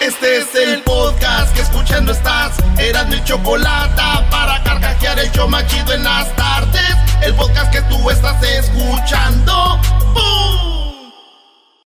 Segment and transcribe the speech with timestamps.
[0.00, 2.56] Este es el podcast que escuchando estás.
[2.78, 4.00] Eran mi chocolate
[4.30, 6.96] para carcajear el show machido en las tardes.
[7.20, 9.78] El podcast que tú estás escuchando.
[10.14, 11.12] ¡Bum!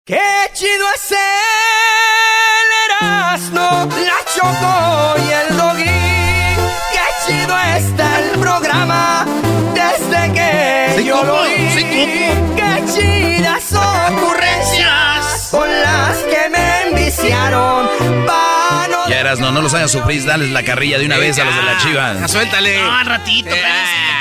[0.04, 0.20] ¡Qué
[0.52, 3.88] chido es el Erasmo!
[3.88, 6.56] La Choco y el Doggy.
[6.92, 9.24] ¡Qué chido está el programa!
[9.72, 11.70] Desde que Sí, yo lo oí.
[11.70, 11.84] Sí.
[12.56, 15.48] ¡Qué chidas ocurrencias!
[15.50, 17.91] Con las que me enviciaron.
[19.22, 21.38] Pa' no Ya eras, no, no los hagas sufrir, dales la carrilla de una vez
[21.38, 22.28] a los de la chiva.
[22.28, 22.82] suéltale.
[22.82, 23.62] No, al ratito, Eh.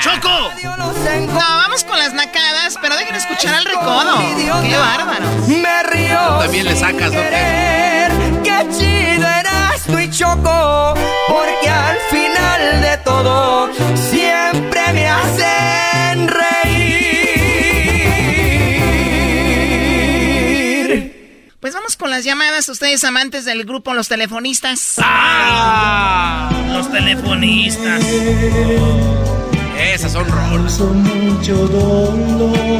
[0.02, 0.50] ¡Choco!
[0.78, 4.18] No, vamos con las nacadas, pero dejen escuchar al recodo.
[4.62, 5.26] ¡Qué bárbaro!
[5.48, 6.20] Me río.
[6.40, 7.20] También le sacas, ¿no?
[8.42, 10.94] Qué chido eras tú y Choco,
[11.28, 15.61] porque al final de todo siempre me hacen
[21.92, 24.94] vamos con las llamadas, ustedes amantes del grupo Los Telefonistas.
[24.98, 26.50] ¡Ah!
[26.72, 28.02] Los telefonistas.
[29.78, 30.80] Esas son rolas.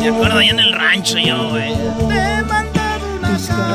[0.00, 1.74] Me acuerdo allá en el rancho yo, güey.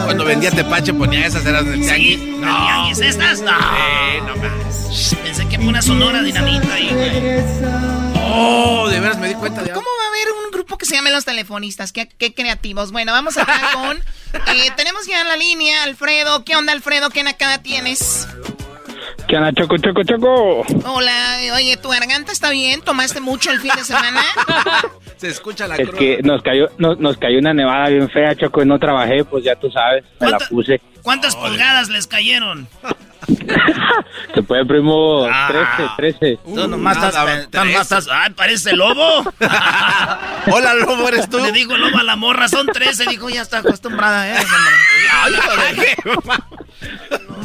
[0.05, 2.19] Cuando vendía tepache ponía esas, eran del tianguis.
[2.19, 2.25] ¿Sí?
[2.25, 3.41] ¿Del tianguis estas?
[3.41, 3.51] No.
[3.51, 5.15] Eh, no más.
[5.23, 8.06] Pensé que fue una sonora dinamita ahí, güey.
[8.29, 9.71] Oh, de veras me di cuenta de.
[9.71, 11.91] ¿Cómo va a haber un grupo que se llame Los Telefonistas?
[11.91, 12.91] Qué, qué creativos.
[12.91, 13.97] Bueno, vamos acá con...
[14.33, 16.43] eh, tenemos ya en la línea, Alfredo.
[16.43, 17.09] ¿Qué onda, Alfredo?
[17.09, 18.27] ¿Qué nacada tienes?
[19.27, 20.61] ¿Qué onda, Choco, Choco, Choco?
[20.85, 22.81] Hola, oye, ¿tu garganta está bien?
[22.81, 24.21] ¿Tomaste mucho el fin de semana?
[25.17, 25.99] Se escucha la Es cruz.
[25.99, 29.43] que nos cayó, nos, nos cayó una nevada bien fea, Choco, y no trabajé, pues
[29.43, 30.81] ya tú sabes, me la ¿Cuánto- puse.
[31.01, 32.67] ¿Cuántas pulgadas les cayeron?
[34.33, 35.47] Se puede, primo, Ah.
[35.97, 36.39] 13, 13.
[36.45, 39.23] Tú nomás nada, estás, tú nomás estás- ¡Ay, parece lobo!
[40.51, 41.37] Hola, lobo, ¿eres tú?
[41.39, 43.05] Le digo lobo a la morra, son 13.
[43.09, 44.37] Dijo, ya está acostumbrada, ¿eh?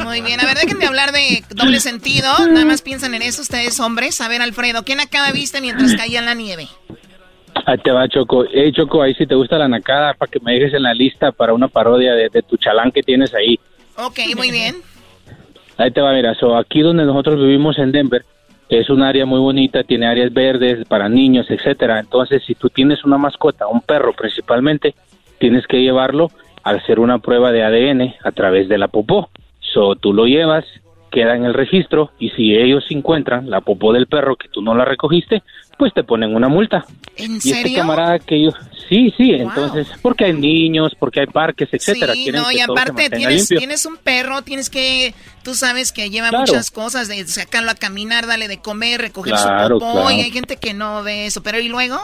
[0.05, 2.29] Muy bien, a ver, déjenme hablar de doble sentido.
[2.49, 4.21] Nada más piensan en eso ustedes, hombres.
[4.21, 6.69] A ver, Alfredo, ¿quién acaba viste mientras caía la nieve?
[7.67, 8.45] Ahí te va, Choco.
[8.53, 11.33] Hey, Choco, ahí si te gusta la nacada, para que me dejes en la lista
[11.33, 13.59] para una parodia de, de tu chalán que tienes ahí.
[13.97, 14.77] Ok, muy bien.
[15.79, 18.25] Ahí te va, mira, so, aquí donde nosotros vivimos en Denver,
[18.69, 22.01] es un área muy bonita, tiene áreas verdes para niños, etcétera.
[22.01, 24.95] Entonces, si tú tienes una mascota, un perro principalmente,
[25.39, 26.31] tienes que llevarlo
[26.63, 29.29] a hacer una prueba de ADN a través de la popó.
[29.61, 30.65] So, tú lo llevas,
[31.11, 34.75] queda en el registro y si ellos encuentran la popó del perro que tú no
[34.75, 35.43] la recogiste,
[35.79, 36.85] pues te ponen una multa.
[37.17, 37.79] ¿En Y este serio?
[37.81, 38.51] camarada que yo,
[38.89, 39.41] sí, sí, Wow.
[39.49, 42.13] entonces, porque hay niños, porque hay parques, etcétera.
[42.15, 46.45] Sí, no, y aparte tienes, tienes un perro, tienes que, tú sabes que lleva Claro.
[46.47, 50.11] muchas cosas, de sacarlo a caminar, darle de comer, recoger Claro, su popó, claro.
[50.13, 51.99] y hay gente que no ve eso, pero ¿y luego?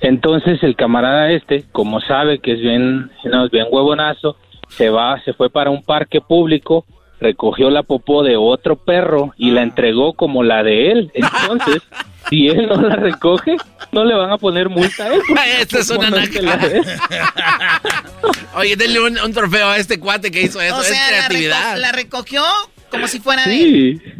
[0.00, 4.36] Entonces el camarada este, como sabe que es bien, no, es bien huevonazo,
[4.68, 6.84] se va, se fue para un parque público,
[7.24, 11.10] recogió la popó de otro perro y la entregó como la de él.
[11.14, 11.82] Entonces,
[12.30, 13.56] si él no la recoge,
[13.92, 15.20] no le van a poner multa a él.
[15.60, 16.82] Esta es una él.
[18.56, 20.76] Oye, denle un, un trofeo a este cuate que hizo eso.
[20.76, 21.78] o es sea, la, reco- creatividad.
[21.78, 22.42] la recogió
[22.90, 24.02] como si fuera de él.
[24.04, 24.12] Sí.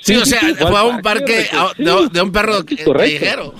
[0.00, 3.54] Sí, o sea, sí, fue a un parque, a- de, de un perro callejero.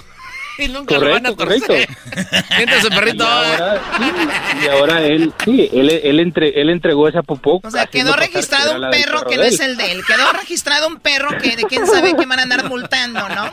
[0.59, 1.89] Y nunca lo van a Correcto, torcer.
[1.89, 2.89] correcto.
[2.99, 3.25] Perrito.
[3.25, 7.61] Y ahora, sí, y ahora él, sí, él, él, entre, él entregó esa popó.
[7.63, 10.05] O sea, quedó que registrado un perro que no es el de él.
[10.05, 13.51] Quedó registrado un perro que de quién sabe qué van a andar multando, ¿no?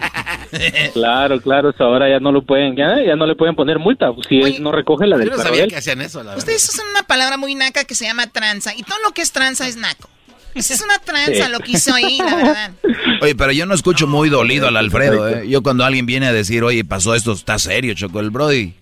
[0.94, 4.42] Claro, claro, ahora ya no lo pueden, ya, ya no le pueden poner multa si
[4.42, 6.36] Oye, él no recoge la del Yo no sabía que hacían eso, la.
[6.36, 8.74] Ustedes usan una palabra muy naca que se llama tranza.
[8.76, 10.10] Y todo lo que es tranza es naco.
[10.56, 11.52] Esa es una tranza Sí.
[11.52, 12.72] lo que hizo ahí, la verdad.
[13.22, 15.48] Oye, pero yo no escucho muy dolido al Alfredo, ¿eh?
[15.48, 18.74] Yo cuando alguien viene a decir, oye, pasó esto, está serio, Choco, el Brody.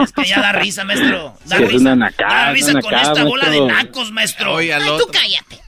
[0.00, 1.34] Es que ya da risa, maestro.
[1.46, 1.80] Da Sí, es risa.
[1.82, 4.52] una nacada, da risa una con nacada, esta bola de nacos, maestro.
[4.54, 5.06] Oye, al Ay, tú otro.
[5.12, 5.60] cállate.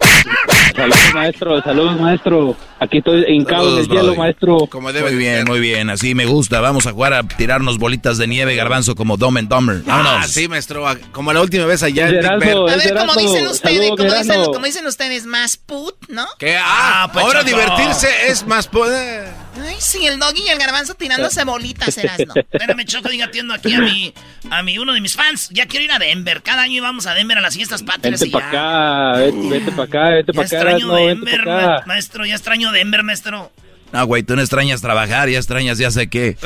[0.74, 1.62] Saludos, maestro.
[1.62, 2.56] Saludos, maestro.
[2.78, 4.66] Aquí estoy hincado en el hielo, maestro.
[4.66, 5.90] Como debe muy bien, muy bien.
[5.90, 6.60] Así me gusta.
[6.60, 9.82] Vamos a jugar a tirarnos bolitas de nieve, garbanzo, como Dom and Dumber.
[9.88, 10.84] Ah, sí, maestro.
[11.12, 14.86] Como la última vez allá en A ver, como dicen ustedes, como dicen, como dicen
[14.86, 16.26] ustedes, más put, ¿no?
[16.38, 19.39] Que ah, ah pues ahora divertirse es más poder.
[19.56, 22.34] Ay, sí, el doggy y el garbanzo tirándose bolitas, Erasno.
[22.52, 24.14] Espérame, Choco, diga, atiendo aquí a mi,
[24.50, 25.48] a mi, uno de mis fans.
[25.50, 26.42] Ya quiero ir a Denver.
[26.42, 28.20] Cada año íbamos a Denver a las fiestas patrias.
[28.20, 30.56] Vete para acá, vete, para acá, vete para acá.
[30.56, 31.44] extraño Denver,
[31.86, 33.50] maestro, ya extraño Denver, maestro.
[33.92, 36.36] No, güey, tú no extrañas trabajar, ya extrañas ya sé qué.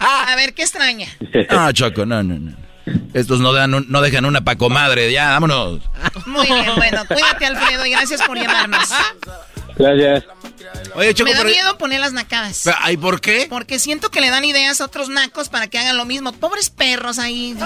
[0.00, 1.08] a ver, ¿qué extraña?
[1.48, 2.52] Ah, Choco, no, no, no.
[3.14, 5.80] Estos no, dan no dejan una pa' comadre, ya, vámonos.
[6.26, 8.90] Muy bien, bueno, cuídate, Alfredo, y gracias por llamarnos.
[9.76, 10.24] Gracias.
[10.94, 12.68] Oye, Choco, me da miedo poner las nacadas.
[12.80, 13.46] ¿Ay, por qué?
[13.48, 16.32] Porque siento que le dan ideas a otros nacos para que hagan lo mismo.
[16.32, 17.56] Pobres perros ahí.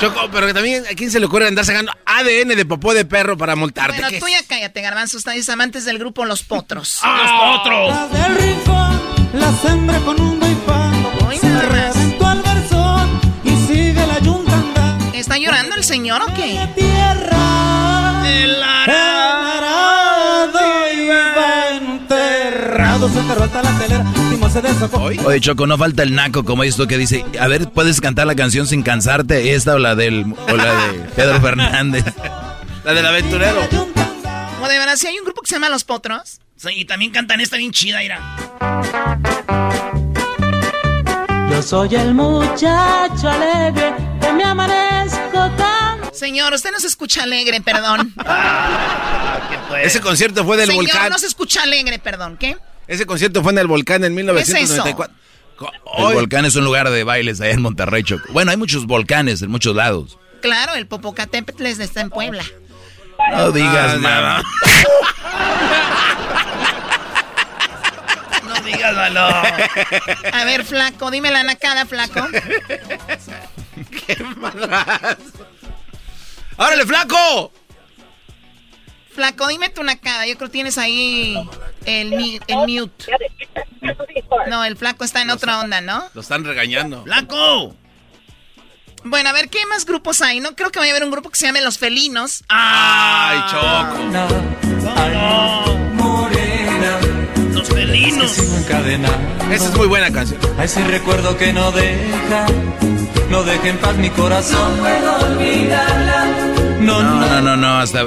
[0.00, 3.04] Choco, pero que también a quién se le ocurre andar sacando ADN de popó de
[3.04, 4.00] perro para multarte.
[4.00, 5.16] Bueno, tú ya cállate, garbanzo.
[5.16, 7.00] Ustedes amantes del grupo Los Potros.
[7.02, 7.18] ¡Ah!
[7.22, 8.12] ¡Los Potros!
[8.12, 9.00] Del rincón,
[9.34, 10.56] la sembra con un doy
[11.40, 14.52] Se reventó al versón y sigue la yunta.
[15.14, 16.68] ¿Está llorando el señor o qué?
[16.76, 19.21] Tierra, el arado
[25.24, 28.34] Oye, Choco, no falta el naco, como esto que dice, a ver, ¿puedes cantar la
[28.34, 29.54] canción sin cansarte?
[29.54, 32.04] Esta o la del, o la de Pedro Fernández.
[32.84, 33.60] la del aventurero.
[34.62, 36.40] O de verdad, si hay un grupo que se llama Los Potros.
[36.56, 38.20] Sí, y también cantan esta bien chida, mira.
[41.50, 46.00] Yo soy el muchacho alegre que me amanezco tan...
[46.12, 48.14] Señor, usted no se escucha alegre, perdón.
[49.82, 51.10] Ese concierto fue del Señor, volcán.
[51.10, 52.56] no se escucha alegre, perdón, ¿qué?
[52.92, 55.16] Ese concierto fue en el volcán en 1994.
[55.96, 58.30] El volcán es un lugar de bailes allá en Monterrey, Choco.
[58.34, 60.18] Bueno, hay muchos volcanes en muchos lados.
[60.42, 62.44] Claro, el Popocatépetl está en Puebla.
[63.30, 64.42] No digas nada.
[68.46, 69.20] no digas malo.
[69.20, 72.28] A ver, flaco, dime la nacada, flaco.
[74.06, 74.22] ¿Qué
[76.58, 77.52] ¡Órale, flaco!
[79.14, 80.26] Flaco, dime tu nacada.
[80.26, 81.36] Yo creo que tienes ahí
[81.84, 83.06] el, el mute.
[84.48, 86.04] No, el flaco está en otra onda, ¿no?
[86.14, 87.04] Lo están regañando.
[87.04, 87.76] ¡Flaco!
[89.04, 90.38] Bueno, a ver, ¿qué más grupos hay?
[90.40, 92.44] No creo que vaya a haber un grupo que se llame Los Felinos.
[92.48, 93.98] ¡Ay, Choco!
[95.94, 97.00] Morena,
[97.52, 98.38] Los Felinos.
[98.38, 100.40] Esa es muy buena canción.
[100.58, 102.46] A ese recuerdo que no deja,
[103.28, 104.76] no deja en paz mi corazón.
[104.76, 106.24] No puedo olvidarla.
[106.80, 108.04] No, no, no, no, no, hasta...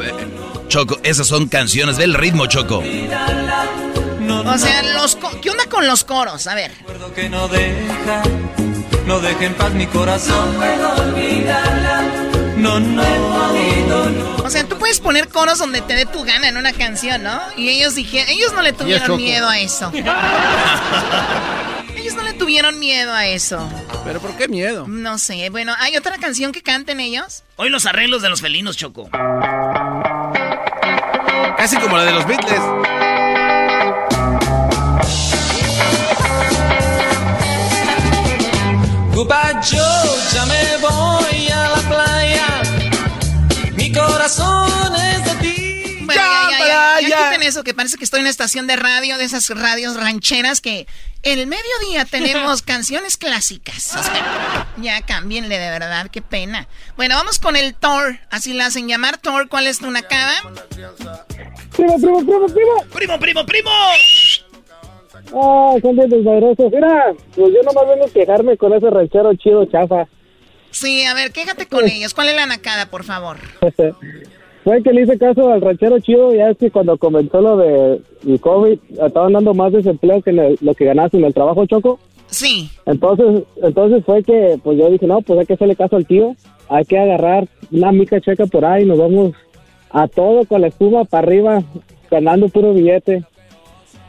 [0.68, 2.84] Choco, esas son canciones del ritmo, Choco.
[4.46, 6.48] O sea, los ¿qué onda con los coros?
[6.48, 6.72] A ver.
[7.14, 8.24] que no deja,
[9.06, 10.54] no deja en paz mi corazón.
[10.54, 12.04] No puedo olvidarla.
[12.58, 14.44] No, no, no.
[14.44, 17.40] O sea, tú puedes poner coros donde te dé tu gana en una canción, ¿no?
[17.58, 19.92] Y ellos dijeron, ellos no le tuvieron miedo a eso.
[21.98, 23.68] ellos no le tuvieron miedo a eso.
[24.06, 24.88] ¿Pero por qué miedo?
[24.88, 25.50] No sé.
[25.50, 27.44] Bueno, ¿hay otra canción que canten ellos?
[27.56, 29.10] Hoy los arreglos de los felinos, Choco.
[31.58, 32.62] Casi como la de los Beatles.
[39.14, 39.28] Yo
[39.62, 40.05] ya
[47.56, 50.88] eso, que parece que estoy en una estación de radio, de esas radios rancheras que
[51.24, 53.94] el mediodía tenemos canciones clásicas.
[54.78, 56.68] ya cámbienle de verdad, qué pena.
[56.98, 58.20] Bueno, vamos con el Thor.
[58.30, 59.48] Así la hacen llamar Thor.
[59.48, 60.34] ¿Cuál es tu nacada?
[61.76, 62.84] Primo, primo, primo, primo.
[62.94, 63.72] Primo, primo, primo.
[65.34, 66.72] Ah, son bien desmadrosos.
[66.74, 70.06] Mira, pues yo nomás vengo a quejarme con ese ranchero chido chafa.
[70.72, 72.14] Sí, a ver, quéjate con ellos.
[72.14, 73.38] ¿Cuál es la nacada, por favor?
[74.66, 78.02] Fue que le hice caso al ranchero chido, ya es que cuando comenzó lo de
[78.28, 82.00] el COVID, estaban dando más desempleo que lo que ganaste en el trabajo, Choco.
[82.26, 82.68] Sí.
[82.88, 86.36] Entonces, entonces fue que, pues yo dije, no, pues hay que hacerle caso al tío,
[86.68, 89.34] hay que agarrar una mica checa por ahí, nos vamos
[89.92, 91.62] a todo con la espuma para arriba,
[92.10, 93.24] ganando puro billete.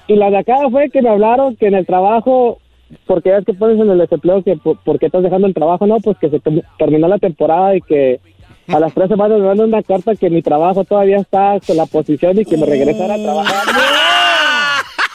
[0.08, 2.60] Y la de acá fue que me hablaron que en el trabajo,
[3.06, 5.98] porque ya es que pones en el desempleo que porque estás dejando el trabajo, no,
[5.98, 6.40] pues que se
[6.78, 8.20] terminó la temporada y que
[8.68, 11.86] a las tres semanas me mandan una carta que mi trabajo todavía está con la
[11.86, 13.64] posición y que me regresara a trabajar.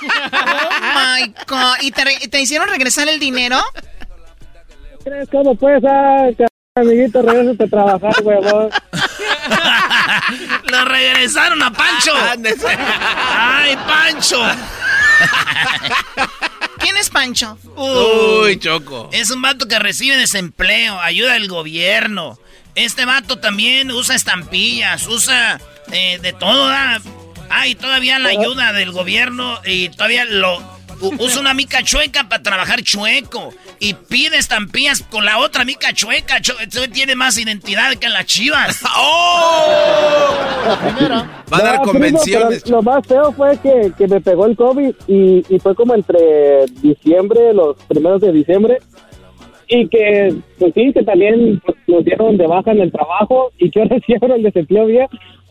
[0.03, 1.75] Oh my God.
[1.81, 3.57] ¿Y te, hicieron regresar el dinero?
[5.03, 6.27] ¿Crees cómo puedes, ah,
[6.75, 8.69] amiguito, regresate a trabajar, huevón?
[10.71, 12.11] Lo regresaron a Pancho.
[13.35, 14.41] ¡Ay, Pancho!
[16.79, 17.57] ¿Quién es Pancho?
[17.75, 19.09] Uy, Choco.
[19.11, 22.39] Es un vato que recibe desempleo, ayuda del gobierno.
[22.75, 25.59] Este vato también usa estampillas, usa
[25.91, 26.69] eh, de todo.
[26.69, 30.61] Ah, y todavía la ayuda del gobierno y todavía lo
[31.01, 33.53] usa una mica chueca para trabajar chueco.
[33.79, 36.39] Y pide estampillas con la otra mica chueca.
[36.93, 38.79] tiene más identidad que las chivas.
[38.97, 40.37] ¡Oh!
[41.51, 42.69] Va a dar convenciones.
[42.69, 46.65] lo más feo fue que, que, me pegó el COVID y, y fue como entre
[46.81, 48.77] diciembre, los primeros de diciembre
[49.73, 53.81] y que, pues sí, que también nos dieron de baja en el trabajo y que
[53.81, 55.07] ahora sí el desempleo bien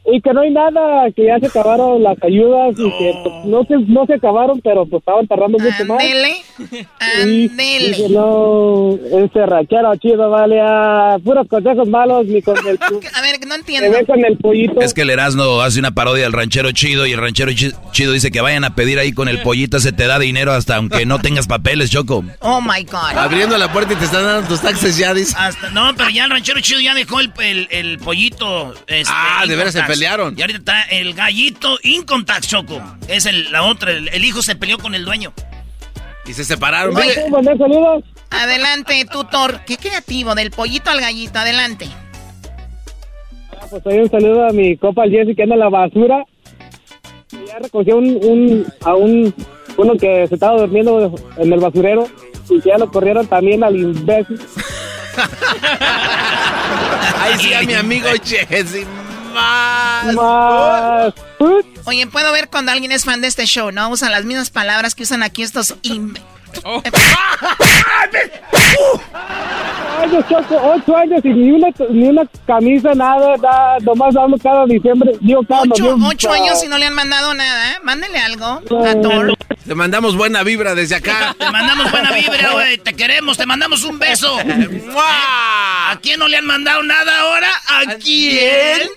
[0.07, 3.65] y que no hay nada, que ya se acabaron las ayudas y que pues, no
[3.65, 6.03] se no se acabaron, pero pues estaban tardando mucho más.
[6.03, 6.37] Andele.
[7.27, 12.79] Y, no, ese ranchero chido, vale, a puros consejos malos ni con el...
[13.15, 13.97] a ver, no entiendo.
[14.07, 14.81] con el pollito.
[14.81, 18.31] Es que el Erasmo hace una parodia del ranchero chido y el ranchero chido dice
[18.31, 21.19] que vayan a pedir ahí con el pollito, se te da dinero hasta aunque no
[21.19, 22.25] tengas papeles, Choco.
[22.41, 23.17] Oh, my God.
[23.17, 25.37] Abriendo la puerta y te están dando tus taxes ya, dice.
[25.73, 28.75] no, pero ya el ranchero chido ya dejó el, el, pollito.
[28.87, 30.35] Este, ah, de veras se pelearon.
[30.37, 32.81] Y ahorita está el gallito Incontact, Choco.
[33.09, 35.33] Es el, la otra, el, hijo se peleó con el dueño.
[36.27, 36.97] Y se separaron.
[38.31, 39.61] Adelante, tutor.
[39.67, 41.39] Qué creativo, del pollito al gallito.
[41.39, 41.87] Adelante.
[43.53, 46.25] Ah, pues hoy un saludo a mi copa Jesse que anda en la basura.
[47.31, 49.35] Ya recogió un, un, a un
[49.77, 52.07] uno que se estaba durmiendo en el basurero
[52.49, 54.41] y ya lo corrieron también al imbécil.
[57.19, 58.87] Ay, sí, a mi amigo Jesse
[59.31, 61.15] más.
[61.85, 63.89] Oye, puedo ver cuando alguien es fan de este show, ¿no?
[63.91, 65.75] Usan las mismas palabras que usan aquí estos...
[66.65, 66.83] Oh.
[70.01, 70.25] años,
[70.63, 75.63] ocho años y ni una, ni una camisa, nada, nada, nomás cada diciembre, digo cada
[75.63, 77.77] ocho, ocho años y no le han mandado nada, ¿eh?
[77.83, 79.37] Mándele algo a Thor.
[79.67, 81.35] Te mandamos buena vibra desde acá.
[81.39, 84.37] Te mandamos buena vibra, güey, te queremos, te mandamos un beso.
[84.97, 87.51] ¿A quién no le han mandado nada ahora?
[87.69, 88.89] ¿A quién?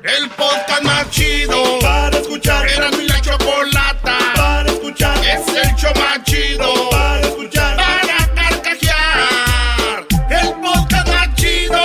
[0.00, 2.66] El podcast más chido para escuchar.
[2.66, 5.18] Era mi la chocolata para escuchar.
[5.18, 7.76] Es el show más chido para escuchar.
[7.76, 10.06] Para carcajear.
[10.30, 11.82] El podcast más chido.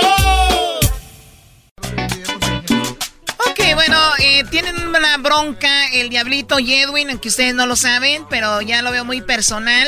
[3.46, 8.26] Ok, bueno, eh, tienen una bronca el Diablito y Edwin, aunque ustedes no lo saben,
[8.30, 9.86] pero ya lo veo muy personal.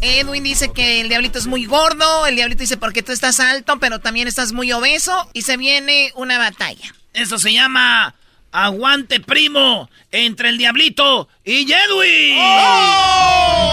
[0.00, 3.78] Edwin dice que el diablito es muy gordo, el diablito dice porque tú estás alto,
[3.78, 6.94] pero también estás muy obeso y se viene una batalla.
[7.12, 8.14] Eso se llama
[8.52, 12.38] aguante primo entre el diablito y Edwin.
[12.38, 13.64] Oh.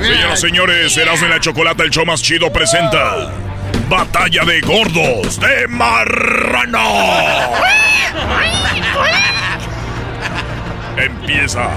[0.00, 3.32] Señoras y señores, serás de la chocolate el show más chido presenta
[3.88, 6.78] Batalla de gordos de marrano.
[10.98, 11.70] Empieza.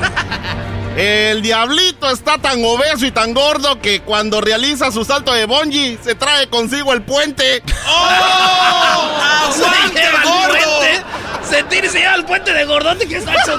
[0.97, 5.97] El diablito está tan obeso y tan gordo que cuando realiza su salto de bungee
[6.03, 7.63] se trae consigo el puente.
[7.87, 9.21] ¡Oh!
[9.45, 11.47] ¡Aguante, gordo!
[11.49, 13.57] Se tira y se lleva el puente de gordote que está hecho.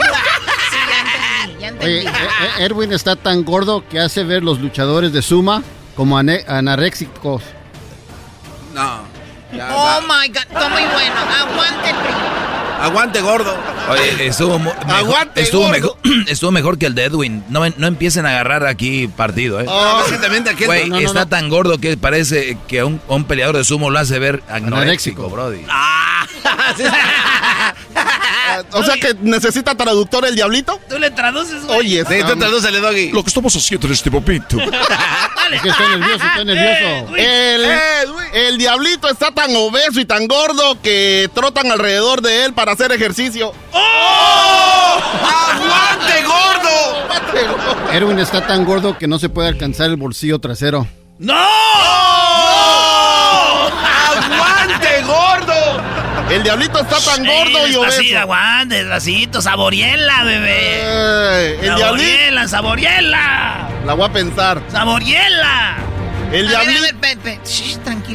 [1.80, 5.62] Oye, eh, eh, Erwin está tan gordo que hace ver los luchadores de Suma
[5.96, 7.42] como anaréxicos.
[8.74, 9.00] No.
[9.52, 11.14] oh my god, está muy bueno.
[11.40, 11.94] Aguante,
[12.80, 13.71] Aguante, gordo.
[13.90, 15.96] Oye, estuvo, Aguante, estuvo, Mejor,
[16.28, 17.44] estuvo mejor que el de Edwin.
[17.48, 19.66] No, no empiecen a agarrar aquí partido, ¿eh?
[19.68, 20.02] Oh,
[20.64, 24.42] Güey, está tan gordo que parece que un, un, peleador de sumo lo hace ver
[24.48, 25.64] anoréxico, brody.
[25.68, 26.26] Ah,
[28.72, 30.80] o sea que necesita traductor el diablito.
[30.88, 31.78] Tú le traduces, güey.
[31.78, 33.12] Oye, sí, tú tradúcele, Doggy.
[33.12, 34.58] Lo que estamos haciendo en este momento.
[35.52, 37.16] es que estoy nervioso, estoy nervioso.
[37.16, 37.62] El,
[38.32, 42.90] el diablito está tan obeso y tan gordo que trotan alrededor de él para hacer
[42.92, 43.52] ejercicio.
[43.72, 44.98] ¡Oh!
[45.52, 47.92] ¡Aguante, gordo!
[47.92, 50.86] Erwin está tan gordo que no se puede alcanzar el bolsillo trasero.
[51.18, 51.34] ¡No!
[54.14, 55.82] ¡Aguante, gordo!
[56.30, 58.00] El diablito está tan gordo y obeso.
[58.00, 61.58] Así, aguante, despacito, saboriela, bebé.
[61.60, 63.68] el saboriela, saboriela.
[63.84, 64.62] La voy a pensar.
[64.70, 65.76] Saboriela.
[66.32, 66.78] El diablito.
[66.78, 67.34] A ver, a ver,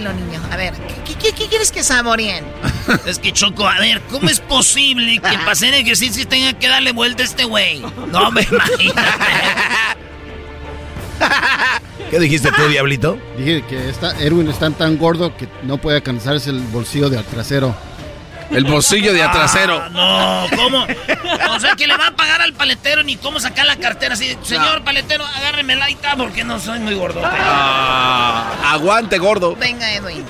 [0.08, 0.42] tranquilo, niño.
[0.52, 0.74] A ver,
[1.06, 2.46] ¿qué, quieres que saboreen?
[3.06, 6.92] es que Choco, a ver, ¿cómo es posible que para hacer ejercicio tenga que darle
[6.92, 7.82] vuelta a este güey?
[8.12, 8.94] No me imagino.
[12.10, 13.18] ¿Qué dijiste tú, diablito?
[13.38, 17.76] Dije que está, Erwin está tan gordo que no puede alcanzarse el bolsillo de trasero.
[18.50, 19.82] El bolsillo de atrasero.
[19.94, 20.88] Ah, no, ¿cómo?
[21.56, 24.14] O sea, que le va a pagar al paletero ni cómo sacar la cartera.
[24.14, 27.22] Así, señor paletero, agárreme la está porque no soy muy gordo.
[27.24, 29.56] Ah, aguante, gordo.
[29.56, 30.24] Venga, Edwin.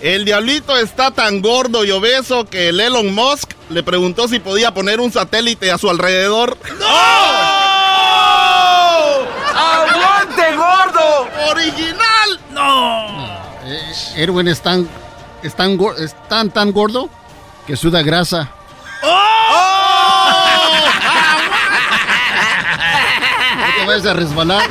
[0.00, 4.72] El diablito está tan gordo y obeso que el Elon Musk le preguntó si podía
[4.72, 6.56] poner un satélite a su alrededor.
[6.78, 6.86] ¡No!
[9.54, 11.28] ¡Aguante, gordo!
[11.50, 12.40] ¡Original!
[12.52, 13.28] ¡No!
[13.66, 14.88] Eh, Erwin es tan,
[15.42, 17.10] es tan, es tan, tan gordo
[17.70, 18.50] que suda grasa.
[23.56, 24.68] No te vayas a resbalar.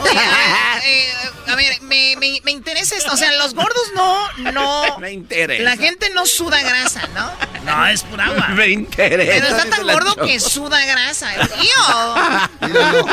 [0.00, 1.12] Oye, ver, eh,
[1.48, 3.12] a ver, me, me, me interesa esto.
[3.12, 4.98] O sea, los gordos no, no.
[5.00, 5.64] Me interesa.
[5.64, 7.28] La gente no suda grasa, ¿no?
[7.64, 8.48] No, es pura agua.
[8.54, 9.32] Me interesa.
[9.32, 11.28] Pero está tan gordo que suda grasa.
[11.48, 12.68] ¡Tío!
[12.68, 13.06] Míralo.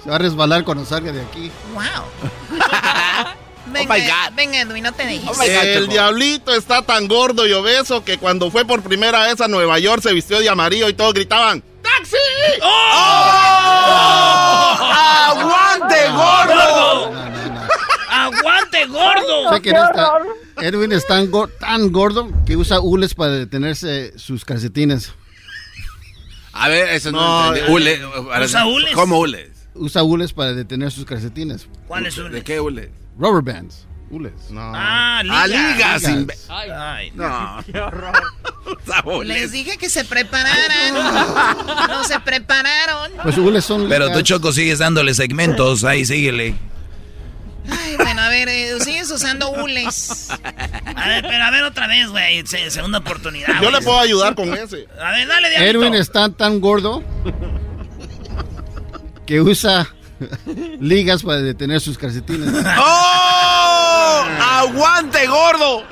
[0.00, 1.50] Se va a resbalar cuando salga de aquí.
[1.74, 1.82] ¡Wow!
[3.66, 4.34] Venga, my God.
[4.36, 5.28] venga, Edwin, no te dejes.
[5.28, 9.48] Oh El diablito está tan gordo y obeso que cuando fue por primera vez a
[9.48, 12.16] Nueva York se vistió de amarillo y todos gritaban ¡Taxi!
[12.62, 14.78] ¡Oh!
[15.30, 17.12] ¡Aguante, gordo!
[18.08, 19.54] ¡Aguante, gordo!
[19.54, 19.94] Sé que tan-
[20.64, 25.12] Edwin es tan, go- tan gordo que usa hules para detenerse sus calcetines.
[26.52, 27.70] A ver, eso no, No, entendí.
[27.70, 28.00] eh, Hule.
[28.44, 28.92] ¿Usa hules?
[28.94, 29.50] ¿Cómo hules?
[29.74, 31.66] Usa hules para detener sus calcetines.
[31.88, 32.90] ¿Cuál es ¿De qué hules?
[33.18, 33.86] Rubber bands.
[34.10, 34.50] Hules.
[34.50, 34.60] No.
[34.74, 35.20] Ah.
[35.20, 36.02] Ah, ligas.
[36.02, 36.04] Ligas.
[36.04, 37.64] imbe- Ay, No.
[39.04, 39.28] Hules.
[39.40, 40.94] Les dije que se prepararan.
[41.88, 43.10] No se prepararon.
[43.22, 44.20] Pues hules son Pero tú.
[44.22, 45.84] Choco, sigues dándole segmentos.
[45.84, 46.54] Ahí, síguele.
[47.70, 50.28] Ay, bueno, a ver, eh, sigues usando hules.
[50.94, 52.44] A ver, pero a ver otra vez, güey.
[52.46, 53.62] se- Segunda oportunidad.
[53.62, 54.88] Yo le puedo ayudar con ese.
[55.00, 55.78] A ver, dale, diablito.
[55.78, 57.02] Edwin está tan gordo
[59.24, 59.88] que usa
[60.80, 62.48] ligas para detener sus calcetines.
[62.78, 64.24] ¡Oh!
[64.40, 65.82] ¡Aguante, gordo!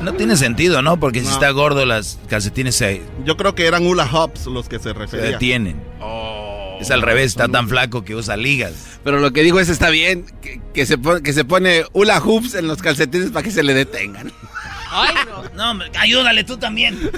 [0.00, 0.98] No tiene sentido, ¿no?
[0.98, 1.32] Porque si No.
[1.32, 4.92] está gordo, las calcetines se, Yo creo que eran hula hops los que se se
[4.92, 5.32] referían.
[5.32, 5.82] detienen.
[6.00, 6.78] Oh.
[6.80, 8.72] Es al revés, está tan flaco que usa ligas.
[9.04, 12.18] Pero lo que dijo ese está bien, que, que se, pone, que se pone hula
[12.20, 14.32] hoops en los calcetines para que se le detengan.
[14.90, 15.44] Ay, no.
[15.54, 17.10] No, hombre, ayúdale tú también.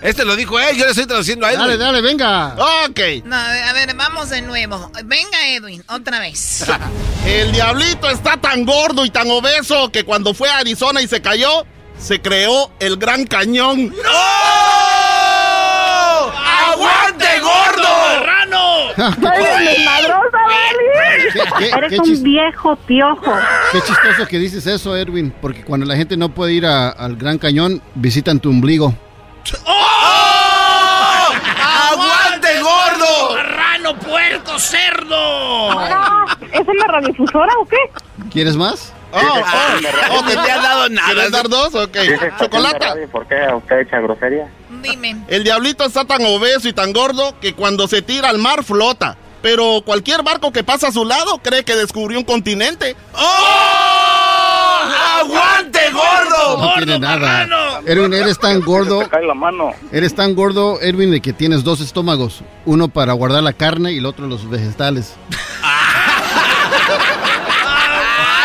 [0.00, 1.58] Este lo dijo él, yo le estoy traduciendo a él.
[1.58, 2.54] Dale, dale, venga.
[2.88, 3.00] Ok.
[3.24, 4.90] No, a ver, a ver, vamos de nuevo.
[5.04, 6.64] Venga, Edwin, otra vez.
[7.26, 11.20] El diablito está tan gordo y tan obeso que cuando fue a Arizona y se
[11.20, 11.66] cayó,
[11.98, 13.94] se creó el Gran Cañón.
[16.72, 17.49] ¡Aguante, gordo!
[18.96, 20.20] ¡Marrano!
[21.32, 23.32] ¿Qué, qué- Eres un viejo piojo.
[23.72, 25.32] qué chistoso que dices eso, Edwin.
[25.40, 28.94] Porque cuando la gente no puede ir a- al Gran Cañón, visitan tu ombligo.
[29.66, 31.28] ¡Oh!
[31.92, 33.34] ¡Aguante, gordo!
[33.34, 35.70] ¡Marrano, puerco, cerdo!
[35.78, 37.76] Ah, ¿Es en la radiodifusora o qué?
[38.32, 38.92] ¿Quieres más?
[39.12, 41.12] Oh, oh, oh, No te han dado nada.
[41.12, 41.74] ¿Quieres dar dos?
[41.74, 41.96] Ok.
[42.38, 42.94] Chocolata.
[43.10, 44.48] ¿Por qué usted echa grosería?
[44.82, 45.16] Dime.
[45.28, 49.16] El diablito está tan obeso y tan gordo que cuando se tira al mar flota.
[49.42, 52.94] Pero cualquier barco que pasa a su lado cree que descubrió un continente.
[53.14, 54.40] ¡Oh!
[55.20, 56.58] ¡Aguante, gordo!
[56.58, 57.46] No tiene nada.
[57.86, 59.08] Edwin, eres tan gordo.
[59.08, 59.72] Cae la mano.
[59.92, 62.42] Eres tan gordo, Edwin, de que tienes dos estómagos.
[62.66, 65.14] Uno para guardar la carne y el otro los vegetales.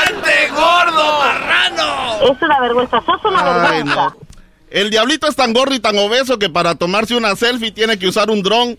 [0.08, 1.20] ¡Aguante, gordo!
[1.20, 2.15] ¡Marrano!
[2.32, 3.96] Es una vergüenza, sos una Ay, vergüenza.
[3.96, 4.16] no.
[4.70, 8.08] El diablito es tan gordo y tan obeso que para tomarse una selfie tiene que
[8.08, 8.78] usar un dron.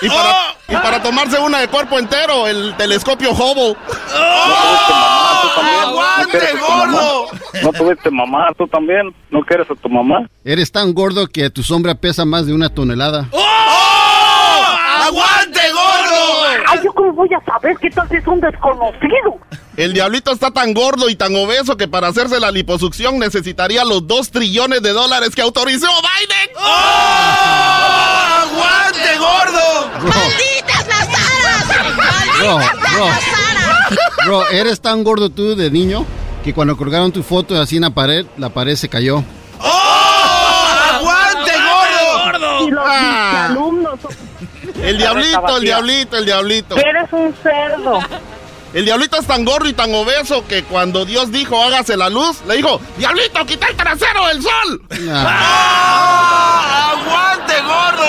[0.00, 3.76] Y para, y para tomarse una de cuerpo entero, el telescopio Hubble.
[5.82, 7.26] ¡Aguante, gordo!
[7.62, 9.14] ¿No tuviste mamá tú también?
[9.30, 10.28] ¿No quieres a tu mamá?
[10.44, 13.28] Eres tan gordo que tu sombra pesa más de una tonelada.
[13.32, 14.76] ¡Oh!
[15.04, 16.62] ¡Aguante, gordo!
[16.68, 19.38] Ay, ¿yo cómo voy a saber qué tal si es un desconocido?
[19.76, 24.04] El diablito está tan gordo y tan obeso que para hacerse la liposucción necesitaría los
[24.08, 26.56] 2 trillones de dólares que autorizó Biden.
[26.56, 26.68] ¡Oh!
[28.42, 30.08] ¡Aguante, gordo!
[30.08, 31.66] ¡Malditas las aras!
[32.40, 33.06] Bro, ¡Malditas bro.
[33.06, 33.98] las aras!
[34.26, 36.04] Bro, eres tan gordo tú de niño
[36.42, 39.22] que cuando colgaron tu foto así en la pared, la pared se cayó.
[39.60, 40.66] ¡Oh!
[40.94, 42.66] ¡Aguante, gordo!
[42.66, 43.48] Y los Ah.
[44.88, 46.76] El diablito, el diablito, el diablito.
[46.78, 48.00] Eres un cerdo.
[48.72, 52.42] El diablito es tan gordo y tan obeso que cuando Dios dijo hágase la luz,
[52.46, 54.82] le dijo, diablito, quita el trasero del sol.
[55.10, 56.92] ¡Ah!
[56.92, 58.06] ¡Aguante, gordo!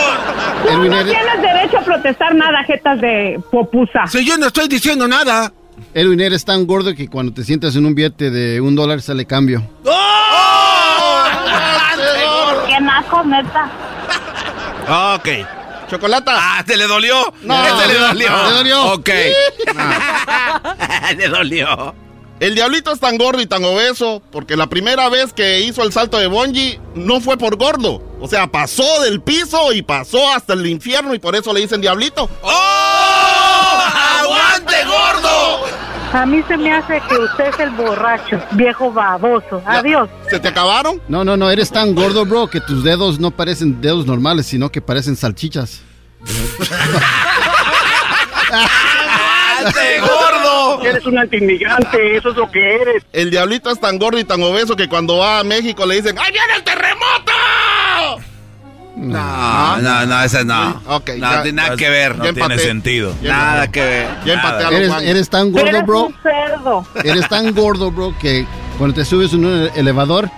[0.68, 4.08] Tú no tienes derecho a protestar nada, jetas de popusa.
[4.08, 5.52] Si yo no estoy diciendo nada.
[5.94, 9.26] Edwin, eres tan gordo que cuando te sientas en un billete de un dólar sale
[9.26, 9.64] cambio.
[9.86, 11.24] ¡Oh!
[11.26, 12.66] ¡Aguante, gordo!
[12.68, 13.70] Qué naco, neta.
[15.16, 15.59] Ok.
[15.90, 16.34] Chocolata.
[16.36, 17.34] Ah, ¿te le dolió?
[17.42, 17.66] No.
[17.66, 18.28] Este le dolió.
[18.28, 18.86] ¿Te dolió?
[18.94, 19.10] Ok.
[21.18, 21.96] le dolió.
[22.40, 25.92] El diablito es tan gordo y tan obeso porque la primera vez que hizo el
[25.92, 28.02] salto de bungee no fue por gordo.
[28.22, 31.82] O sea, pasó del piso y pasó hasta el infierno y por eso le dicen
[31.82, 32.30] diablito.
[32.42, 33.84] ¡Oh!
[34.22, 35.66] ¡Aguante, gordo!
[36.12, 39.62] A mí se me hace que usted es el borracho, viejo baboso.
[39.66, 40.10] Adiós.
[40.30, 41.00] ¿Se te acabaron?
[41.08, 44.72] No, no, no, eres tan gordo, bro, que tus dedos no parecen dedos normales, sino
[44.72, 45.82] que parecen salchichas.
[48.52, 50.82] ¡Aguante, gordo!
[50.84, 53.04] Eres un antiinmigrante, eso es lo que eres.
[53.14, 56.18] El diablito es tan gordo y tan obeso que cuando va a México le dicen
[56.18, 57.32] ¡Ahí viene el terremoto!
[59.00, 60.82] No, no, no, esa no.
[60.88, 62.18] Ok, no, ya- tiene nada que ver.
[62.18, 63.14] No tiene sentido.
[63.22, 64.08] Nada que ver.
[64.26, 66.06] Ya empaté a los Eres, eres tan gordo, Eres bro.
[66.08, 66.86] un cerdo.
[67.04, 68.46] Eres tan gordo, bro, que
[68.78, 70.30] cuando te subes en un elevador,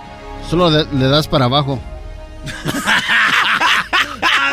[0.48, 1.80] solo le, le das para abajo.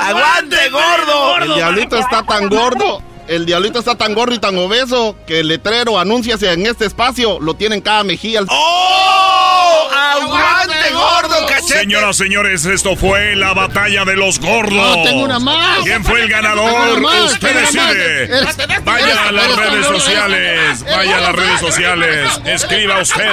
[0.01, 1.37] ¡Aguante, gordo!
[1.43, 3.01] El diablito está tan gordo.
[3.29, 7.39] El diablito está tan gordo y tan obeso que el letrero anúnciase en este espacio
[7.39, 8.41] lo tiene en cada mejilla.
[8.49, 9.87] ¡Oh!
[9.91, 11.79] ¡Aguante, gordo, cachete!
[11.81, 14.73] Señoras, señores, esto fue la batalla de los gordos.
[14.73, 15.79] No, tengo una más.
[15.83, 16.99] ¿Quién fue el ganador?
[17.01, 17.71] más, Usted más.
[17.71, 18.23] decide.
[18.23, 20.83] Eres- Vaya a las eres- redes sociales.
[20.85, 22.41] Vaya a las redes sociales.
[22.45, 23.27] Escriba usted.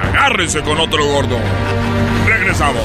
[0.00, 1.38] Agárrese con otro gordo.
[2.26, 2.84] Regresamos.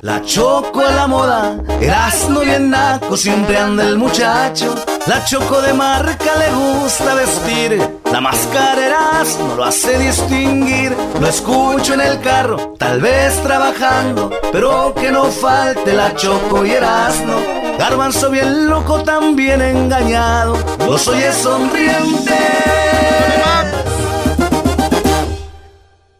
[0.00, 4.74] La choco a la moda, Erasmo bien naco, siempre anda el muchacho.
[5.06, 10.96] La choco de marca le gusta vestir, la máscara Erasmo lo hace distinguir.
[11.20, 16.70] Lo escucho en el carro, tal vez trabajando, pero que no falte la choco y
[16.70, 17.57] Erasmo.
[17.78, 22.36] Garbanzo bien loco, también engañado, los oye sonriente.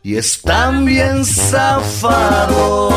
[0.05, 2.95] Y están bien zafados.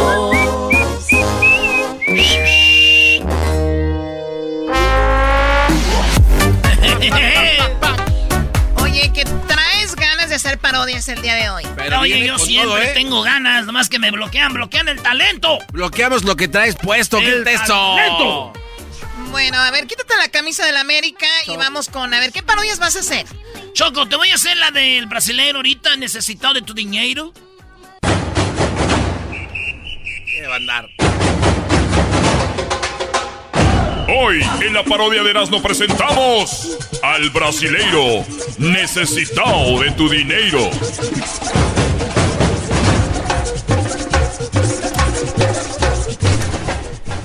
[10.72, 11.64] Parodias el día de hoy.
[11.76, 12.92] Pero Oye, yo siempre todo, ¿eh?
[12.94, 15.60] tengo ganas, nomás que me bloquean, bloquean el talento.
[15.74, 17.20] Bloqueamos lo que traes puesto.
[17.20, 17.74] ¿Qué El es eso?
[17.74, 18.54] talento.
[19.32, 22.42] Bueno, a ver, quítate la camisa de la América y vamos con, a ver, ¿qué
[22.42, 23.26] parodias vas a hacer?
[23.74, 27.34] Choco, te voy a hacer la del brasileño ahorita necesitado de tu dinero.
[28.02, 28.08] ¿Qué
[30.48, 30.88] va a andar?
[34.08, 38.26] Hoy en la parodia de Erasmo presentamos al brasileiro
[38.58, 40.70] necesitado de tu dinero.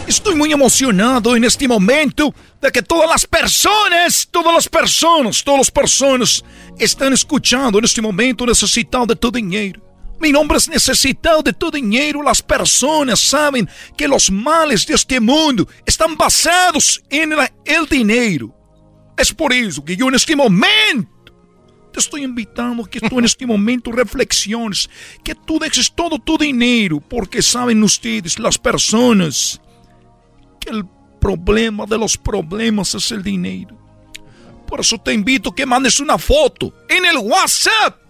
[0.07, 5.61] Estoy muy emocionado en este momento de que todas las personas, todas las personas, todas
[5.61, 6.45] las personas
[6.79, 9.86] están escuchando en este momento necesitado de tu dinero.
[10.21, 12.23] Mi nombre es necesitado de tu dinero.
[12.23, 17.33] Las personas saben que los males de este mundo están basados en
[17.65, 18.55] el dinero.
[19.17, 21.11] Es por eso que yo en este momento
[21.93, 24.89] te estoy invitando a que tú en este momento reflexiones,
[25.25, 29.61] que tú dejes todo tu dinero, porque saben ustedes, las personas,
[30.61, 30.85] que el
[31.21, 33.77] problema de los problemas es el dinero.
[34.67, 38.06] Por eso te invito a que mandes una foto en el WhatsApp.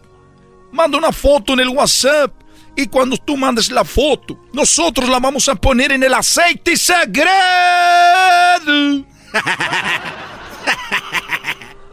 [0.73, 2.33] Manda una foto en el WhatsApp.
[2.79, 7.25] Y cuando tú mandes la foto, nosotros la vamos a poner en el aceite sagrado.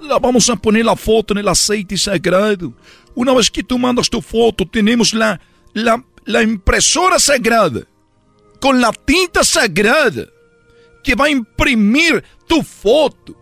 [0.01, 2.73] La vamos a poner la foto en el aceite sagrado.
[3.15, 5.39] Una vez que tú mandas tu foto, tenemos la,
[5.71, 7.87] la, la impresora sagrada
[8.59, 10.25] con la tinta sagrada
[11.03, 13.35] que va a imprimir tu foto.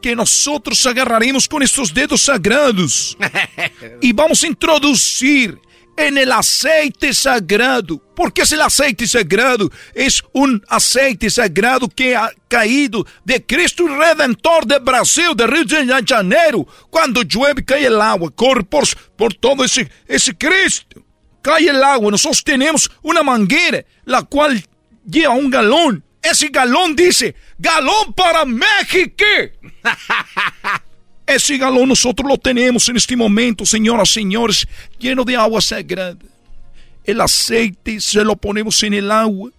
[0.00, 3.16] Que nosotros agarraremos con estos dedos sagrados
[4.00, 5.58] y vamos a introducir
[5.98, 8.00] en el aceite sagrado.
[8.14, 9.70] porque es el aceite sagrado?
[9.94, 16.04] Es un aceite sagrado que ha caído de Cristo Redentor de Brasil, de Rio de
[16.06, 16.66] Janeiro.
[16.88, 18.84] Cuando llueve, cae el agua, corre por,
[19.16, 21.02] por todo ese, ese Cristo.
[21.42, 24.64] Cae el agua, nosotros tenemos una manguera, la cual
[25.04, 26.04] lleva un galón.
[26.30, 29.24] Ese galón dice, galón para México.
[31.26, 34.66] Ese galón nosotros lo tenemos en este momento, señoras y señores,
[34.98, 36.16] lleno de agua sagrada.
[37.04, 39.50] El aceite se lo ponemos en el agua.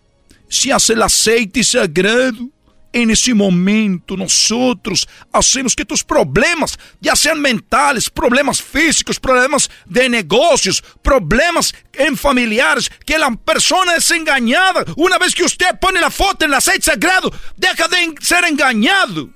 [0.47, 2.49] Se hace el aceite sagrado.
[2.91, 10.09] En ese momento nosotros hacemos que tus problemas, ya sean mentales, problemas físicos, problemas de
[10.09, 14.83] negocios, problemas en familiares, que la persona es engañada.
[14.95, 19.29] Una vez que usted pone la foto en el aceite sagrado, deja de ser engañado.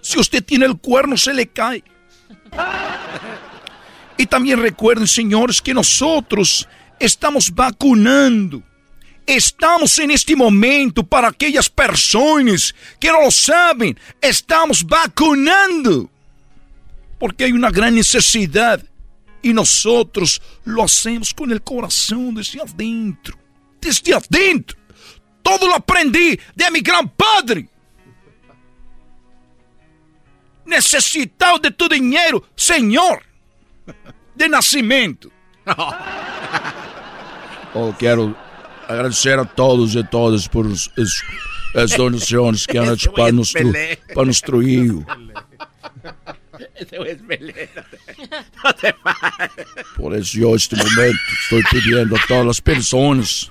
[0.00, 1.82] Si usted tiene el cuerno, se le cae.
[4.16, 6.68] Y también recuerden, señores, que nosotros
[7.00, 8.62] estamos vacunando.
[9.30, 13.96] Estamos en este momento para aquellas personas que no lo saben.
[14.20, 16.10] Estamos vacunando.
[17.16, 18.84] Porque hay una gran necesidad.
[19.40, 23.38] Y nosotros lo hacemos con el corazón desde adentro.
[23.80, 24.76] Desde adentro.
[25.44, 27.68] Todo lo aprendí de mi gran padre
[30.64, 33.22] necesitado de tu dinheiro, Senhor,
[34.34, 35.30] de nascimento.
[37.72, 38.34] Oh, quero
[38.90, 40.90] agradecer a todos e todas por as,
[41.74, 43.72] as donações que han hecho para nuestro,
[44.14, 45.04] para nuestro hijo.
[49.96, 53.50] Por eso yo este momento estoy pidiendo a todas las personas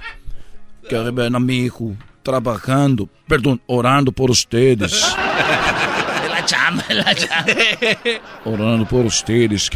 [0.88, 5.16] que ven a mi hijo trabajando, perdón, orando por ustedes.
[6.46, 7.54] chamba, la chamba.
[8.46, 9.70] Orando por ustedes,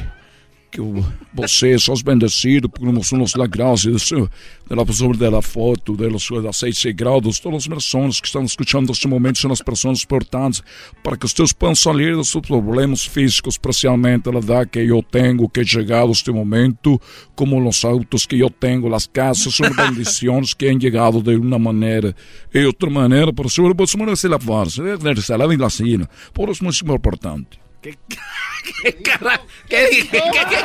[0.74, 6.10] que, que vocês são bendecidos por nossos la gracia de la, de la foto, de
[6.10, 10.64] los aceites sagrados, todas as pessoas que estão escutando neste momento são as pessoas importantes
[11.04, 15.48] para que vocês possam sair dos seus problemas físicos, especialmente a idade que eu tenho,
[15.48, 17.00] que he chegado este momento,
[17.36, 21.60] como os autos que eu tenho, as casas, são bendições que han chegado de uma
[21.60, 22.16] maneira
[22.54, 24.82] e outra maneira, por isso, você merece lavar-se,
[25.22, 27.64] se lavar la cena, por isso é muito importante.
[27.84, 30.58] ¿Qué, qué, qué, qué,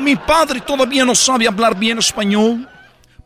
[0.00, 2.68] Mi padre todavía no sabe hablar bien español,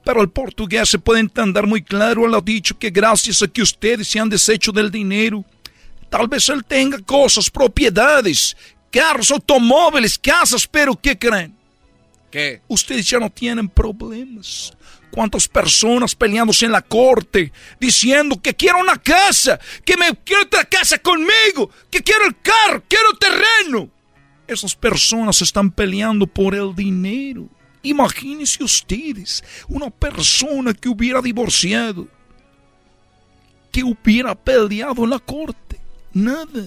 [0.04, 2.26] pero el portugués se puede entender muy claro.
[2.26, 5.42] Él ha dicho que gracias a que ustedes se han deshecho del dinero,
[6.10, 8.54] tal vez él tenga cosas, propiedades,
[8.90, 11.56] carros, automóviles, casas, pero ¿qué creen?
[12.30, 12.60] ¿Qué?
[12.68, 14.74] Ustedes ya no tienen problemas
[15.12, 20.64] cuántas personas peleándose en la corte, diciendo que quiero una casa, que me quiero otra
[20.64, 23.90] casa conmigo, que quiero el carro, quiero terreno.
[24.48, 27.46] Esas personas están peleando por el dinero.
[27.82, 32.08] Imagínense ustedes, una persona que hubiera divorciado,
[33.70, 35.78] que hubiera peleado en la corte.
[36.12, 36.66] Nada.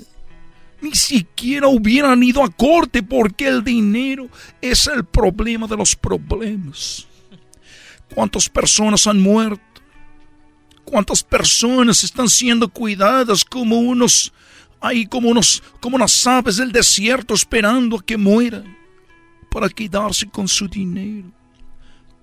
[0.81, 4.29] Ni siquiera hubieran ido a corte porque el dinero
[4.61, 7.07] es el problema de los problemas.
[8.13, 9.63] ¿Cuántas personas han muerto?
[10.83, 14.31] ¿Cuántas personas están siendo cuidadas como unos,
[14.79, 18.77] ahí como unos, como unas aves del desierto esperando a que mueran
[19.49, 21.31] para quedarse con su dinero?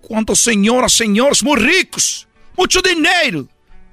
[0.00, 3.48] ¿Cuántas señoras, señores muy ricos, mucho dinero,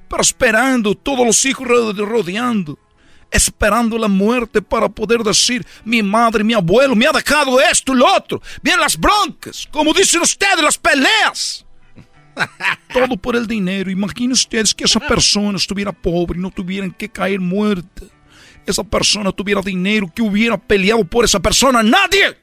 [0.08, 2.78] pero esperando todos los hijos rodeando?
[3.32, 8.12] esperando la muerte para poder decir, mi madre, mi abuelo me ha dejado esto lo
[8.12, 8.42] otro.
[8.62, 11.66] Vienen las broncas, como dicen ustedes, las peleas.
[12.94, 13.90] Todo por el dinero.
[13.90, 18.06] Imaginen ustedes que esa persona estuviera pobre y no tuvieran que caer muerta.
[18.66, 21.82] Esa persona tuviera dinero, que hubiera peleado por esa persona.
[21.82, 22.38] Nadie.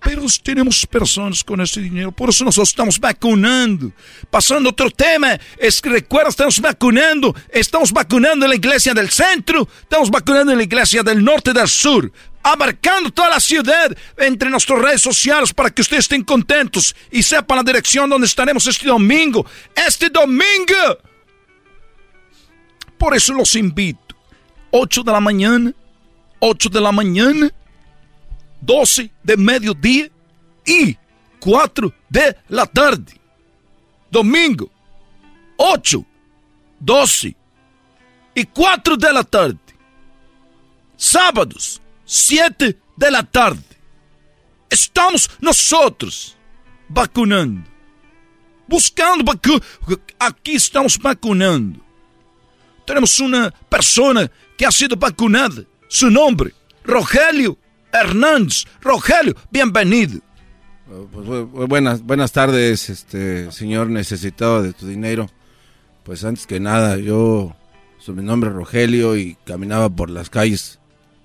[0.00, 3.92] Pero tenemos personas con ese dinero, por eso nosotros estamos vacunando.
[4.30, 9.68] Pasando otro tema, es que recuerda, estamos vacunando, estamos vacunando en la iglesia del centro,
[9.82, 12.10] estamos vacunando en la iglesia del norte y del sur
[12.42, 17.58] abarcando toda la ciudad entre nuestras redes sociales para que ustedes estén contentos y sepan
[17.58, 19.44] la dirección donde estaremos este domingo.
[19.74, 20.98] Este domingo.
[22.96, 24.16] Por eso los invito.
[24.70, 25.72] 8 de la mañana,
[26.40, 27.50] 8 de la mañana,
[28.60, 30.10] 12 de mediodía
[30.66, 30.96] y
[31.40, 33.18] 4 de la tarde.
[34.10, 34.70] Domingo,
[35.56, 36.04] 8,
[36.80, 37.36] 12
[38.34, 39.58] y 4 de la tarde.
[40.96, 43.62] Sábados, 7 de la tarde.
[44.70, 46.36] Estamos nosotros
[46.88, 47.68] vacunando.
[48.66, 49.60] Buscando vacuna.
[50.18, 51.80] Aqui estamos vacunando.
[52.86, 55.64] Temos uma pessoa que ha sido vacunada.
[55.88, 57.58] Su nombre, Rogelio
[57.92, 58.64] Hernández.
[58.80, 60.20] Rogelio, bienvenido.
[61.12, 65.30] Pues, buenas, buenas tardes, este señor necesitado de tu dinero.
[66.04, 67.54] Pues antes que nada, yo
[68.06, 70.77] mi nombre Rogelio y caminaba por las calles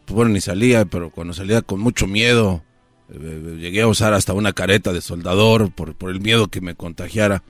[0.07, 2.63] bueno, ni salía, pero cuando salía con mucho miedo,
[3.09, 6.73] Eh, llegué a usar hasta una careta de soldador por, por el miedo que me
[6.73, 7.43] contagiara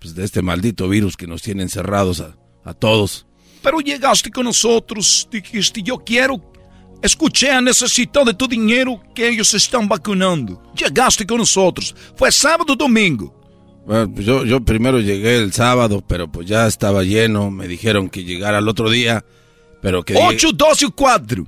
[0.00, 3.24] pues, de este maldito virus que nos tiene encerrados a, a todos.
[3.62, 6.42] Pero llegaste con nosotros, dijiste, yo quiero
[7.02, 10.62] Escuché a de tu dinero que ellos están vacunando.
[10.76, 11.94] Llegaste con nosotros.
[12.14, 13.34] Fue sábado o domingo.
[13.86, 17.50] Bueno, pues yo, yo primero llegué el sábado, pero pues ya estaba lleno.
[17.50, 19.24] Me dijeron que llegara el otro día,
[19.80, 20.14] pero que...
[20.14, 21.46] 8, 12 y 4.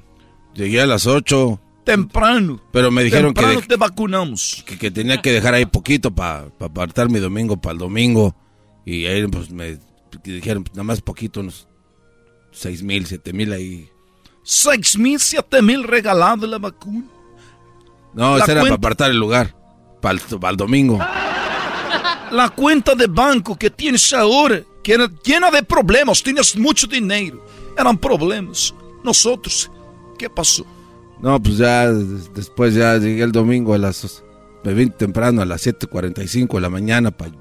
[0.54, 1.60] Llegué a las 8.
[1.84, 2.60] Temprano.
[2.72, 3.66] Pero me dijeron Temprano que...
[3.66, 4.62] te vacunamos.
[4.66, 8.34] Que, que tenía que dejar ahí poquito para apartar mi domingo para el domingo.
[8.84, 9.78] Y ahí pues me
[10.22, 11.68] dijeron, pues, nada más poquito, unos
[12.52, 13.88] 6 mil, 7 mil ahí.
[14.44, 17.04] 6 mil, 7 mil regalados la vacuna.
[18.14, 19.54] No, ese era para apartar el lugar.
[20.00, 20.98] Para el, para el domingo.
[22.30, 27.44] La cuenta de banco que tienes ahora, que era llena de problemas, tienes mucho dinero.
[27.76, 28.74] Eran problemas.
[29.04, 29.70] Nosotros,
[30.22, 30.64] ¿qué pasó?
[31.20, 34.22] No, pues ya des- después ya llegué el domingo a las...
[34.62, 37.32] Me vine temprano a las 7.45 de la mañana para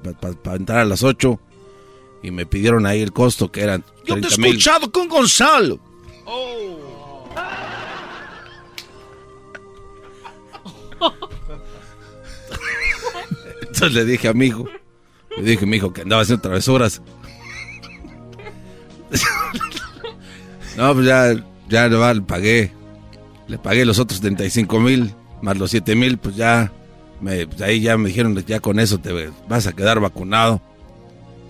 [0.56, 1.38] entrar a las 8.
[2.24, 4.46] Y me pidieron ahí el costo que eran Yo te he 30 mil.
[4.56, 5.78] escuchado con Gonzalo.
[13.62, 14.68] Entonces le dije a mi hijo,
[15.36, 17.00] le dije a mi hijo que andaba haciendo travesuras.
[20.76, 21.34] no, pues ya,
[21.72, 22.72] ya le va, le pagué.
[23.48, 26.70] Le pagué los otros 75 mil, más los 7 mil, pues ya,
[27.20, 30.60] me, pues ahí ya me dijeron, ya con eso te vas a quedar vacunado.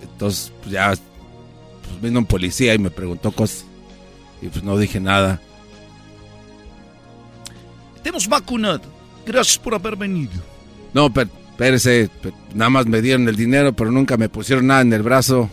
[0.01, 3.65] Entonces, pues ya, pues vino un policía y me preguntó cosas.
[4.41, 5.39] Y pues no dije nada.
[8.01, 8.81] Te hemos vacunado.
[9.25, 10.33] Gracias por haber venido.
[10.93, 12.09] No, pero, espérese,
[12.53, 15.49] nada más me dieron el dinero, pero nunca me pusieron nada en el brazo.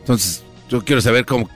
[0.00, 1.48] Entonces, yo quiero saber cómo...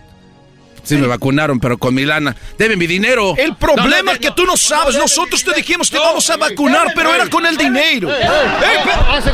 [0.83, 2.35] Sí me vacunaron, pero con mi lana.
[2.59, 3.35] ¡Debe mi dinero!
[3.37, 4.97] El problema es que tú no sabes.
[4.97, 8.11] Nosotros te dijimos te vamos a vacunar, pero era con el dinero.
[8.11, 9.31] Hágase,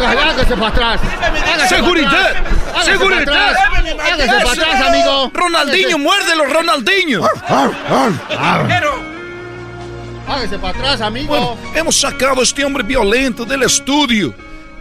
[0.57, 1.01] para atrás.
[1.69, 2.35] ¡Seguridad!
[2.85, 3.25] ¡Seguridad!
[3.25, 3.57] para atrás.
[4.05, 5.31] Hágase para atrás, amigo.
[5.33, 7.23] Ronaldinho, muérdelo, Ronaldinho.
[10.29, 11.59] Hágase para atrás, amigo.
[11.75, 14.35] Hemos sacado a este hombre violento del estudio.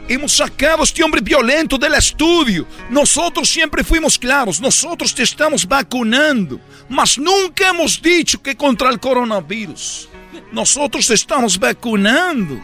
[0.10, 2.66] Hemos sacado a este hombre violento del estudio.
[2.90, 4.62] Nosotros siempre fuimos claros.
[4.62, 6.62] Nosotros te estamos vacunando.
[6.88, 10.08] Mas nunca hemos dicho que contra el coronavirus.
[10.52, 12.58] Nosotros te estamos vacunando.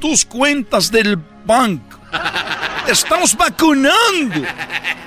[0.00, 1.98] Tus cuentas del banco.
[2.86, 4.42] Te estamos vacunando.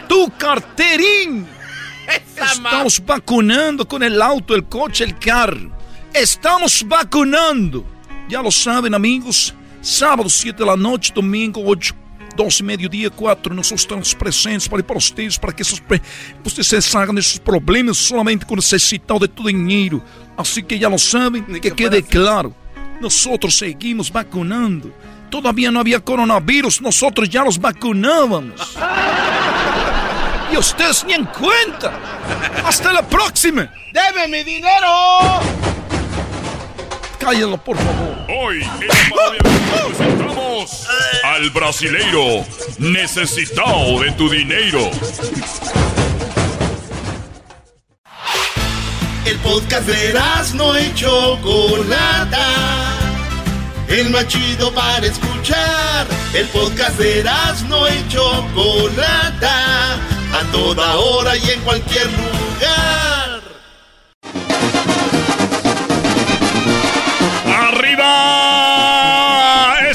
[0.07, 1.47] Tu carterín.
[2.07, 5.71] Estamos vacunando con el auto, el coche, el carro.
[6.13, 7.83] Estamos vacunando.
[8.29, 9.53] Ya lo saben, amigos.
[9.91, 11.95] Sábado, 7 de la noche, domingo, 8,
[12.35, 13.53] 12 mediodía, 4.
[13.55, 16.01] Nosotros estamos presentes para, para ustedes, para que esos, pre-
[16.43, 20.03] ustedes se salgan de sus problemas solamente con necesitar de tu dinheiro.
[20.35, 22.53] Así que ya lo saben, que quede claro.
[22.99, 24.91] Nosotros seguimos vacunando.
[25.29, 28.77] Todavía no había coronavirus, nosotros ya los vacunábamos.
[30.49, 31.91] Y ustedes ni en cuenta.
[32.65, 33.69] Hasta la próxima.
[33.93, 35.41] ¡Deme mi dinero!
[37.27, 38.15] Cállalo, por favor.
[38.29, 38.87] Hoy en
[39.85, 40.87] presentamos
[41.25, 42.45] al brasileiro
[42.77, 44.89] necesitado de tu dinero.
[49.25, 50.13] El podcast de
[50.53, 52.47] no y Chocolata.
[53.89, 56.07] El más chido para escuchar.
[56.33, 57.25] El podcast de
[57.67, 59.95] no y Chocolata.
[59.95, 63.37] A toda hora y en cualquier lugar.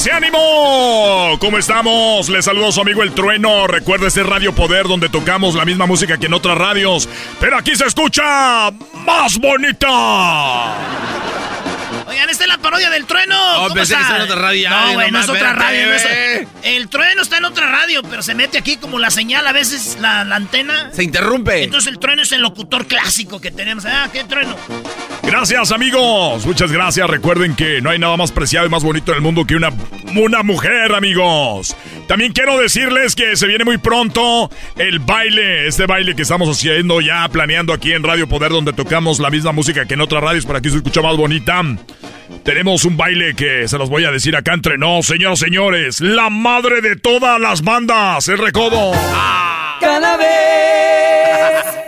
[0.03, 1.39] ¡Ese ánimo!
[1.39, 2.29] ¿Cómo estamos?
[2.29, 3.69] Les saludo su amigo El Trueno.
[3.69, 7.09] Recuerda este Radio Poder donde tocamos la misma música que en otras radios.
[7.39, 8.73] Pero aquí se escucha
[9.07, 10.75] más bonita.
[12.13, 13.37] Oigan, esta es la parodia del trueno.
[13.57, 14.71] Oh, ¿Cómo pensé que estaba en otra radio.
[14.71, 15.87] No, güey, no es otra radio.
[15.87, 16.77] no es- güey.
[16.77, 19.97] El trueno está en otra radio, pero se mete aquí como la señal, a veces
[20.01, 20.91] la, la antena.
[20.93, 21.65] Se interrumpe.
[21.65, 23.85] Entonces el trueno es el locutor clásico que tenemos.
[23.87, 24.57] Ah, ¿qué trueno?
[25.23, 26.45] Gracias, amigos.
[26.45, 27.09] Muchas gracias.
[27.09, 29.71] Recuerden que no hay nada más preciado y más bonito en el mundo que una,
[30.15, 31.75] una mujer, amigos.
[32.09, 37.01] También quiero decirles que se viene muy pronto el baile, este baile que estamos haciendo
[37.01, 40.45] ya, planeando aquí en Radio Poder, donde tocamos la misma música que en otras radios
[40.45, 41.63] para que se escuche más bonita.
[42.43, 46.01] Tenemos un baile que se los voy a decir acá entre nos, señoras señores.
[46.01, 48.93] La madre de todas las bandas, el recodo.
[49.81, 51.82] Cada vez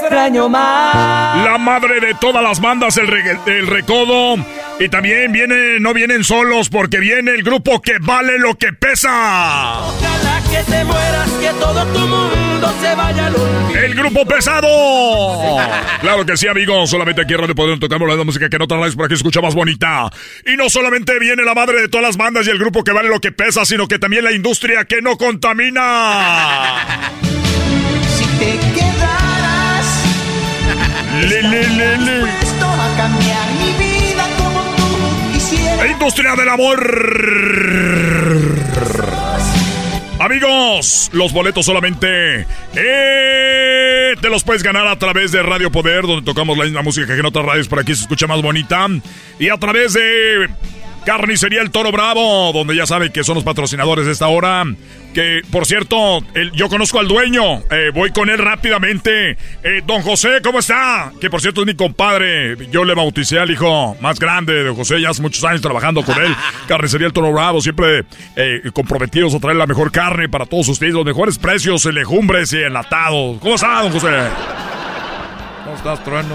[0.00, 1.44] extraño más.
[1.44, 3.08] La madre de todas las bandas, el,
[3.46, 4.36] el recodo.
[4.78, 9.78] Y también viene, no vienen solos porque viene el grupo que vale lo que pesa.
[9.78, 13.80] Ojalá que te mueras, que todo tu mundo se vaya al olvido.
[13.80, 15.58] El grupo pesado.
[16.00, 16.90] Claro que sí, amigos.
[16.90, 19.54] Solamente aquí en Radio Poder tocamos la música que no tardáis por aquí escucha más
[19.54, 20.10] bonita.
[20.44, 23.08] Y no solamente viene la madre de todas las bandas y el grupo que vale
[23.08, 27.12] lo que pesa, sino que también la industria que no contamina.
[28.16, 28.73] Si te
[31.20, 32.16] Le, le, le, le.
[32.16, 35.78] dispuesto a cambiar mi vida como tú quisieras.
[35.78, 36.80] La industria del amor.
[40.20, 46.24] Amigos, los boletos solamente eh, te los puedes ganar a través de Radio Poder, donde
[46.24, 48.86] tocamos la misma música que en otras radios, por aquí se escucha más bonita.
[49.38, 50.48] Y a través de
[51.04, 54.64] Carnicería El Toro Bravo, donde ya saben que son los patrocinadores de esta hora.
[55.14, 57.60] Que, por cierto, el- yo conozco al dueño.
[57.70, 59.38] eh, voy con él rápidamente.
[59.62, 61.12] Eh, don José, ¿cómo está?
[61.20, 62.56] Que, por cierto, es mi compadre.
[62.72, 65.00] Yo le bauticé al hijo más grande de José.
[65.00, 66.34] Ya hace muchos años trabajando con él.
[66.68, 67.60] Carnicería El Toro Bravo.
[67.60, 68.04] Siempre
[68.36, 70.92] eh, comprometidos a traer la mejor carne para todos ustedes.
[70.94, 73.38] Los mejores precios en legumbres y enlatados.
[73.38, 74.08] ¿Cómo está, don José?
[75.64, 76.34] ¿Cómo estás, Trueno?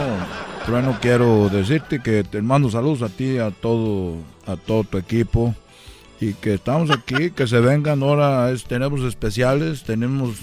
[0.65, 4.15] Trueno, quiero decirte que te mando saludos a ti, a todo,
[4.47, 5.53] a todo tu equipo.
[6.22, 10.36] Y que estamos aquí, que se vengan ahora, es- tenemos especiales, tenemos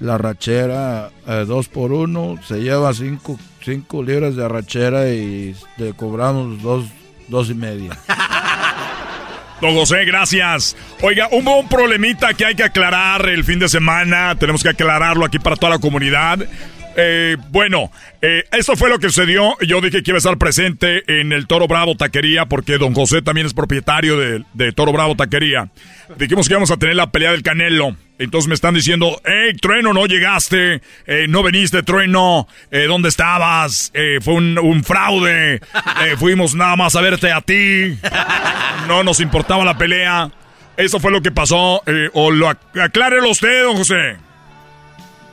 [0.00, 5.92] la rachera eh, dos por uno, se lleva cinco, cinco libras de arrachera y te
[5.92, 6.86] cobramos dos,
[7.28, 7.96] dos y media.
[9.60, 10.74] Don José, gracias.
[11.02, 14.34] Oiga, hubo un problemita que hay que aclarar el fin de semana.
[14.36, 16.38] Tenemos que aclararlo aquí para toda la comunidad.
[17.02, 17.90] Eh, bueno,
[18.20, 19.56] eh, esto fue lo que sucedió.
[19.62, 23.22] Yo dije que iba a estar presente en el Toro Bravo Taquería porque don José
[23.22, 25.68] también es propietario de, de Toro Bravo Taquería.
[26.18, 27.96] Dijimos que íbamos a tener la pelea del Canelo.
[28.18, 33.90] Entonces me están diciendo, hey, Trueno, no llegaste, eh, no veniste, Trueno, eh, ¿dónde estabas?
[33.94, 37.96] Eh, fue un, un fraude, Eh, fuimos nada más a verte a ti,
[38.88, 40.30] no nos importaba la pelea.
[40.76, 44.16] Eso fue lo que pasó, eh, o lo ac- aclárelo usted, don José.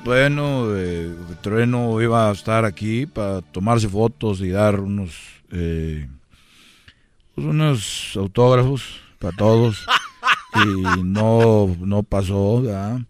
[0.07, 5.11] Bueno, eh, Trueno iba a estar aquí para tomarse fotos y dar unos,
[5.51, 6.07] eh,
[7.35, 9.85] pues unos autógrafos para todos.
[10.55, 13.01] y no, no pasó, ¿verdad?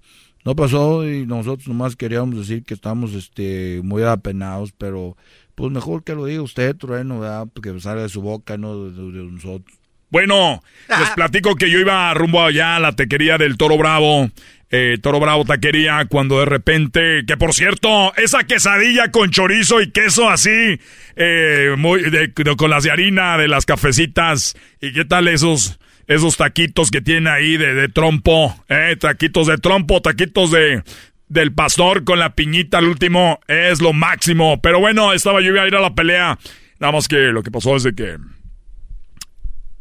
[0.43, 5.15] No pasó y nosotros nomás queríamos decir que estamos este, muy apenados, pero
[5.53, 7.47] pues mejor que lo diga usted, Trueno, ¿verdad?
[7.53, 9.76] Porque salga de su boca, no de nosotros.
[10.09, 10.63] Bueno,
[10.99, 14.29] les platico que yo iba rumbo allá a la taquería del Toro Bravo,
[14.71, 19.91] eh, Toro Bravo Taquería, cuando de repente, que por cierto, esa quesadilla con chorizo y
[19.91, 20.79] queso así,
[21.15, 25.79] eh, muy, de- de- con las de harina de las cafecitas, y qué tal esos,
[26.07, 30.83] esos taquitos que tiene ahí de, de trompo, eh, taquitos de trompo, taquitos de,
[31.27, 35.63] del pastor con la piñita al último, es lo máximo, pero bueno, estaba yo iba
[35.63, 36.37] a ir a la pelea,
[36.79, 38.15] nada más que lo que pasó es de que...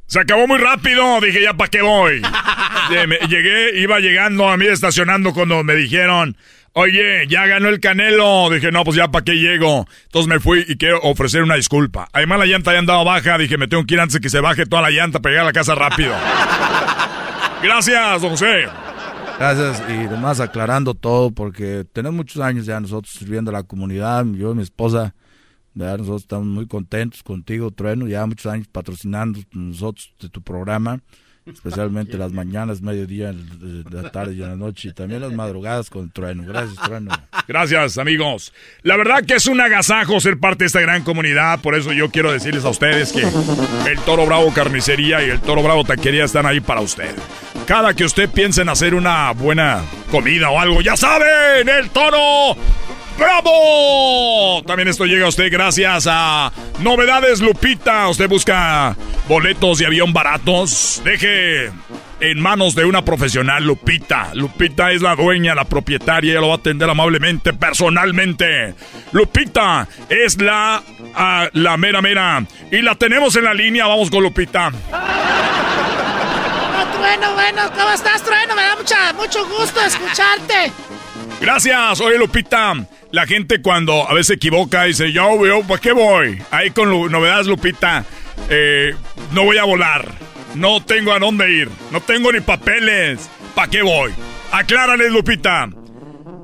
[0.07, 2.23] Se acabó muy rápido, dije ya para qué voy.
[3.29, 6.37] Llegué, iba llegando a mí estacionando cuando me dijeron,
[6.73, 8.49] oye, ya ganó el Canelo.
[8.51, 9.87] Dije, no, pues ya para qué llego.
[10.05, 12.09] Entonces me fui y quiero ofrecer una disculpa.
[12.13, 14.41] Además la llanta ya andaba baja, dije, me tengo que ir antes de que se
[14.41, 16.15] baje toda la llanta para llegar a la casa rápido.
[17.63, 18.67] Gracias, don José.
[19.39, 24.25] Gracias y además aclarando todo porque tenemos muchos años ya nosotros sirviendo a la comunidad,
[24.25, 25.15] yo y mi esposa,
[25.77, 25.99] ¿verdad?
[25.99, 31.01] nosotros estamos muy contentos contigo, Trueno, ya muchos años patrocinando nosotros de tu programa,
[31.45, 33.35] especialmente las mañanas, mediodía,
[33.91, 36.45] la tarde y la noche y también las madrugadas con Trueno.
[36.45, 37.11] Gracias, Trueno.
[37.47, 38.55] Gracias, amigos.
[38.83, 41.61] La verdad que es un agasajo ser parte de esta gran comunidad.
[41.61, 43.21] Por eso yo quiero decirles a ustedes que
[43.91, 47.15] el Toro Bravo Carnicería y el Toro Bravo Taquería están ahí para usted.
[47.67, 52.57] Cada que usted piense en hacer una buena comida o algo, ya saben, el Toro
[53.19, 54.63] ¡Bravo!
[54.67, 58.09] También esto llega a usted gracias a Novedades Lupita.
[58.09, 58.95] Usted busca
[59.29, 61.01] boletos de avión baratos.
[61.05, 61.71] Deje
[62.21, 64.31] en manos de una profesional, Lupita.
[64.35, 66.33] Lupita es la dueña, la propietaria.
[66.33, 68.75] Ella lo va a atender amablemente, personalmente.
[69.13, 70.83] Lupita es la,
[71.15, 72.45] ah, la mera mera.
[72.71, 73.87] Y la tenemos en la línea.
[73.87, 74.73] Vamos con Lupita.
[74.93, 75.17] Ah,
[77.35, 78.55] bueno, ¿cómo estás, Trueno?
[78.55, 80.73] Me da mucho gusto escucharte.
[81.41, 82.75] Gracias, oye Lupita.
[83.13, 86.43] La gente cuando a veces se equivoca dice, yo, yo, ¿para qué voy?
[86.51, 88.05] Ahí con novedades, Lupita.
[88.49, 88.95] Eh,
[89.33, 90.09] no voy a volar.
[90.55, 91.69] No tengo a dónde ir.
[91.91, 93.29] No tengo ni papeles.
[93.55, 94.13] ¿Para qué voy?
[94.53, 95.69] Aclárales, Lupita.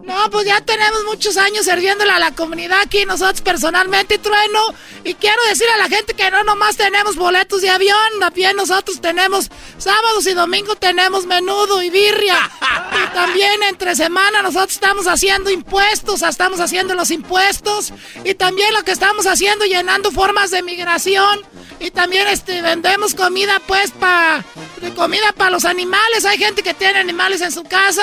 [0.02, 4.60] No, pues ya tenemos muchos años sirviéndole a la comunidad aquí, nosotros personalmente, Trueno.
[5.04, 9.00] Y quiero decir a la gente que no nomás tenemos boletos de avión, también nosotros
[9.00, 9.48] tenemos
[9.78, 12.50] sábados y domingos tenemos menudo y birria.
[12.92, 17.92] Y también entre semana nosotros estamos haciendo impuestos, estamos haciendo los impuestos.
[18.24, 21.40] Y también lo que estamos haciendo, llenando formas de migración.
[21.80, 24.44] Y también este, vendemos comida pues para
[24.90, 26.24] comida para los animales.
[26.24, 28.02] Hay gente que tiene animales en su casa.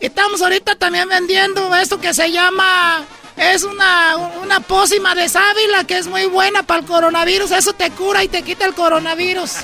[0.00, 3.04] Estamos ahorita también vendiendo esto que se llama
[3.36, 7.52] es una, una pócima de sábila que es muy buena para el coronavirus.
[7.52, 9.56] Eso te cura y te quita el coronavirus.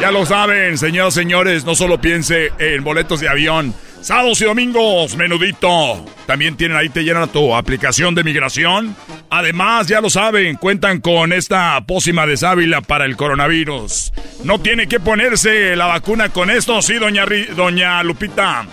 [0.00, 3.74] Ya lo saben, señoras señores, no solo piense en boletos de avión.
[4.06, 6.04] Sábados y domingos, menudito.
[6.26, 8.94] También tienen ahí, te llenan tu aplicación de migración.
[9.30, 14.12] Además, ya lo saben, cuentan con esta pócima de sábila para el coronavirus.
[14.44, 17.24] No tiene que ponerse la vacuna con esto, sí, doña,
[17.56, 18.68] doña Lupita.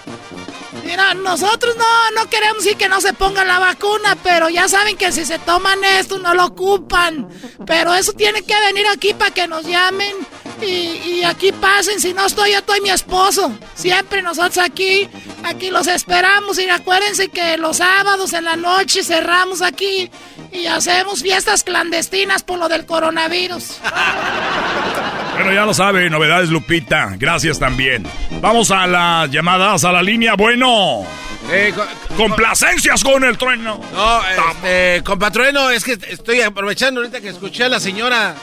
[0.86, 5.12] Mira, nosotros no, no queremos que no se ponga la vacuna, pero ya saben que
[5.12, 7.28] si se toman esto no lo ocupan.
[7.66, 10.16] Pero eso tiene que venir aquí para que nos llamen
[10.64, 11.99] y, aquí pasen.
[11.99, 13.57] Si no estoy, yo estoy mi esposo.
[13.76, 15.09] Siempre nosotros aquí,
[15.43, 16.59] aquí los esperamos.
[16.59, 20.09] Y acuérdense que los sábados en la noche cerramos aquí
[20.51, 23.80] y hacemos fiestas clandestinas por lo del coronavirus.
[25.34, 27.16] Bueno, ya lo sabe, novedades Lupita.
[27.18, 28.05] Gracias también.
[28.39, 30.36] Vamos a las llamadas a la línea.
[30.36, 31.07] Bueno.
[31.51, 31.74] Eh,
[32.16, 33.82] Complacencias con el trueno.
[33.93, 38.36] No, este, compatrueno, es que estoy aprovechando ahorita que escuché a la señora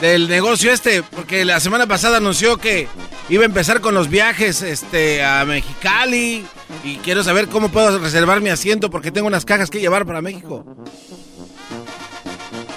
[0.00, 2.88] del negocio este, porque la semana pasada anunció que
[3.28, 6.44] iba a empezar con los viajes este, a Mexicali
[6.84, 10.20] y quiero saber cómo puedo reservar mi asiento porque tengo unas cajas que llevar para
[10.20, 10.64] México.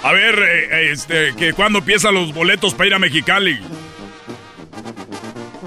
[0.02, 3.60] A ver, eh, eh, este, que cuando empiezan los boletos para ir a Mexicali.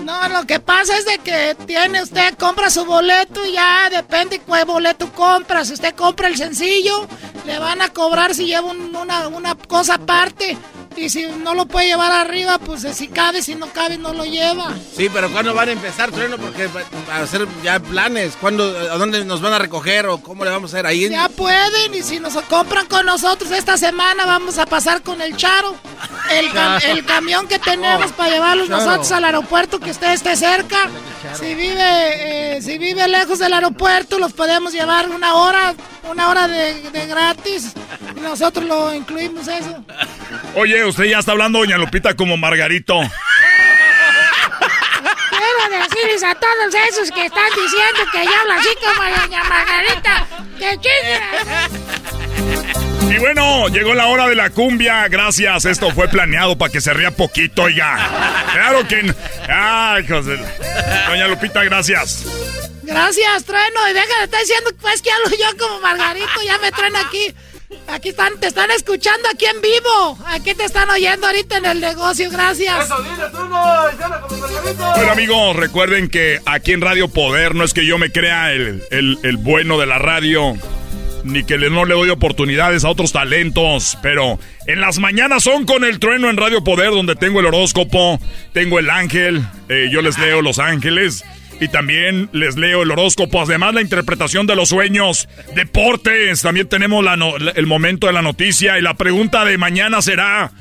[0.03, 4.39] No, lo que pasa es de que tiene usted compra su boleto y ya depende
[4.39, 5.63] cuál boleto compra.
[5.63, 7.07] Si usted compra el sencillo,
[7.45, 10.57] le van a cobrar si lleva una, una cosa aparte.
[10.95, 14.25] Y si no lo puede llevar arriba, pues si cabe, si no cabe, no lo
[14.25, 14.73] lleva.
[14.95, 16.37] Sí, pero ¿cuándo van a empezar, Trueno?
[16.37, 20.51] Porque para hacer ya planes, ¿cuándo, ¿a dónde nos van a recoger o cómo le
[20.51, 21.09] vamos a hacer ahí?
[21.09, 25.35] Ya pueden, y si nos compran con nosotros esta semana, vamos a pasar con el
[25.35, 25.75] Charo.
[26.31, 26.51] El,
[27.05, 30.89] camión que tenemos para llevarlos nosotros al aeropuerto que usted esté cerca.
[31.39, 35.73] Si vive, eh, si vive lejos del aeropuerto, los podemos llevar una hora,
[36.03, 37.73] una hora de, de gratis.
[38.15, 39.83] Y nosotros lo incluimos eso.
[40.55, 42.99] Oye, usted ya está hablando, doña Lupita, como Margarito.
[45.29, 50.27] Quiero decirles a todos esos que están diciendo que yo hablo así como doña Margarita,
[50.57, 50.79] que
[53.13, 55.07] Y bueno, llegó la hora de la cumbia.
[55.07, 55.65] Gracias.
[55.65, 57.97] Esto fue planeado para que se ría poquito, oiga.
[58.53, 59.13] Claro que.
[59.49, 60.37] Ay, José.
[61.07, 62.25] Doña Lupita, gracias.
[62.83, 63.89] Gracias, trueno.
[63.89, 66.41] Y deja de estar diciendo pues que hablo yo como Margarito.
[66.45, 67.33] Ya me traen aquí.
[67.87, 70.17] Aquí están, te están escuchando aquí en vivo.
[70.27, 72.89] Aquí te están oyendo ahorita en el negocio, gracias.
[74.95, 78.83] Bueno amigos, recuerden que aquí en Radio Poder no es que yo me crea el,
[78.91, 80.53] el, bueno de la radio,
[81.23, 85.83] ni que no le doy oportunidades a otros talentos, pero en las mañanas son con
[85.83, 88.19] el trueno en Radio Poder, donde tengo el horóscopo,
[88.53, 91.23] tengo el ángel, eh, yo les leo los ángeles.
[91.59, 97.05] Y también les leo el horóscopo, además la interpretación de los sueños, deportes, también tenemos
[97.55, 100.51] el momento de la noticia y la pregunta de mañana será,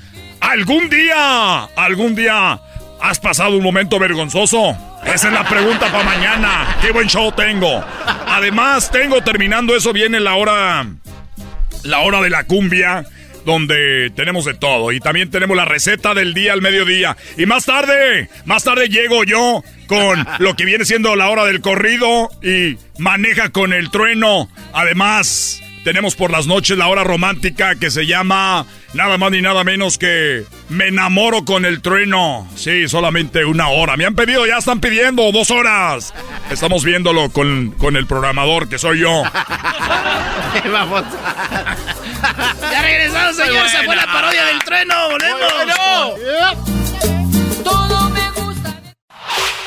[0.40, 2.60] ¿algún día, algún día
[3.00, 4.76] has pasado un momento vergonzoso?
[5.04, 6.76] Esa es la pregunta para mañana.
[6.80, 7.84] Qué buen show tengo.
[8.28, 10.86] Además, tengo terminando eso viene la hora
[11.84, 13.04] la hora de la cumbia
[13.44, 14.92] donde tenemos de todo.
[14.92, 17.16] Y también tenemos la receta del día al mediodía.
[17.36, 21.60] Y más tarde, más tarde llego yo con lo que viene siendo la hora del
[21.60, 24.48] corrido y maneja con el trueno.
[24.72, 29.64] Además, tenemos por las noches la hora romántica que se llama nada más ni nada
[29.64, 32.48] menos que Me enamoro con el trueno.
[32.56, 33.96] Sí, solamente una hora.
[33.96, 36.14] Me han pedido, ya están pidiendo dos horas.
[36.50, 39.22] Estamos viéndolo con, con el programador que soy yo.
[40.72, 41.04] Vamos.
[42.70, 43.68] ya regresamos, señor.
[43.68, 44.94] Se fue la parodia del trueno.
[45.10, 46.81] Volvemos.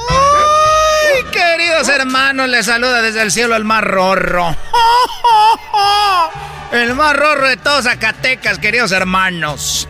[0.00, 2.48] ¡Ay, queridos hermanos!
[2.48, 4.56] Les saluda desde el cielo el más rorro.
[6.72, 9.88] El más rorro de todos Zacatecas, queridos hermanos.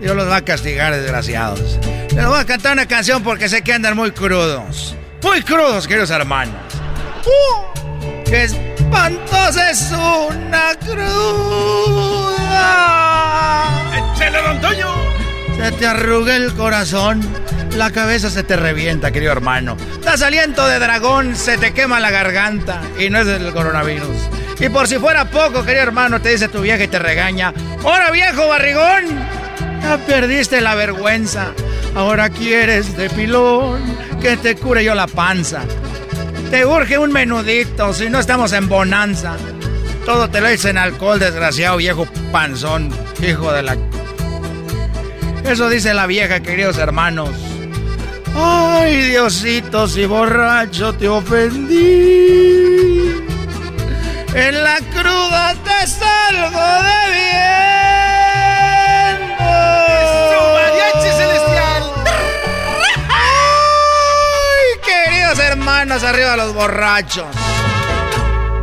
[0.00, 1.78] Dios los va a castigar, desgraciados.
[2.14, 4.94] Les voy a cantar una canción porque sé que andan muy crudos.
[5.22, 6.54] Muy crudos, queridos hermanos.
[7.24, 7.64] ¡Uh!
[8.24, 11.04] ¡Qué espantosa es una cruda!
[14.14, 15.07] ¡Échale, don Toño!
[15.58, 17.20] Se te arruga el corazón,
[17.76, 19.76] la cabeza se te revienta, querido hermano.
[20.04, 24.16] Das aliento de dragón, se te quema la garganta y no es el coronavirus.
[24.60, 27.52] Y por si fuera poco, querido hermano, te dice tu vieja y te regaña.
[27.84, 29.04] ¡Ahora viejo barrigón!
[29.82, 31.48] Ya perdiste la vergüenza.
[31.94, 33.82] Ahora quieres de pilón
[34.20, 35.62] que te cure yo la panza.
[36.50, 39.36] Te urge un menudito, si no estamos en bonanza.
[40.06, 42.90] Todo te lo hice en alcohol, desgraciado viejo panzón,
[43.20, 43.76] hijo de la...
[45.48, 47.30] Eso dice la vieja, queridos hermanos.
[48.36, 51.78] Ay, Diosito, si borracho te ofendí.
[54.34, 57.38] En la cruda te salgo de bien.
[60.54, 61.82] mariachi celestial!
[63.08, 67.34] ¡Ay, queridos hermanos, arriba los borrachos!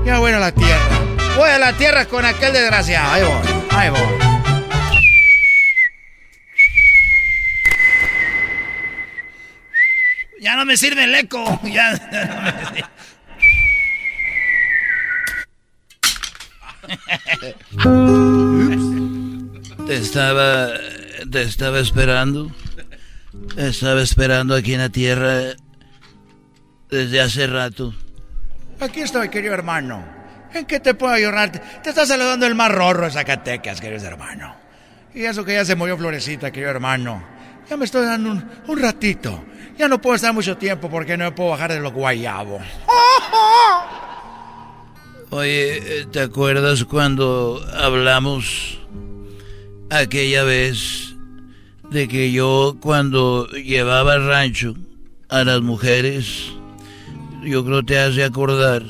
[0.06, 1.00] Ya voy a la tierra.
[1.36, 3.12] Voy a la tierra con aquel desgraciado.
[3.12, 4.35] Ahí voy, ahí voy.
[10.46, 11.44] Ya no me sirve el eco.
[11.64, 12.86] Ya, no me sirve.
[19.88, 20.68] Te estaba.
[21.32, 22.52] Te estaba esperando.
[23.58, 25.56] Estaba esperando aquí en la tierra.
[26.92, 27.96] Desde hace rato.
[28.80, 30.06] Aquí estoy, querido hermano.
[30.54, 31.54] ¿En qué te puedo ayudar?
[31.82, 34.56] Te está saludando el más rorro de Zacatecas, querido hermano.
[35.16, 37.24] Y eso que ya se murió Florecita, querido hermano.
[37.68, 39.44] Ya me estoy dando un, un ratito.
[39.78, 42.62] Ya no puedo estar mucho tiempo porque no me puedo bajar de los guayabos.
[45.32, 48.80] Oye, eh, ¿te acuerdas cuando hablamos
[49.90, 51.16] aquella vez
[51.90, 54.76] de que yo cuando llevaba al rancho
[55.30, 56.52] a las mujeres,
[57.44, 58.84] yo creo te has de acordar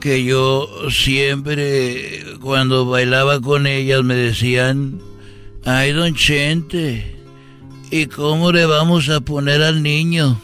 [0.00, 5.00] que yo siempre cuando bailaba con ellas me decían,
[5.64, 7.19] ay don Chente,
[7.90, 10.40] ¿y cómo le vamos a poner al niño?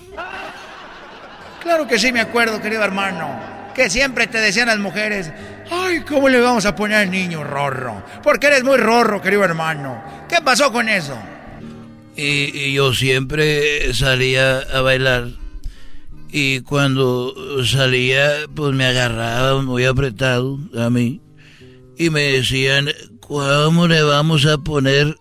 [1.62, 3.28] Claro que sí me acuerdo, querido hermano.
[3.74, 5.30] Que siempre te decían las mujeres,
[5.70, 8.02] ay, ¿cómo le vamos a poner al niño rorro?
[8.22, 10.02] Porque eres muy rorro, querido hermano.
[10.28, 11.16] ¿Qué pasó con eso?
[12.16, 15.28] Y, y yo siempre salía a bailar.
[16.30, 17.34] Y cuando
[17.64, 21.20] salía, pues me agarraban muy apretado a mí.
[21.98, 22.88] Y me decían,
[23.20, 25.16] ¿cómo le vamos a poner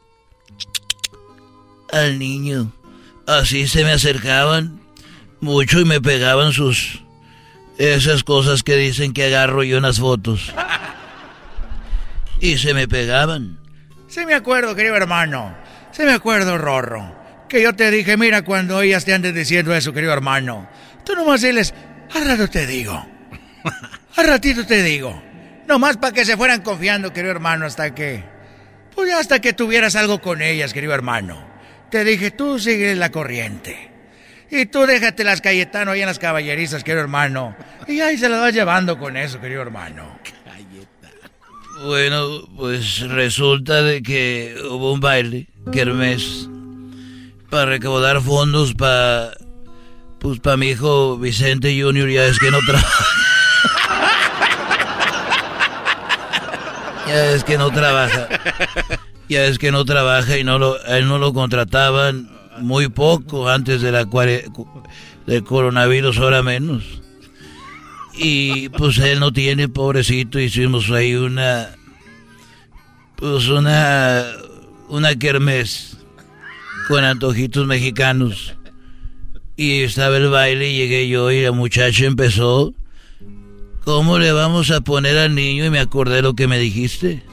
[1.95, 2.71] al niño?
[3.27, 4.79] Así se me acercaban
[5.39, 7.01] mucho y me pegaban sus...
[7.77, 10.53] Esas cosas que dicen que agarro yo en las fotos.
[12.39, 13.59] Y se me pegaban.
[14.07, 15.53] Sí me acuerdo, querido hermano.
[15.91, 17.13] Sí me acuerdo, Rorro.
[17.49, 20.69] Que yo te dije, mira, cuando ellas te anden diciendo eso, querido hermano.
[21.05, 21.73] Tú nomás diles,
[22.13, 23.05] al rato te digo.
[24.15, 25.21] Al ratito te digo.
[25.67, 28.23] Nomás para que se fueran confiando, querido hermano, hasta que...
[28.93, 31.54] Pues hasta que tuvieras algo con ellas, querido hermano.
[31.89, 33.91] Te dije, tú sigue la corriente.
[34.49, 37.55] Y tú déjate las Cayetano ahí en las caballerizas, querido hermano.
[37.87, 40.19] Y ahí se las vas llevando con eso, querido hermano.
[41.83, 46.47] Bueno, pues resulta de que hubo un baile, kermés,
[47.49, 49.31] para recaudar fondos para,
[50.19, 53.05] pues para mi hijo Vicente Junior, ya es que no trabaja.
[57.07, 58.27] ya es que no trabaja.
[59.27, 63.81] Ya es que no trabaja y no lo, él no lo contrataban muy poco antes
[63.81, 64.05] de la
[65.25, 66.83] del coronavirus, ahora menos.
[68.17, 71.69] Y pues él no tiene, pobrecito, hicimos ahí una,
[73.17, 74.25] pues una,
[74.87, 75.97] una kermés
[76.87, 78.55] con antojitos mexicanos.
[79.57, 82.73] Y estaba el baile y llegué yo y la muchacha empezó,
[83.83, 85.65] ¿cómo le vamos a poner al niño?
[85.65, 87.23] Y me acordé lo que me dijiste.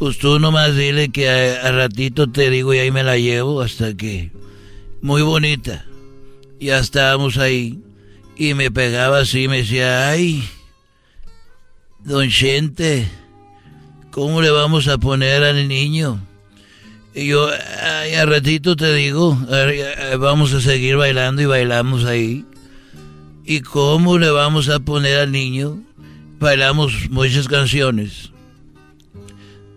[0.00, 3.94] Pues tú nomás dile que a, ratito te digo y ahí me la llevo hasta
[3.94, 4.32] que...
[5.02, 5.84] Muy bonita.
[6.58, 7.80] Ya estábamos ahí.
[8.34, 10.42] Y me pegaba así, me decía, ay,
[12.02, 13.06] don Chente,
[14.10, 16.18] ¿cómo le vamos a poner al niño?
[17.14, 17.50] Y yo,
[17.82, 19.38] ay, a ratito te digo,
[20.18, 22.46] vamos a seguir bailando y bailamos ahí.
[23.44, 25.78] ¿Y cómo le vamos a poner al niño?
[26.38, 28.29] Bailamos muchas canciones.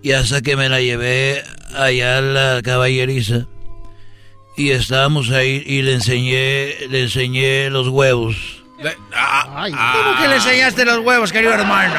[0.04, 1.44] Y hasta que me la llevé
[1.76, 3.48] allá a la caballeriza.
[4.56, 8.64] Y estábamos ahí y le enseñé, le enseñé los huevos.
[8.78, 11.96] ¿Cómo que le enseñaste los huevos, querido hermano?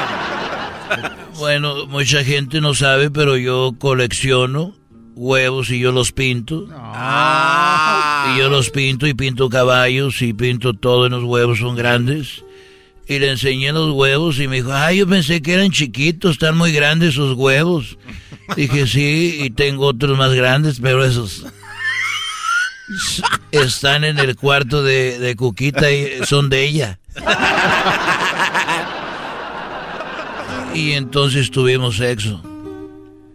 [1.39, 4.77] Bueno, mucha gente no sabe, pero yo colecciono
[5.17, 6.69] huevos y yo los pinto.
[6.69, 12.45] Y yo los pinto y pinto caballos y pinto todo en los huevos, son grandes.
[13.07, 16.57] Y le enseñé los huevos y me dijo, ay, yo pensé que eran chiquitos, están
[16.57, 17.99] muy grandes esos huevos.
[18.57, 21.45] Dije, sí, y tengo otros más grandes, pero esos
[23.51, 26.99] están en el cuarto de, de Cuquita y son de ella.
[30.75, 32.43] Y entonces tuvimos sexo.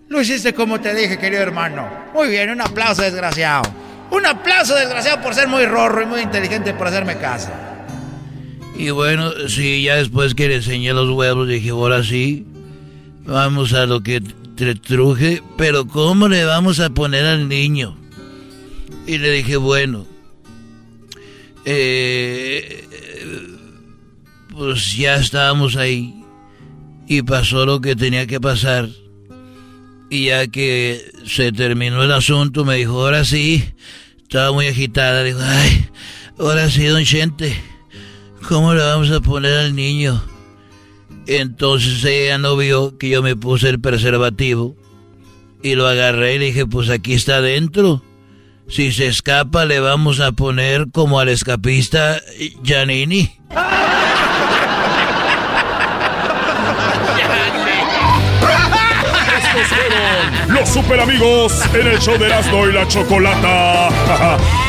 [0.09, 1.87] Lo hiciste como te dije, querido hermano.
[2.13, 3.63] Muy bien, un aplauso, desgraciado.
[4.11, 7.49] Un aplauso, desgraciado, por ser muy rorro y muy inteligente por hacerme caso.
[8.79, 12.45] Y bueno, sí, ya después que le enseñé los huevos, dije, ahora sí,
[13.25, 14.21] vamos a lo que
[14.55, 17.97] te truje, pero ¿cómo le vamos a poner al niño?
[19.05, 20.07] Y le dije, bueno,
[21.65, 22.87] eh,
[24.55, 26.23] pues ya estábamos ahí
[27.05, 28.87] y pasó lo que tenía que pasar.
[30.09, 33.61] Y ya que se terminó el asunto, me dijo, ahora sí,
[34.21, 35.85] estaba muy agitada, dijo, ay,
[36.37, 37.61] ahora sí, don Chente,
[38.49, 40.23] ¿cómo le vamos a poner al niño?
[41.27, 44.75] Entonces ella no vio que yo me puse el preservativo
[45.61, 48.01] y lo agarré y le dije, pues aquí está adentro.
[48.67, 52.19] Si se escapa, le vamos a poner como al escapista
[52.63, 53.31] Giannini.
[60.47, 63.89] los super amigos en el show de Erasmo y la Chocolata.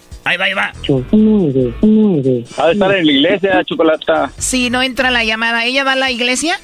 [0.23, 0.71] Ahí va, ahí va.
[2.57, 4.31] Ha de estar en la iglesia, Chocolata.
[4.37, 5.65] Sí, no entra la llamada.
[5.65, 6.59] ¿Ella va a la iglesia?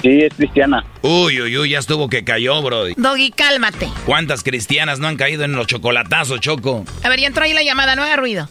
[0.00, 0.84] Sí, es cristiana.
[1.02, 2.94] Uy, uy, uy, ya estuvo que cayó, Brody.
[2.96, 3.88] Doggy, cálmate.
[4.06, 6.84] ¿Cuántas cristianas no han caído en los chocolatazos, Choco?
[7.02, 8.48] A ver, ya entró ahí la llamada, no haga ruido.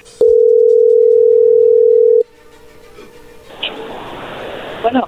[4.83, 5.07] Bueno.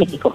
[0.00, 0.34] México.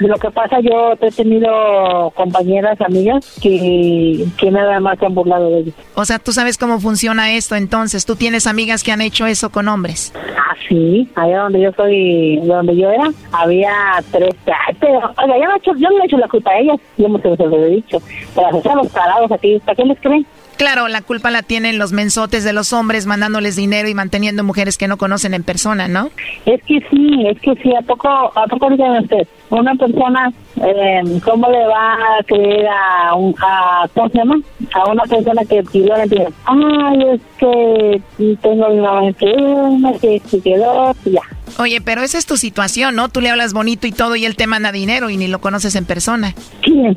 [0.00, 5.50] Lo que pasa, yo he tenido compañeras, amigas, que, que nada más se han burlado
[5.50, 5.74] de ellos.
[5.94, 8.04] O sea, tú sabes cómo funciona esto, entonces.
[8.04, 10.12] ¿Tú tienes amigas que han hecho eso con hombres?
[10.16, 11.08] Ah, sí.
[11.14, 13.72] Allá donde yo soy, donde yo era, había
[14.10, 14.34] tres.
[14.80, 16.80] Pero, oiga, yo no, he hecho, yo no he hecho la culpa a ellas.
[16.96, 18.02] Yo me se lo he dicho.
[18.34, 20.26] Pero se los parados aquí, ¿para qué les creen?
[20.62, 24.78] Claro, la culpa la tienen los mensotes de los hombres mandándoles dinero y manteniendo mujeres
[24.78, 26.10] que no conocen en persona, ¿no?
[26.46, 29.26] Es que sí, es que sí, ¿a poco, a poco díganme usted?
[29.50, 30.32] Una persona,
[30.64, 34.36] eh, ¿cómo le va a creer a, un, a, ¿cómo se llama?
[34.72, 36.04] A una persona que pidió la.
[36.44, 38.00] Ay, es que
[38.40, 41.22] tengo mi mamá enferma, que se quedó, y ya.
[41.58, 43.08] Oye, pero esa es tu situación, ¿no?
[43.08, 45.74] Tú le hablas bonito y todo y él te manda dinero y ni lo conoces
[45.74, 46.36] en persona.
[46.60, 46.94] ¿Quién?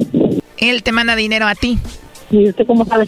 [0.58, 1.80] Él te manda dinero a ti.
[2.30, 3.08] ¿Y usted cómo sabe?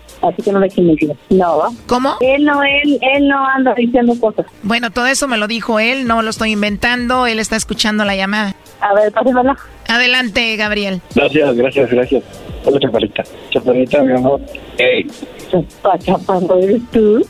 [0.21, 1.17] Así que no le echen mentiras.
[1.29, 1.69] No, ¿va?
[1.87, 2.15] ¿Cómo?
[2.21, 4.45] Él no, él, él no anda diciendo cosas.
[4.63, 8.15] Bueno, todo eso me lo dijo él, no lo estoy inventando, él está escuchando la
[8.15, 8.55] llamada.
[8.81, 9.57] A ver, pásemela.
[9.87, 11.01] Adelante, Gabriel.
[11.15, 12.23] Gracias, gracias, gracias.
[12.65, 13.23] Hola, chaparrita.
[13.49, 14.41] Chaparrita, mi amor.
[14.77, 15.07] Hey.
[15.49, 17.25] Chapa, chapando eres tú.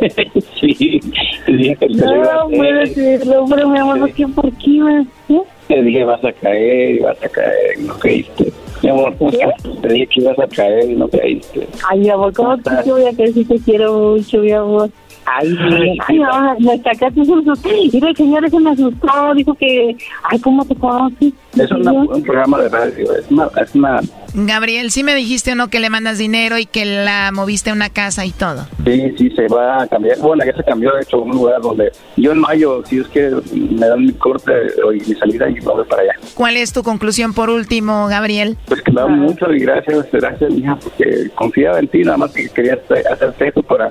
[0.60, 1.00] sí,
[1.44, 4.26] te dije que No, puede ser, hombre, mi amor, ¿por qué?
[4.28, 5.06] ¿Por qué?
[5.28, 5.42] ¿Eh?
[5.68, 8.52] Te dije vas a caer y vas a caer no caíste.
[8.82, 9.62] Mi amor, ¿cómo estás?
[9.82, 11.66] Te dije que ibas a caer y no caíste.
[11.88, 14.90] Ay, mi amor, ¿cómo te yo voy a creer si te quiero mucho, mi amor?
[15.26, 17.68] Ay, mi- ay, no, me sacaste un susto.
[17.92, 21.32] Mira, el señor ese me asustó, dijo que, ay, ¿cómo te conoces?
[21.58, 24.00] Es una- un programa de radio, es una, es una
[24.38, 27.72] Gabriel, sí me dijiste o no que le mandas dinero y que la moviste a
[27.72, 28.66] una casa y todo.
[28.84, 30.18] Sí, sí, se va a cambiar.
[30.18, 33.08] Bueno, ya se cambió, de hecho, a un lugar donde yo en mayo, si es
[33.08, 34.52] que me dan mi corte
[34.86, 36.12] o mi salida y me voy para allá.
[36.34, 38.58] ¿Cuál es tu conclusión por último, Gabriel?
[38.66, 42.32] Pues que me da mucho y gracias, gracias, mija, porque confiaba en ti, nada más
[42.32, 43.90] que quería hacer- hacerte eso para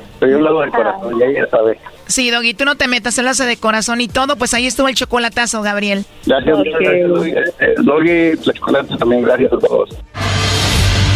[0.21, 1.79] Pero yo lo hago de corazón, ya ella sabe.
[2.05, 4.87] Sí, Doggy, tú no te metas, él hace de corazón y todo, pues ahí estuvo
[4.87, 6.05] el chocolatazo, Gabriel.
[6.27, 7.31] Gracias, muchas gracias, Doggy.
[7.31, 9.89] Eh, Doggy, la Chocolata también, gracias a todos.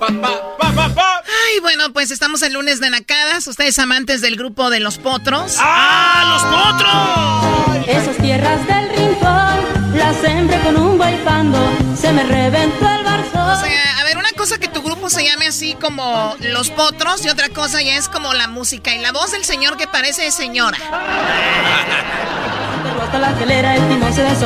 [0.00, 3.46] Ay, bueno, pues estamos el lunes de Nacadas.
[3.46, 5.56] Ustedes amantes del grupo de los potros.
[5.58, 7.86] ¡Ah, los potros!
[7.88, 11.58] Esas tierras del rincón las sembré con un guaypando,
[12.00, 13.50] se me reventó el barzón.
[13.50, 14.07] O sea, a ver,
[14.48, 18.08] cosa que tu grupo se llame así como Los Potros y otra cosa ya es
[18.08, 20.78] como la música y la voz del señor que parece señora.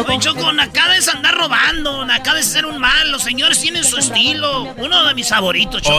[0.04, 3.96] Oye, Choco, Nakada es andar robando, Nakada es ser un mal, los señores tienen su
[3.96, 4.74] estilo.
[4.76, 5.94] Uno de mis favoritos, Choco.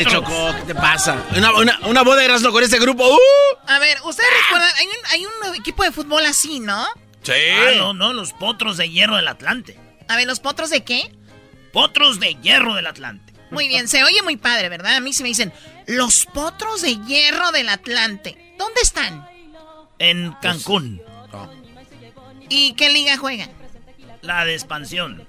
[0.00, 0.12] Potros.
[0.12, 1.22] Choco, ¿qué te pasa?
[1.36, 3.06] Una, una, una boda de Erasmo con este grupo.
[3.06, 3.68] ¡Uh!
[3.68, 6.88] A ver, ustedes recuerdan, hay un, hay un equipo de fútbol así, ¿no?
[7.22, 7.32] Sí.
[7.32, 9.78] Ah, no, no, los potros de hierro del Atlante.
[10.08, 11.12] A ver, ¿los potros de qué?
[11.72, 13.27] Potros de hierro del Atlante.
[13.50, 14.96] Muy bien, se oye muy padre, ¿verdad?
[14.96, 15.52] A mí se me dicen,
[15.86, 18.54] los potros de hierro del Atlante.
[18.58, 19.28] ¿Dónde están?
[19.98, 21.00] En Cancún,
[22.48, 23.50] ¿Y qué liga juegan?
[24.22, 25.26] la de expansión.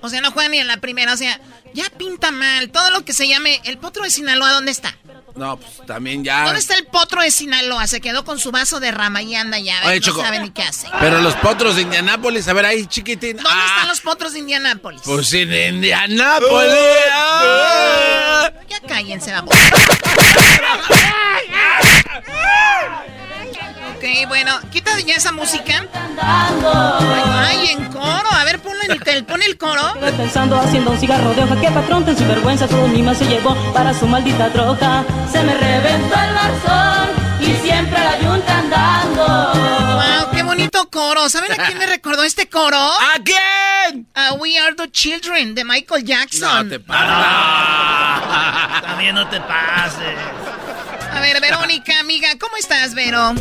[0.00, 1.40] O sea, no juegan ni en la primera, o sea,
[1.74, 2.70] ya pinta mal.
[2.70, 4.96] Todo lo que se llame el potro de Sinaloa, ¿dónde está?
[5.34, 6.44] No, pues también ya.
[6.44, 7.86] ¿Dónde está el potro de Sinaloa?
[7.86, 10.20] Se quedó con su vaso de rama y anda ya, Oye, no Choco.
[10.20, 10.88] sabe ni qué hace.
[11.00, 13.36] Pero los potros de Indianápolis, a ver ahí, chiquitín.
[13.36, 15.00] ¿Dónde Ah, están los potros de Indianápolis?
[15.04, 16.74] Pues en Indianápolis.
[17.12, 18.50] Ah.
[18.68, 19.54] Ya cállense, vamos.
[24.02, 25.86] ok, bueno, quita ya esa música.
[26.20, 28.30] Ay, en coro.
[28.30, 29.94] A ver, ponlo en el, pon el coro.
[30.16, 33.54] Pensando haciendo un cigarro de hoja que patrón ten vergüenza todo mi más se llevó
[33.72, 35.04] para su maldita troca.
[35.30, 37.08] Se me reventó el barzón
[37.40, 39.52] y siempre la yunta andando.
[39.94, 41.28] Wow, qué bonito coro.
[41.28, 42.78] ¿Saben a quién me recordó este coro?
[43.14, 44.08] ¿A quién?
[44.14, 46.68] A We Are the Children de Michael Jackson.
[46.68, 46.84] No te
[48.82, 50.41] También no te pases.
[51.12, 53.34] A ver, Verónica, amiga, ¿cómo estás, Vero?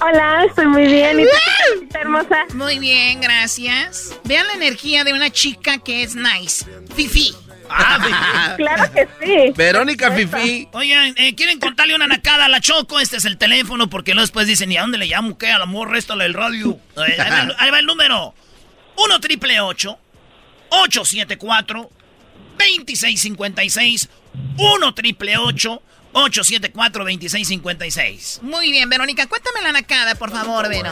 [0.00, 1.20] Hola, estoy muy bien.
[1.20, 2.44] ¿Y tú qué hermosa?
[2.54, 4.14] Muy bien, gracias.
[4.24, 6.64] Vean la energía de una chica que es nice.
[6.94, 7.34] Fifi.
[7.68, 9.52] Ah, Claro que sí.
[9.56, 10.68] Verónica Fifi.
[10.72, 12.98] Oigan, eh, ¿quieren contarle una nacada a la Choco?
[13.00, 15.38] Este es el teléfono porque luego después dicen, ¿y a dónde le llamo?
[15.38, 15.50] ¿Qué?
[15.50, 16.78] A la morra esta, del radio.
[16.96, 18.34] Eh, ahí, va, el- ahí va el número.
[18.96, 19.98] 1 triple 8
[20.70, 21.90] 874
[22.58, 24.08] 2656
[24.58, 30.90] 1 triple 874 2656 Muy bien, Verónica, cuéntame la nacada, por favor, Vero.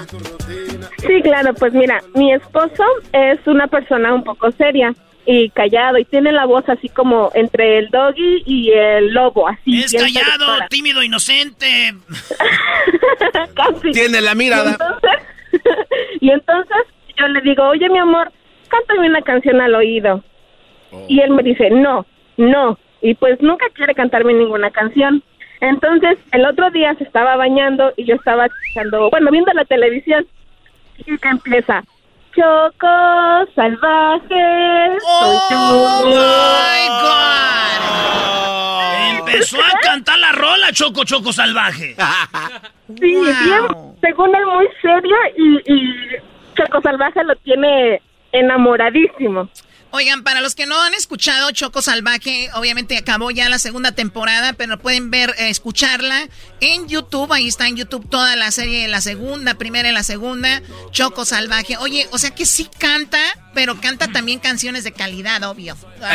[1.07, 4.95] Sí, claro, pues mira, mi esposo es una persona un poco seria
[5.27, 9.83] y callado y tiene la voz así como entre el doggy y el lobo, así.
[9.83, 11.95] Es callado, tímido, inocente.
[13.55, 13.93] Casi.
[13.93, 14.71] Tiene la mirada.
[14.71, 15.11] Y entonces,
[16.21, 16.77] y entonces
[17.16, 18.33] yo le digo, oye mi amor,
[18.68, 20.25] cántame una canción al oído.
[21.07, 22.07] Y él me dice, no,
[22.37, 22.79] no.
[23.03, 25.23] Y pues nunca quiere cantarme ninguna canción.
[25.61, 30.27] Entonces, el otro día se estaba bañando y yo estaba escuchando, bueno, viendo la televisión.
[30.99, 31.83] Y que empieza,
[32.35, 34.99] Choco salvaje.
[35.05, 36.89] ¡Oh, my
[39.19, 39.19] God!
[39.19, 41.95] Empezó a cantar la rola Choco Choco salvaje.
[43.01, 45.95] Sí, bien, según él muy serio y, y
[46.57, 48.01] Choco salvaje lo tiene
[48.33, 49.49] enamoradísimo.
[49.93, 54.53] Oigan, para los que no han escuchado Choco Salvaje, obviamente acabó ya la segunda temporada,
[54.53, 56.28] pero pueden ver, eh, escucharla
[56.61, 57.33] en YouTube.
[57.33, 61.77] Ahí está en YouTube toda la serie, la segunda, primera y la segunda, Choco Salvaje.
[61.79, 63.19] Oye, o sea que sí canta,
[63.55, 65.77] pero canta también canciones de calidad, obvio.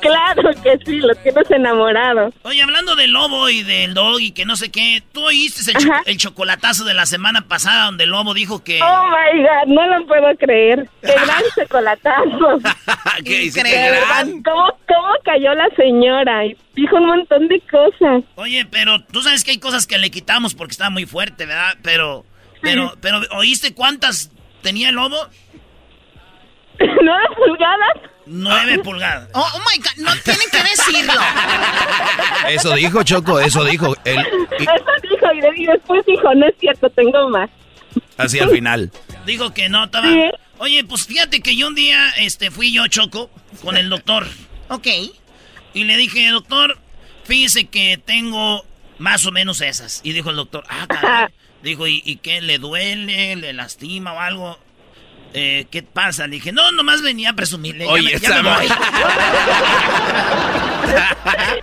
[0.00, 2.32] claro que sí, lo tienes enamorado.
[2.42, 5.78] Oye, hablando del lobo y del dog y que no sé qué, ¿tú oíste el,
[5.78, 8.80] cho- el chocolatazo de la semana pasada donde el lobo dijo que...
[8.82, 10.88] Oh my god, no lo puedo creer.
[11.02, 12.58] Qué gran chocolatazo.
[13.24, 13.50] ¿Qué?
[13.50, 14.42] De ¿Qué gran?
[14.42, 16.44] ¿Cómo, ¿Cómo cayó la señora?
[16.46, 18.22] Y dijo un montón de cosas.
[18.36, 21.74] Oye, pero tú sabes que hay cosas que le quitamos porque está muy fuerte, ¿verdad?
[21.82, 22.24] Pero,
[22.62, 24.30] pero, pero, ¿oíste cuántas
[24.62, 25.16] tenía el lobo?
[26.78, 28.10] ¿Nueve pulgadas?
[28.26, 29.28] Nueve pulgadas.
[29.34, 31.20] Oh, oh my God, no tienen que decirlo.
[32.48, 33.94] Eso dijo Choco, eso dijo.
[34.04, 34.18] Él,
[34.58, 37.48] y- Eso dijo y, de- y después dijo, no es cierto, tengo más.
[38.18, 38.90] así al final.
[39.24, 40.08] Digo que no, estaba...
[40.08, 40.20] Sí.
[40.58, 43.30] Oye, pues fíjate que yo un día este, fui yo, Choco,
[43.62, 44.26] con el doctor.
[44.68, 44.86] Ok.
[45.76, 46.78] Y le dije, doctor,
[47.24, 48.64] fíjese que tengo
[48.98, 50.00] más o menos esas.
[50.04, 51.26] Y dijo el doctor, ah, caray.
[51.62, 52.40] Dijo, ¿y, y qué?
[52.40, 53.34] ¿Le duele?
[53.36, 54.58] ¿Le lastima o algo?
[55.34, 56.26] Eh, ¿Qué pasa?
[56.26, 57.84] Le dije, no, nomás venía a presumirle.
[57.86, 58.66] Ya Oye, me- ya me voy.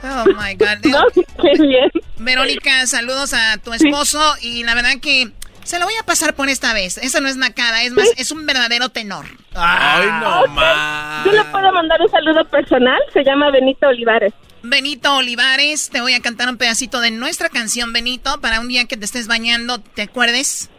[0.03, 0.83] Oh my God.
[0.85, 1.03] No,
[1.41, 1.89] qué bien.
[2.17, 5.31] Verónica, saludos a tu esposo y la verdad que
[5.63, 6.97] se lo voy a pasar por esta vez.
[6.97, 9.25] Eso no es nacada, es más, es un verdadero tenor.
[9.55, 11.25] Ay, no más.
[11.25, 14.33] Yo le puedo mandar un saludo personal, se llama Benito Olivares.
[14.61, 18.85] Benito Olivares, te voy a cantar un pedacito de nuestra canción, Benito, para un día
[18.85, 20.69] que te estés bañando, ¿te acuerdes?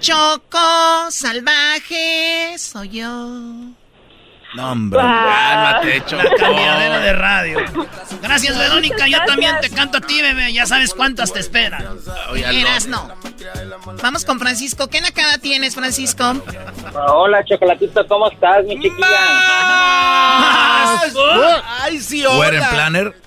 [0.00, 3.72] Choco, salvaje, soy yo.
[4.54, 4.98] No, hombre.
[5.00, 6.36] Cálmate, La Choco.
[6.38, 7.58] cambiadera de radio.
[8.22, 9.06] Gracias, Verónica.
[9.08, 10.52] Yo también te canto a ti, bebé.
[10.52, 11.84] Ya sabes cuántas te esperan.
[12.34, 13.10] Eras no.
[14.02, 14.88] Vamos con Francisco.
[14.88, 16.24] ¿Qué nacada tienes, Francisco?
[16.94, 19.06] Hola, Chocolatito, ¿cómo estás, mi chiquilla?
[21.82, 22.70] Ay, sí, hola.
[22.70, 23.14] planner.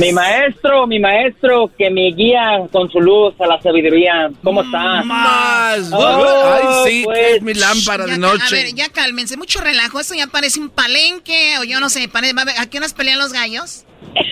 [0.00, 4.30] Mi maestro, mi maestro, que me guía con su luz a la sabiduría.
[4.42, 5.04] ¿Cómo estás?
[5.04, 5.90] Más.
[5.92, 7.18] Oh, Ay, sí, pues.
[7.35, 8.72] que es mi lámpara Ya de ca- A ver, noche.
[8.74, 9.36] ya cálmense.
[9.36, 10.00] Mucho relajo.
[10.00, 12.08] Esto ya parece un palenque o yo no sé.
[12.08, 13.84] pare- va a ver, ¿A qué horas pelean los gallos?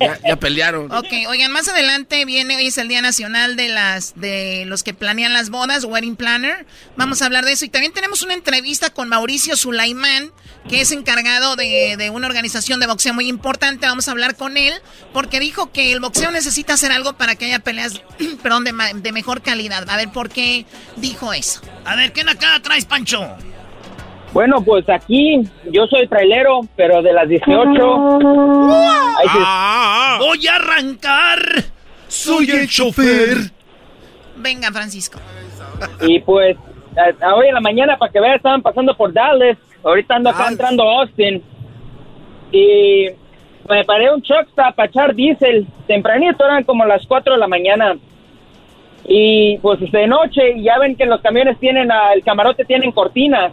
[0.00, 0.90] Ya, ya pelearon.
[0.90, 4.94] Ok, oigan, más adelante viene, hoy es el Día Nacional de las de los que
[4.94, 6.66] planean las bodas, Wedding Planner.
[6.96, 7.64] Vamos a hablar de eso.
[7.64, 10.32] Y también tenemos una entrevista con Mauricio Sulaimán,
[10.68, 13.86] que es encargado de, de una organización de boxeo muy importante.
[13.86, 14.72] Vamos a hablar con él,
[15.12, 18.00] porque dijo que el boxeo necesita hacer algo para que haya peleas,
[18.42, 19.88] perdón, de, de mejor calidad.
[19.88, 20.64] A ver, ¿por qué
[20.96, 21.60] dijo eso?
[21.84, 23.26] A ver, ¿qué nacada traes, Pancho?
[24.32, 28.18] Bueno, pues aquí yo soy trailero, pero de las 18.
[29.18, 31.38] Ahí sí- Ah, Voy a arrancar.
[32.08, 33.52] Soy el chofer.
[34.36, 35.20] Venga, Francisco.
[36.00, 36.56] Y pues,
[36.96, 39.56] a- a hoy en la mañana, para que vean, estaban pasando por Dallas.
[39.84, 41.42] Ahorita ando acá entrando a Austin.
[42.50, 43.06] Y
[43.68, 45.66] me paré un truck stop para echar diésel.
[45.86, 47.96] Tempranito, eran como las 4 de la mañana.
[49.06, 52.90] Y pues de noche, y ya ven que los camiones tienen, ah, el camarote tienen
[52.92, 53.52] cortinas.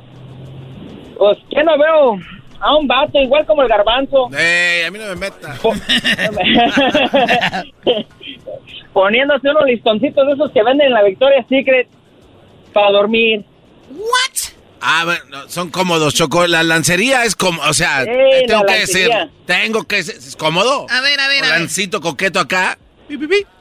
[1.18, 2.18] Pues, ¿qué no veo?
[2.60, 4.30] A un vato, igual como el garbanzo.
[4.38, 5.56] Ey, a mí no me meta.
[8.94, 11.88] Poniéndose unos listoncitos de esos que venden en la Victoria's Secret
[12.72, 13.44] para dormir.
[13.90, 14.31] ¿What?
[14.82, 16.48] Ah, bueno, son cómodos, Choco.
[16.48, 19.10] La lancería es como, o sea, Sí, eh, tengo la que decir,
[19.46, 20.88] tengo que ser, ¿es cómodo?
[20.90, 21.60] A ver, a ver, a ver.
[21.60, 22.78] Lancito coqueto acá.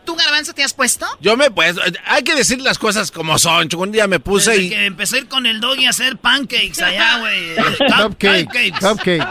[0.05, 1.07] ¿Tú, Garbanzo, te has puesto?
[1.21, 1.77] Yo me pues,
[2.07, 3.69] hay que decir las cosas como son.
[3.69, 3.83] Choco.
[3.83, 6.17] Un día me puse Desde y que empecé a ir con el doggy a hacer
[6.17, 7.57] pancakes allá, güey.
[8.03, 8.73] Cupcakes.
[8.81, 9.27] Cupcakes.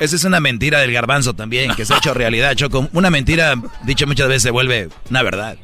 [0.00, 2.88] Esa es una mentira del garbanzo también, que se ha hecho realidad, Choco.
[2.92, 5.56] Una mentira, dicha muchas veces, se vuelve una verdad.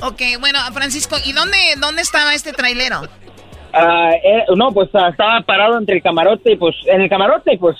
[0.00, 3.08] Ok, bueno, Francisco, ¿y dónde, dónde estaba este trailero?
[3.76, 7.58] Ah, eh, no, pues ah, estaba parado entre el camarote y pues en el camarote
[7.58, 7.76] pues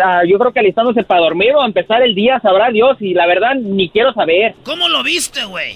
[0.00, 3.26] ah, yo creo que alistándose para dormir o empezar el día, sabrá Dios, y la
[3.26, 4.54] verdad ni quiero saber.
[4.64, 5.74] ¿Cómo lo viste, güey?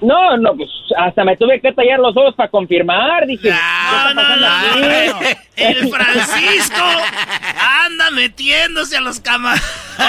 [0.00, 3.50] No, no, pues hasta me tuve que tallar los ojos para confirmar, dije.
[3.90, 5.20] No, no, no,
[5.56, 6.84] El Francisco
[7.84, 9.66] anda metiéndose a los camarotes.
[10.02, 10.06] Oh,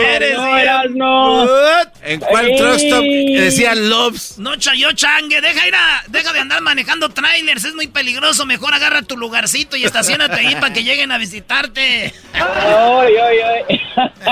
[0.00, 0.38] Eres
[0.90, 1.46] no.
[2.02, 4.38] ¿En cuál truck stop decía Loves?
[4.38, 8.74] No, chayo changue, deja ir a, deja de andar manejando trailers, es muy peligroso, mejor
[8.74, 12.14] agarra tu lugarcito y estacionate ahí para que lleguen a visitarte.
[12.32, 13.38] Ay, ay,
[13.68, 13.80] ay.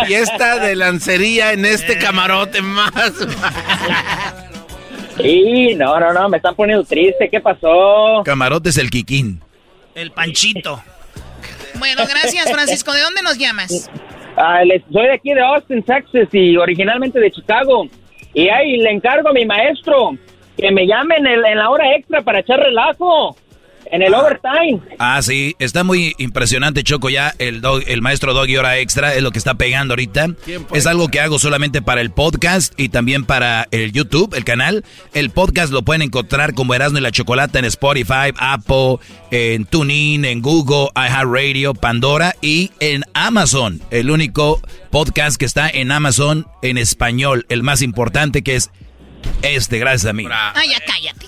[0.06, 2.92] Fiesta de lancería en este camarote más.
[5.16, 8.22] Sí, no, no, no, me están poniendo triste, ¿qué pasó?
[8.24, 9.40] Camarote es el Kikín.
[9.94, 10.82] El panchito.
[11.78, 12.92] Bueno, gracias, Francisco.
[12.92, 13.90] ¿De dónde nos llamas?
[14.36, 17.86] Ah, les- soy de aquí de Austin, Texas y originalmente de Chicago.
[18.34, 20.12] Y ahí le encargo a mi maestro
[20.58, 23.36] que me llame en, el- en la hora extra para echar relajo.
[23.90, 24.80] En el overtime.
[24.98, 27.08] Ah, sí, está muy impresionante, Choco.
[27.08, 30.28] Ya el, dog- el maestro Doggy Hora Extra es lo que está pegando ahorita.
[30.72, 34.84] Es algo que hago solamente para el podcast y también para el YouTube, el canal.
[35.14, 38.96] El podcast lo pueden encontrar como Erasmo y la Chocolata en Spotify, Apple,
[39.30, 43.80] en TuneIn, en Google, iHeartRadio, Pandora y en Amazon.
[43.90, 44.60] El único
[44.90, 48.70] podcast que está en Amazon en español, el más importante que es
[49.42, 50.26] este, gracias a mí.
[50.54, 51.26] Ay, ya cállate.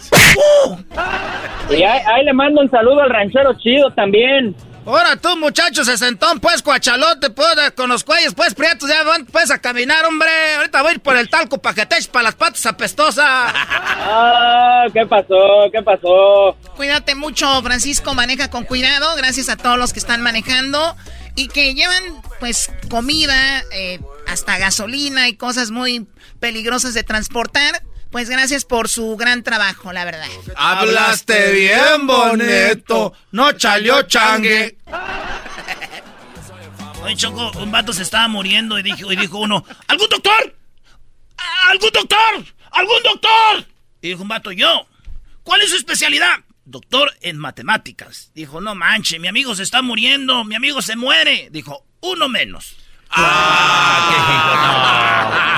[1.71, 4.55] Y ahí, ahí le mando un saludo al ranchero chido también.
[4.89, 9.27] Ahora tú, muchacho, se sentón, pues, cuachalote, pues, con los cuellos, pues, prietos, ya van,
[9.27, 10.31] pues, a caminar, hombre.
[10.57, 13.27] Ahorita voy a ir por el talco para que te eches para las patas apestosas.
[13.27, 15.69] Ah, ¿qué pasó?
[15.71, 16.57] ¿Qué pasó?
[16.75, 18.15] Cuídate mucho, Francisco.
[18.15, 19.15] Maneja con cuidado.
[19.17, 20.97] Gracias a todos los que están manejando
[21.35, 26.07] y que llevan, pues, comida, eh, hasta gasolina y cosas muy
[26.41, 27.83] peligrosas de transportar.
[28.11, 30.27] Pues gracias por su gran trabajo, la verdad.
[30.57, 34.79] Hablaste bien bonito, no chaleó changue.
[37.03, 40.57] Oye, Choco, un vato se estaba muriendo y dijo, y dijo uno, ¿algún doctor?
[41.69, 42.45] ¿Algún doctor?
[42.73, 43.67] ¿Algún doctor?
[44.01, 44.87] Y dijo un vato, yo.
[45.43, 46.37] ¿Cuál es su especialidad?
[46.65, 48.31] Doctor en matemáticas.
[48.35, 51.49] Dijo, no manche, mi amigo se está muriendo, mi amigo se muere.
[51.51, 52.77] Dijo, uno menos.
[53.11, 55.58] Ah, No, no,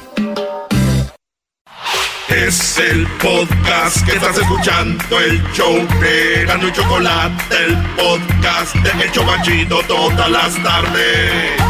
[2.29, 9.03] Es el podcast que estás escuchando, el show de Gano y Chocolate, el podcast de
[9.03, 11.61] El Chobachito todas las tardes.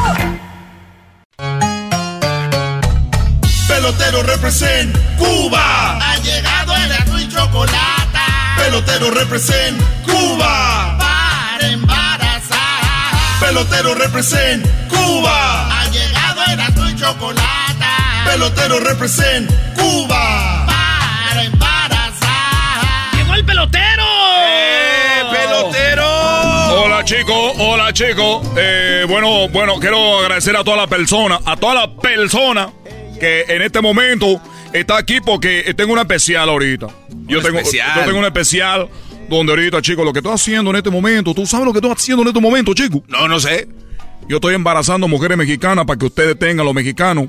[3.68, 5.98] Pelotero represent Cuba.
[5.98, 8.20] Ha llegado el Gano y Chocolate.
[8.58, 10.98] Pelotero represent Cuba.
[11.00, 13.40] Para embarazar.
[13.40, 15.82] Pelotero represent Cuba.
[15.82, 17.61] Ha llegado el Gano y Chocolate.
[18.26, 20.66] Pelotero represent Cuba.
[20.66, 23.16] Para embarazar.
[23.18, 24.04] ¡Llegó el pelotero!
[24.48, 26.08] ¡Eh, pelotero!
[26.84, 28.48] Hola chicos, hola chicos.
[28.58, 32.70] Eh, bueno, bueno, quiero agradecer a toda la persona, a toda la persona
[33.20, 34.42] que en este momento
[34.74, 36.88] está aquí porque tengo una especial ahorita.
[37.28, 37.92] Yo Un tengo, especial.
[37.98, 38.88] yo tengo una especial
[39.30, 41.92] donde ahorita, chicos, lo que estoy haciendo en este momento, ¿tú sabes lo que estoy
[41.92, 43.02] haciendo en este momento, chicos?
[43.08, 43.68] No, no sé.
[44.28, 47.28] Yo estoy embarazando mujeres mexicanas para que ustedes tengan, los mexicanos,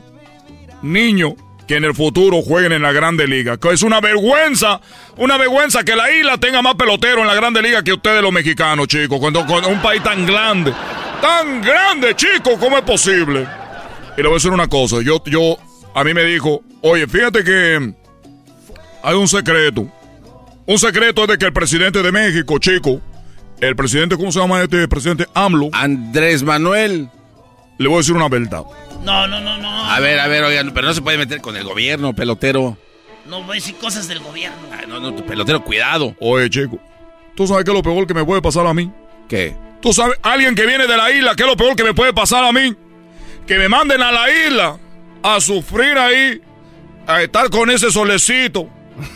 [0.83, 1.35] niños
[1.67, 3.59] que en el futuro jueguen en la Grande Liga.
[3.73, 4.81] Es una vergüenza,
[5.17, 8.33] una vergüenza que la isla tenga más peloteros en la Grande Liga que ustedes los
[8.33, 9.19] mexicanos, chicos.
[9.19, 10.73] Cuando, cuando un país tan grande,
[11.21, 13.47] tan grande, chicos, ¿cómo es posible?
[14.17, 15.57] Y le voy a decir una cosa, yo, yo,
[15.95, 17.95] a mí me dijo, oye, fíjate que
[19.03, 19.87] hay un secreto.
[20.67, 23.01] Un secreto es de que el presidente de México, chico,
[23.61, 25.27] el presidente, ¿cómo se llama este presidente?
[25.35, 25.71] AMLO.
[25.73, 27.09] Andrés Manuel.
[27.83, 28.63] Le voy a decir una verdad.
[29.03, 29.91] No, no, no, no.
[29.91, 32.77] A ver, a ver, oigan, pero no se puede meter con el gobierno, pelotero.
[33.27, 34.57] No voy a decir cosas del gobierno.
[34.71, 36.15] Ay, no, no, pelotero, cuidado.
[36.21, 36.79] Oye, chico,
[37.35, 38.89] ¿tú sabes qué es lo peor que me puede pasar a mí?
[39.29, 39.57] ¿Qué?
[39.81, 42.13] ¿Tú sabes, alguien que viene de la isla, qué es lo peor que me puede
[42.13, 42.73] pasar a mí?
[43.49, 44.79] Que me manden a la isla
[45.25, 46.41] a sufrir ahí,
[47.09, 48.69] a estar con ese solecito,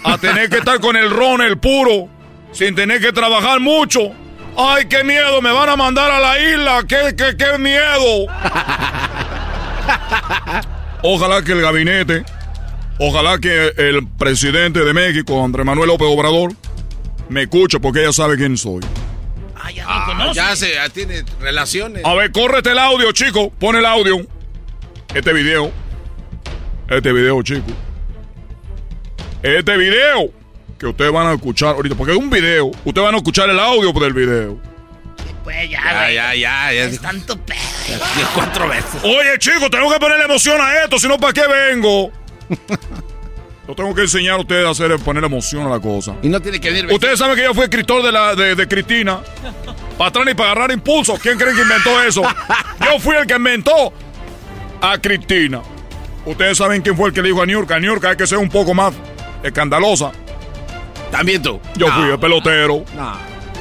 [0.02, 2.08] a tener que estar con el ron, el puro,
[2.50, 4.12] sin tener que trabajar mucho.
[4.58, 5.42] ¡Ay, qué miedo!
[5.42, 6.82] ¡Me van a mandar a la isla!
[6.88, 8.26] ¡Qué, qué, qué miedo!
[11.02, 12.24] Ojalá que el gabinete,
[12.98, 16.52] ojalá que el presidente de México, Andrés Manuel López Obrador,
[17.28, 18.80] me escucha porque ella sabe quién soy.
[19.54, 20.34] Ah, ya Ah, conoce.
[20.34, 22.04] ya se ya tiene relaciones.
[22.04, 23.50] A ver, córrete el audio, chico.
[23.50, 24.16] Pon el audio.
[25.14, 25.70] Este video.
[26.88, 27.66] Este video, chico.
[29.42, 30.30] Este video
[30.78, 31.94] que ustedes van a escuchar ahorita.
[31.94, 32.66] Porque es un video.
[32.84, 34.58] Ustedes van a escuchar el audio del video.
[35.44, 36.84] Pues ya, Ya, ya, ya, ya.
[36.84, 37.58] Es tanto pedo.
[38.34, 39.02] Cuatro veces.
[39.04, 42.10] Oye, chicos, tengo que ponerle emoción a esto, si no, ¿para qué vengo?
[43.68, 46.14] Yo tengo que enseñar a ustedes a hacer, poner emoción a la cosa.
[46.22, 46.92] Y no tiene que venir.
[46.92, 49.20] Ustedes saben que yo fui escritor de, la, de, de Cristina.
[49.98, 51.16] Para atrás y para agarrar impulso.
[51.20, 52.22] ¿Quién creen que inventó eso?
[52.22, 53.92] Yo fui el que inventó
[54.80, 55.62] a Cristina.
[56.24, 57.80] Ustedes saben quién fue el que le dijo a Niurka.
[57.80, 58.94] Niurka hay que ser un poco más
[59.42, 60.12] escandalosa.
[61.16, 61.60] También tú.
[61.76, 62.84] Yo fui el pelotero.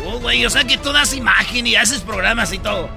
[0.06, 2.90] Oh, güey, o sea que tú das imagen y haces programas y todo.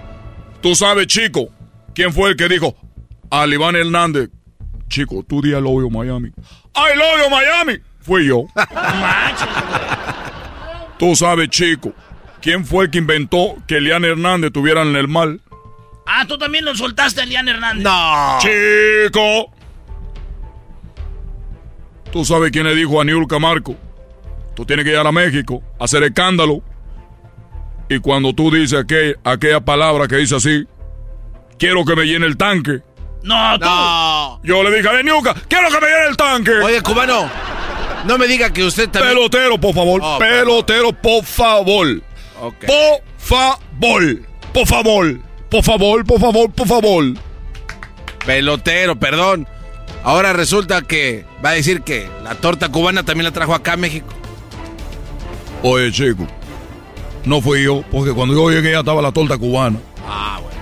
[0.60, 1.48] Tú sabes, chico,
[1.94, 2.76] quién fue el que dijo
[3.30, 4.30] a Iván Hernández,
[4.88, 6.30] chico, tú di love you Miami.
[6.74, 7.78] I love Miami.
[8.00, 8.44] Fui yo.
[10.98, 11.92] Tú sabes, chico,
[12.40, 15.40] quién fue el que inventó que Elian Hernández tuviera en el mal.
[16.06, 17.84] Ah, tú también lo soltaste a Elian Hernández.
[17.84, 18.38] No.
[18.40, 19.52] Chico.
[22.10, 23.76] Tú sabes quién le dijo a Niurka Marco.
[24.58, 26.62] Tú tienes que ir a México, a hacer escándalo.
[27.88, 30.66] Y cuando tú dices aquel- aquella palabra que dice así,
[31.60, 32.80] quiero que me llene el tanque.
[33.22, 33.64] No, tú.
[33.66, 34.40] No.
[34.42, 36.50] Yo le dije a Niurka, quiero que me llene el tanque.
[36.50, 37.30] Oye, cubano,
[38.04, 39.14] no me diga que usted también.
[39.14, 40.00] Pelotero, por favor.
[40.02, 42.02] Oh, Pelotero, por favor.
[42.40, 44.18] Por favor.
[44.52, 45.20] Por favor.
[45.48, 47.04] Por favor, por favor, por favor.
[48.26, 49.46] Pelotero, perdón.
[50.02, 53.76] Ahora resulta que va a decir que la torta cubana también la trajo acá a
[53.76, 54.12] México.
[55.62, 56.26] Oye, chico.
[57.24, 59.78] No fui yo, porque cuando yo llegué ya estaba la torta cubana.
[60.06, 60.58] Ah, bueno.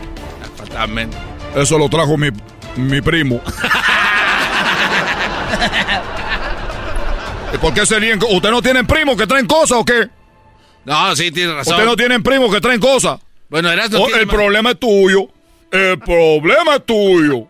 [0.52, 1.16] Exactamente.
[1.54, 2.28] Eso lo trajo mi,
[2.76, 3.40] mi primo.
[7.54, 8.18] ¿Y por qué serían?
[8.28, 10.08] ¿Usted no tienen primos que traen cosas o qué?
[10.84, 11.74] No, sí, tiene razón.
[11.74, 13.20] ¿Usted no tienen primos que traen cosas?
[13.48, 15.28] Bueno, eras no Oh, el más- problema es tuyo.
[15.70, 17.46] El problema es tuyo.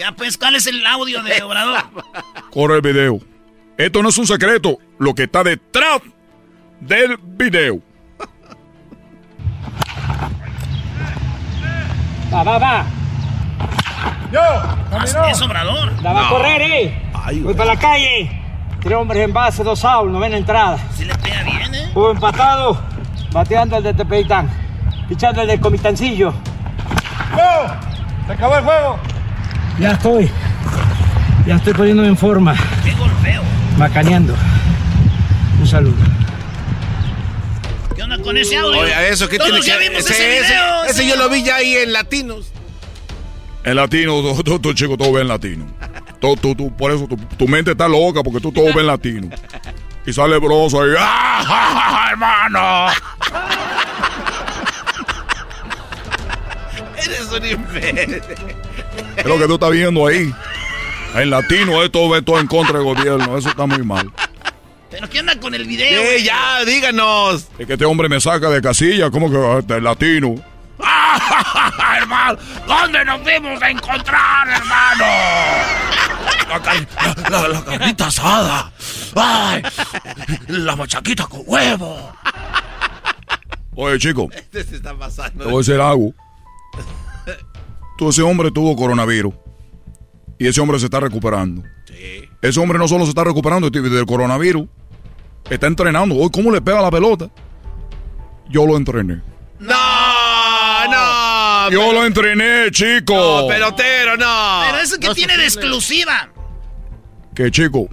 [0.00, 1.78] Ya, pues, ¿cuál es el audio de Obrador?
[2.50, 3.20] Corre el video.
[3.76, 4.78] Esto no es un secreto.
[4.98, 6.00] Lo que está detrás
[6.80, 7.80] del video.
[12.32, 12.84] Va, va, va.
[14.32, 15.92] Yo, Ah, Es Obrador.
[16.02, 17.02] La va a correr, eh.
[17.42, 18.30] Voy para la calle.
[18.80, 20.76] Tres hombres en base, dos outs, novena entrada.
[20.94, 21.90] Si le pega bien, ¿eh?
[21.94, 22.78] Juego empatado.
[23.32, 24.48] Bateando el de Tepeitán.
[25.08, 26.32] Pichando el de Comitancillo.
[28.26, 28.98] ¡Se acabó el juego!
[29.78, 30.30] Ya estoy.
[31.46, 32.54] Ya estoy poniéndome en forma.
[32.84, 33.42] Qué golpeo.
[33.78, 34.34] Macaneando.
[35.60, 35.94] Un saludo.
[37.94, 38.80] ¿Qué onda con ese audio?
[38.80, 40.84] Oye, eso que tiene que ya vimos ese, ese ese- video.
[40.84, 42.50] ese yo lo vi ya ahí en Latinos.
[43.64, 45.64] En latino, tú, tú, tú, chico, todo ven latino.
[46.20, 49.30] Tú, tú, tú, por eso tu, tu mente está loca, porque tú todo ven latino.
[50.06, 50.90] Y sale broso ahí.
[50.98, 52.86] ¡Ah, ja, ja, ja, hermano!
[56.98, 58.22] Eres un imbécil.
[59.16, 60.30] Es lo que tú estás viendo ahí.
[61.14, 63.36] En latino, esto ve todo en contra del gobierno.
[63.38, 64.10] Eso está muy mal.
[64.90, 66.02] ¿Pero qué onda con el video?
[66.02, 67.48] Eh, ya, díganos.
[67.58, 70.34] Es que este hombre me saca de casilla, como que este, latino.
[70.80, 72.38] ¡Ah, ja, ja, ja, hermano!
[72.66, 75.04] ¿Dónde nos fuimos a encontrar, hermano?
[76.48, 76.88] La, car-
[77.30, 78.72] la- la- la carnita asada.
[79.14, 79.62] Ay,
[80.48, 82.12] la machaquita con huevo.
[83.76, 85.44] Oye, chico, Este se está pasando.
[85.44, 86.12] te voy a decir algo.
[87.98, 89.32] Tú, ese hombre tuvo coronavirus.
[90.44, 91.62] Y ese hombre se está recuperando.
[92.42, 94.68] Ese hombre no solo se está recuperando del coronavirus,
[95.48, 96.16] está entrenando.
[96.16, 97.30] Hoy, ¿cómo le pega la pelota?
[98.50, 99.22] Yo lo entrené.
[99.58, 101.70] No, no.
[101.70, 103.14] Yo lo entrené, chico.
[103.14, 104.60] No, pelotero, no.
[104.66, 106.28] Pero eso que tiene de exclusiva.
[107.34, 107.88] Que chico,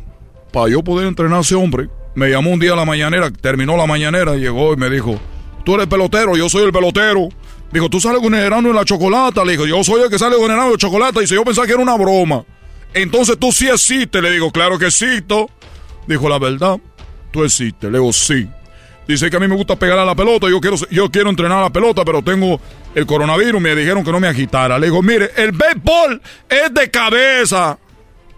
[0.52, 3.78] para yo poder entrenar a ese hombre, me llamó un día a la mañanera, terminó
[3.78, 5.18] la mañanera, llegó y me dijo,
[5.64, 7.30] tú eres pelotero, yo soy el pelotero.
[7.72, 9.46] Dijo, tú sales con el grano en la chocolata.
[9.46, 11.22] Le dijo, yo soy el que sale con el grano de chocolate.
[11.22, 12.44] Dice, yo pensaba que era una broma.
[12.94, 14.22] Entonces tú sí existes.
[14.22, 15.50] Le digo, claro que existo.
[16.08, 16.80] Dijo, la verdad,
[17.32, 17.90] tú existes.
[17.90, 18.48] Le digo, sí.
[19.08, 20.50] Dice que a mí me gusta pegar a la pelota.
[20.50, 22.60] Yo quiero, yo quiero entrenar a la pelota, pero tengo
[22.94, 23.62] el coronavirus.
[23.62, 24.78] Me dijeron que no me agitara.
[24.78, 27.80] Le digo, mire, el béisbol es de cabeza.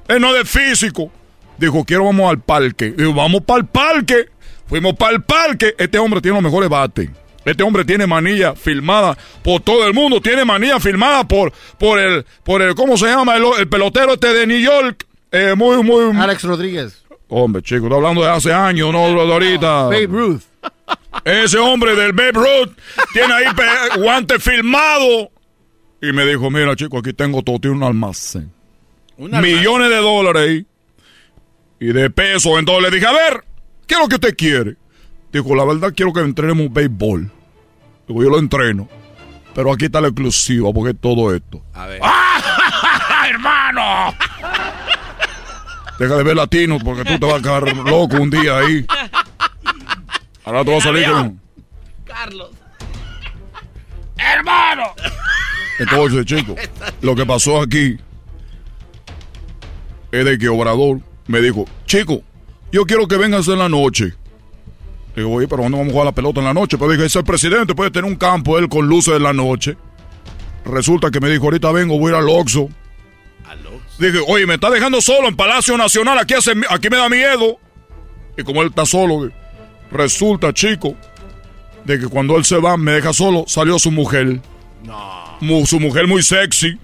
[0.07, 1.11] Es no de físico.
[1.57, 2.91] Dijo, quiero vamos al parque.
[2.91, 4.30] Digo, vamos para el parque.
[4.68, 5.73] Fuimos para el parque.
[5.77, 7.10] Este hombre tiene los mejores bates.
[7.45, 10.22] Este hombre tiene manilla filmada por todo el mundo.
[10.22, 13.36] Tiene manilla filmada por, por el, por el, ¿cómo se llama?
[13.36, 15.06] El, el pelotero este de New York.
[15.32, 16.15] Eh, muy, muy.
[16.18, 17.03] Alex Rodríguez.
[17.28, 19.84] Hombre, chico, estoy hablando de hace años, no de ahorita.
[19.86, 20.41] Babe Ruth.
[21.26, 22.78] Ese hombre del Babe Ruth
[23.11, 23.45] tiene ahí
[23.98, 25.32] guante filmado.
[26.02, 28.52] Y me dijo, mira, chico, aquí tengo todo, tiene un almacén.
[29.18, 30.65] Millones de dólares ahí.
[31.80, 32.60] Y de pesos.
[32.60, 33.44] Entonces le dije, a ver,
[33.88, 34.76] ¿qué es lo que usted quiere?
[35.34, 37.31] Dijo, la verdad quiero que entrenemos béisbol.
[38.07, 38.88] Digo, yo lo entreno.
[39.55, 41.64] Pero aquí está la exclusiva, porque es todo esto.
[41.73, 41.99] A ver.
[43.30, 44.15] ¡Hermano!
[45.97, 48.85] Deja de ver latino, porque tú te vas a quedar loco un día ahí.
[50.45, 51.39] Ahora tú vas a salir con...
[52.03, 52.51] Carlos.
[54.18, 54.84] ¡Hermano!
[55.80, 56.57] Entonces, chicos,
[57.01, 57.97] lo que pasó aquí
[60.11, 62.22] es de que Obrador me dijo, chico,
[62.72, 64.14] yo quiero que vengas en la noche.
[65.15, 66.77] Digo, oye, pero ¿dónde vamos a jugar la pelota en la noche?
[66.77, 69.77] Pero dije, ese presidente puede tener un campo él con luces en la noche.
[70.65, 72.69] Resulta que me dijo, ahorita vengo, voy a ir al Oxxo.
[73.99, 77.57] Dije, oye, me está dejando solo en Palacio Nacional, aquí, hace, aquí me da miedo.
[78.38, 79.30] Y como él está solo,
[79.91, 80.95] resulta, chico,
[81.85, 84.40] de que cuando él se va, me deja solo, salió su mujer.
[85.41, 86.80] Mu- su mujer muy sexy.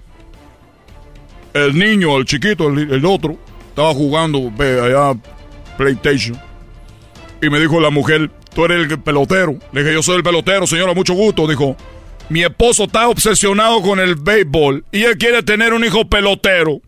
[1.52, 3.36] El niño, el chiquito, el, el otro,
[3.70, 5.18] estaba jugando ve, allá
[5.76, 6.40] PlayStation.
[7.42, 9.56] Y me dijo la mujer, tú eres el pelotero.
[9.72, 11.46] Le dije, yo soy el pelotero, señora, mucho gusto.
[11.46, 11.76] Dijo,
[12.28, 16.80] mi esposo está obsesionado con el béisbol y él quiere tener un hijo pelotero.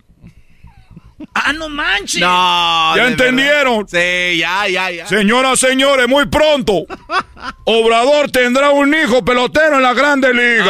[1.35, 2.21] Ah, no manches.
[2.21, 2.97] No.
[2.97, 3.87] ¿Ya entendieron?
[3.87, 4.01] verdad.
[4.01, 5.07] Sí, ya, ya, ya.
[5.07, 6.85] Señoras, señores, muy pronto,
[7.65, 10.65] Obrador tendrá un hijo pelotero en la Grande Liga.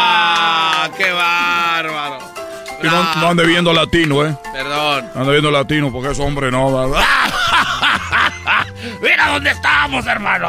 [0.00, 2.18] Ah, qué bárbaro.
[2.82, 4.36] Y no, no ande viendo latino, ¿eh?
[4.52, 5.10] Perdón.
[5.14, 6.72] No ande viendo latino porque ese hombre no.
[6.72, 7.04] ¿verdad?
[9.00, 10.48] Mira dónde estamos, hermano.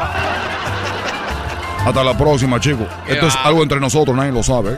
[1.84, 2.86] Hasta la próxima, chicos.
[3.06, 4.76] Qué Esto es algo entre nosotros, nadie lo sabe.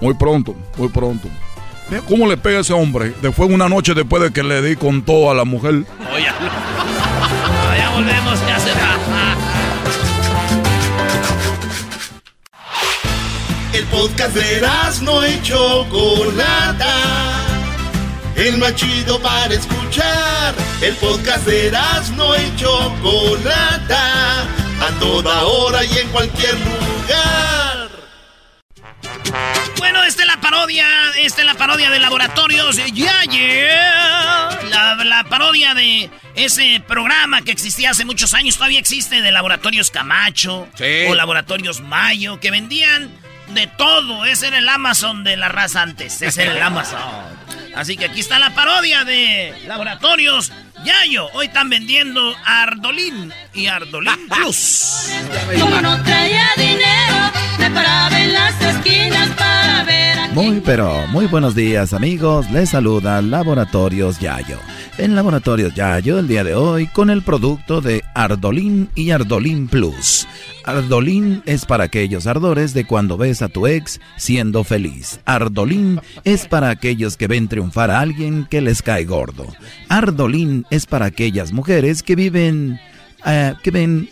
[0.00, 1.28] Muy pronto, muy pronto.
[1.90, 3.14] Mira ¿Cómo le pega a ese hombre?
[3.20, 5.74] Después, una noche después de que le di con todo a la mujer.
[5.74, 5.84] Oye,
[6.40, 8.98] no, ya volvemos, ya se va.
[13.72, 14.66] El podcast de
[15.02, 16.94] no y Chocolata.
[18.34, 20.54] El más chido para escuchar.
[20.80, 21.72] El podcast de
[22.14, 24.42] no y Chocolata.
[24.80, 27.88] A toda hora y en cualquier lugar.
[29.76, 30.86] Bueno, esta es la parodia,
[31.20, 34.48] esta es la parodia de Laboratorios Ya Yeah.
[34.70, 39.90] La, la parodia de ese programa que existía hace muchos años, todavía existe, de Laboratorios
[39.90, 41.06] Camacho Sí.
[41.08, 43.10] o Laboratorios Mayo, que vendían
[43.48, 44.24] de todo.
[44.24, 47.00] Ese era el Amazon de la raza antes, ese era el Amazon.
[47.74, 50.52] Así que aquí está la parodia de Laboratorios
[50.84, 51.26] Yayo.
[51.34, 55.10] Hoy están vendiendo Ardolín y Ardolín Plus.
[55.60, 57.16] Como no traía dinero,
[57.58, 62.70] me paraba en las esquinas para ver a Muy pero muy buenos días amigos, les
[62.70, 64.58] saluda Laboratorios Yayo.
[64.98, 70.26] En Laboratorios Yayo el día de hoy con el producto de Ardolín y Ardolín Plus.
[70.64, 75.18] Ardolín es para aquellos ardores de cuando ves a tu ex siendo feliz.
[75.24, 79.46] Ardolín es para aquellos que ven triunfar a alguien que les cae gordo.
[79.88, 82.80] Ardolín es para aquellas mujeres que viven,
[83.24, 84.08] eh, que ven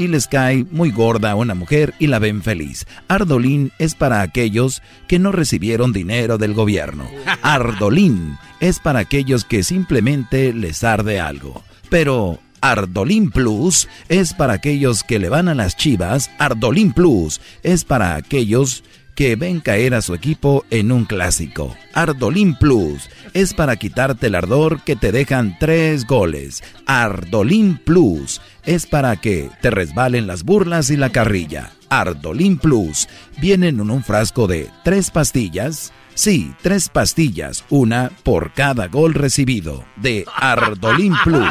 [0.00, 2.86] y les cae muy gorda a una mujer y la ven feliz.
[3.08, 7.06] Ardolín es para aquellos que no recibieron dinero del gobierno.
[7.42, 11.62] Ardolín es para aquellos que simplemente les arde algo.
[11.90, 16.30] Pero Ardolín Plus es para aquellos que le van a las chivas.
[16.38, 18.82] Ardolín Plus es para aquellos
[19.14, 21.76] que ven caer a su equipo en un clásico.
[21.92, 26.62] Ardolín Plus es para quitarte el ardor que te dejan tres goles.
[26.86, 31.72] Ardolín Plus es para que te resbalen las burlas y la carrilla.
[31.88, 33.08] Ardolín Plus
[33.40, 35.92] vienen en un frasco de tres pastillas.
[36.14, 41.48] Sí, tres pastillas, una por cada gol recibido de Ardolín Plus.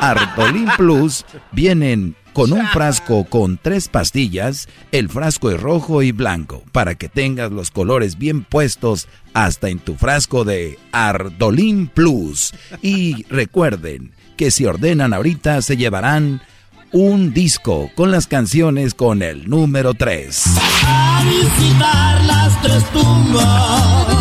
[0.00, 6.62] Ardolín Plus vienen con un frasco con tres pastillas, el frasco es rojo y blanco,
[6.72, 12.54] para que tengas los colores bien puestos hasta en tu frasco de Ardolín Plus.
[12.82, 16.42] Y recuerden que si ordenan ahorita se llevarán
[16.92, 20.44] un disco con las canciones con el número 3.
[20.86, 24.18] A visitar las tres tumbas.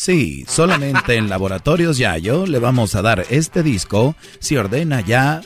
[0.00, 5.40] Sí, solamente en Laboratorios Yayo le vamos a dar este disco si ordena ya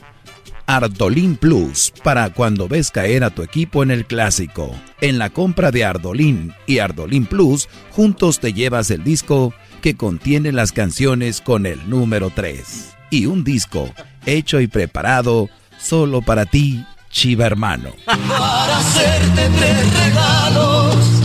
[0.66, 4.70] Ardolín Plus para cuando ves caer a tu equipo en el clásico.
[5.00, 10.52] En la compra de Ardolín y Ardolín Plus, juntos te llevas el disco que contiene
[10.52, 12.90] las canciones con el número 3.
[13.08, 13.88] Y un disco
[14.26, 15.48] hecho y preparado
[15.78, 17.92] solo para ti, Chiva hermano.
[18.04, 21.21] Para hacerte tres regalos.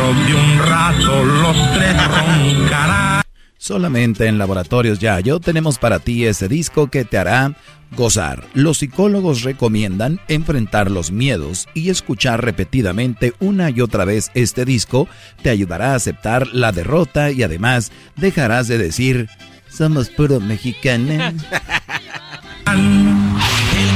[0.00, 3.22] Dentro de un rato los tres roncarán.
[3.58, 7.54] Solamente en Laboratorios Yayo tenemos para ti ese disco que te hará
[7.94, 8.46] gozar.
[8.54, 15.06] Los psicólogos recomiendan enfrentar los miedos y escuchar repetidamente una y otra vez este disco
[15.42, 19.28] te ayudará a aceptar la derrota y además dejarás de decir
[19.68, 21.12] somos puro mexicano.
[21.12, 21.34] El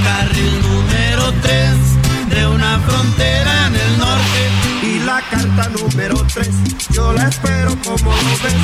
[0.05, 1.75] carril número 3
[2.29, 4.74] de una frontera en el norte
[5.05, 6.49] la carta número 3.
[6.93, 8.55] Yo la espero como lo ves.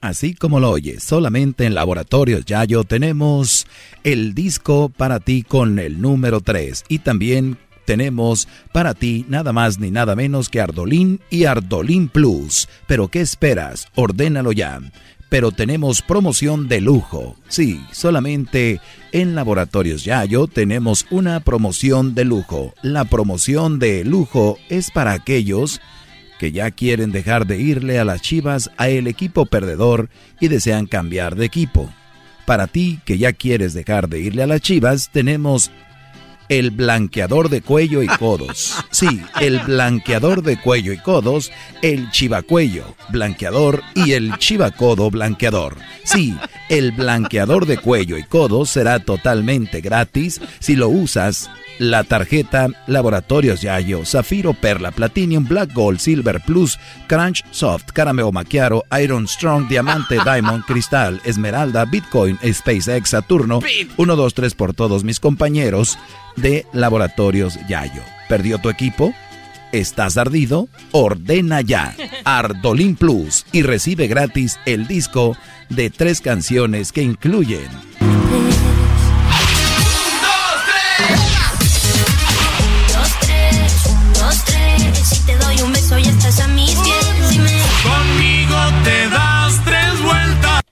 [0.00, 3.66] Así como lo oyes, solamente en Laboratorios Yayo tenemos
[4.02, 9.78] el disco para ti con el número 3 y también tenemos para ti nada más
[9.78, 12.68] ni nada menos que Ardolín y Ardolín Plus.
[12.86, 13.86] Pero ¿qué esperas?
[13.94, 14.80] Ordénalo ya
[15.32, 17.36] pero tenemos promoción de lujo.
[17.48, 18.82] Sí, solamente
[19.12, 22.74] en Laboratorios Yayo tenemos una promoción de lujo.
[22.82, 25.80] La promoción de lujo es para aquellos
[26.38, 30.84] que ya quieren dejar de irle a las chivas a el equipo perdedor y desean
[30.84, 31.90] cambiar de equipo.
[32.44, 35.70] Para ti que ya quieres dejar de irle a las chivas, tenemos
[36.58, 38.84] el blanqueador de cuello y codos.
[38.90, 41.50] Sí, el blanqueador de cuello y codos,
[41.80, 45.78] el chivacuello blanqueador y el chivacodo blanqueador.
[46.04, 46.36] Sí,
[46.68, 53.62] el blanqueador de cuello y codos será totalmente gratis si lo usas la tarjeta Laboratorios
[53.62, 60.18] Yayo, Zafiro, Perla, Platinum, Black Gold, Silver Plus, Crunch, Soft, Carameo Maquiaro, Iron Strong, Diamante,
[60.22, 63.60] Diamond, Cristal, Esmeralda, Bitcoin, SpaceX, Saturno,
[63.96, 65.98] 1, 2, 3 por todos mis compañeros
[66.36, 68.02] de Laboratorios Yayo.
[68.28, 69.12] ¿Perdió tu equipo?
[69.72, 70.68] ¿Estás ardido?
[70.90, 71.94] Ordena ya
[72.24, 75.36] Ardolin Plus y recibe gratis el disco
[75.70, 77.68] de tres canciones que incluyen.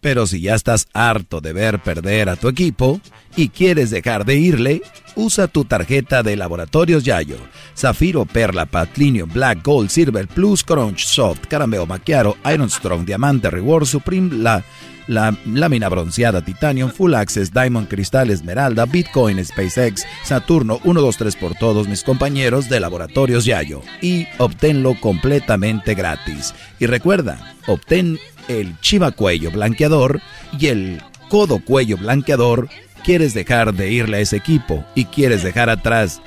[0.00, 3.00] Pero si ya estás harto de ver perder a tu equipo
[3.36, 4.82] y quieres dejar de irle,
[5.14, 7.36] usa tu tarjeta de Laboratorios Yayo.
[7.76, 13.86] Zafiro, Perla, Platinum, Black, Gold, Silver, Plus, Crunch, Soft, Carameo, Macchiato, Iron Strong, Diamante, Reward,
[13.86, 14.64] Supreme, la,
[15.06, 21.36] la lámina bronceada, Titanium, Full Access, Diamond, Cristal, Esmeralda, Bitcoin, SpaceX, Saturno, 1, 2, 3
[21.36, 23.82] por todos mis compañeros de Laboratorios Yayo.
[24.00, 26.54] Y obténlo completamente gratis.
[26.78, 28.18] Y recuerda, obtén
[28.48, 30.20] el chiva cuello blanqueador
[30.58, 32.68] y el codo cuello blanqueador
[33.04, 36.20] quieres dejar de irle a ese equipo y quieres dejar atrás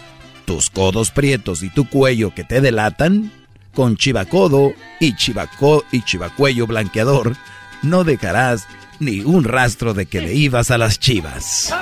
[0.45, 3.31] tus codos prietos y tu cuello que te delatan,
[3.73, 5.15] con chivacodo y
[5.91, 7.35] y chivacuello blanqueador,
[7.81, 8.67] no dejarás
[8.99, 11.73] ni un rastro de que le ibas a las chivas.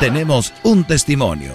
[0.00, 1.52] Tenemos un testimonio.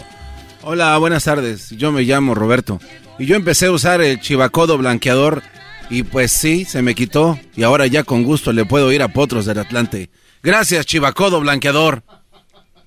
[0.61, 1.70] Hola, buenas tardes.
[1.72, 2.80] Yo me llamo Roberto.
[3.18, 5.41] Y yo empecé a usar el chivacodo blanqueador.
[5.90, 7.40] Y pues sí, se me quitó.
[7.56, 10.10] Y ahora ya con gusto le puedo ir a Potros del Atlante.
[10.44, 12.03] Gracias, chivacodo blanqueador.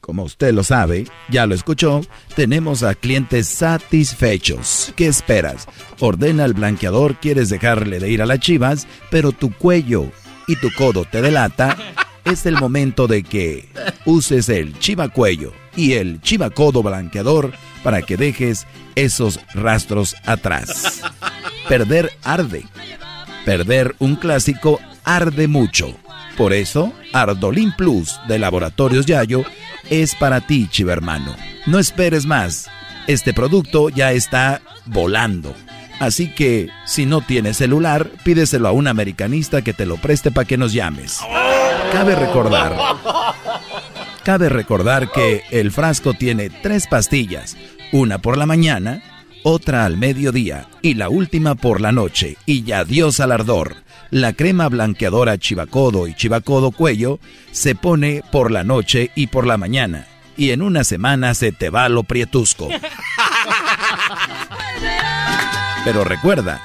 [0.00, 2.00] Como usted lo sabe, ya lo escuchó,
[2.34, 4.92] tenemos a clientes satisfechos.
[4.96, 5.68] ¿Qué esperas?
[6.00, 10.10] Ordena el blanqueador, quieres dejarle de ir a las chivas, pero tu cuello
[10.48, 11.76] y tu codo te delata.
[12.24, 13.68] Es el momento de que
[14.04, 21.02] uses el chivacuello y el chivacodo blanqueador para que dejes esos rastros atrás.
[21.68, 22.64] Perder arde.
[23.44, 25.96] Perder un clásico arde mucho.
[26.36, 29.44] Por eso, Ardolin Plus de Laboratorios Yayo
[29.90, 31.34] es para ti, chivermano.
[31.66, 32.68] No esperes más.
[33.06, 35.54] Este producto ya está volando.
[36.00, 40.46] Así que, si no tienes celular, pídeselo a un americanista que te lo preste para
[40.46, 41.20] que nos llames.
[41.92, 42.76] Cabe recordar.
[44.24, 47.56] Cabe recordar que el frasco tiene tres pastillas,
[47.90, 49.02] una por la mañana,
[49.42, 52.36] otra al mediodía y la última por la noche.
[52.46, 53.76] Y ya Dios al ardor.
[54.10, 57.18] La crema blanqueadora Chivacodo y Chivacodo Cuello
[57.50, 60.06] se pone por la noche y por la mañana.
[60.36, 62.68] Y en una semana se te va lo prietusco.
[65.84, 66.60] Pero recuerda,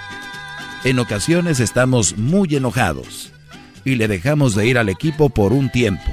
[0.84, 3.31] en ocasiones estamos muy enojados
[3.84, 6.11] y le dejamos de ir al equipo por un tiempo.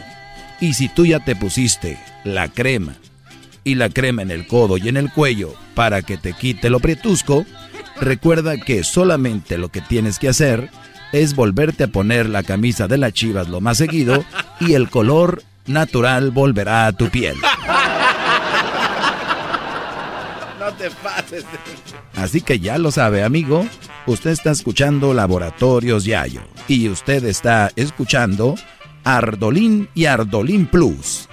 [0.61, 2.95] Y si tú ya te pusiste la crema
[3.65, 6.81] y la crema en el codo y en el cuello para que te quite lo
[6.81, 7.45] prietusco,
[8.01, 10.71] recuerda que solamente lo que tienes que hacer
[11.13, 14.25] es volverte a poner la camisa de las chivas lo más seguido
[14.61, 17.37] y el color natural volverá a tu piel.
[20.59, 21.45] No te pases.
[22.17, 23.67] Así que ya lo sabe, amigo.
[24.07, 28.55] Usted está escuchando Laboratorios Yayo y usted está escuchando
[29.05, 31.29] Ardolín y Ardolín Plus.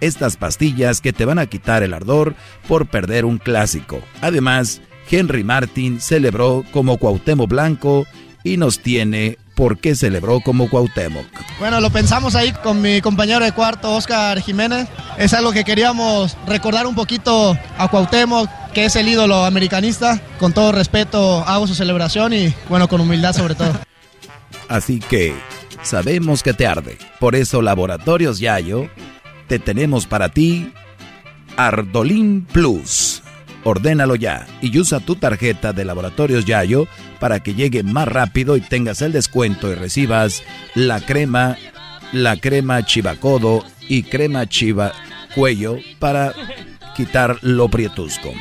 [0.00, 2.34] Estas pastillas que te van a quitar el ardor
[2.68, 4.00] por perder un clásico.
[4.20, 8.06] Además, Henry Martin celebró como Cuauhtémoc Blanco
[8.42, 11.26] y nos tiene por qué celebró como Cuauhtémoc.
[11.58, 14.88] Bueno, lo pensamos ahí con mi compañero de cuarto, Oscar Jiménez.
[15.16, 20.20] Es algo que queríamos recordar un poquito a Cuauhtémoc, que es el ídolo americanista.
[20.38, 23.72] Con todo respeto hago su celebración y, bueno, con humildad sobre todo.
[24.68, 25.34] Así que
[25.84, 26.98] sabemos que te arde.
[27.20, 28.88] Por eso Laboratorios Yayo,
[29.46, 30.72] te tenemos para ti
[31.56, 33.22] Ardolín Plus.
[33.62, 36.86] Ordénalo ya y usa tu tarjeta de Laboratorios Yayo
[37.18, 40.42] para que llegue más rápido y tengas el descuento y recibas
[40.74, 41.56] la crema,
[42.12, 44.92] la crema chivacodo y crema chiva
[45.34, 46.34] cuello para
[46.94, 48.32] quitar lo prietusco.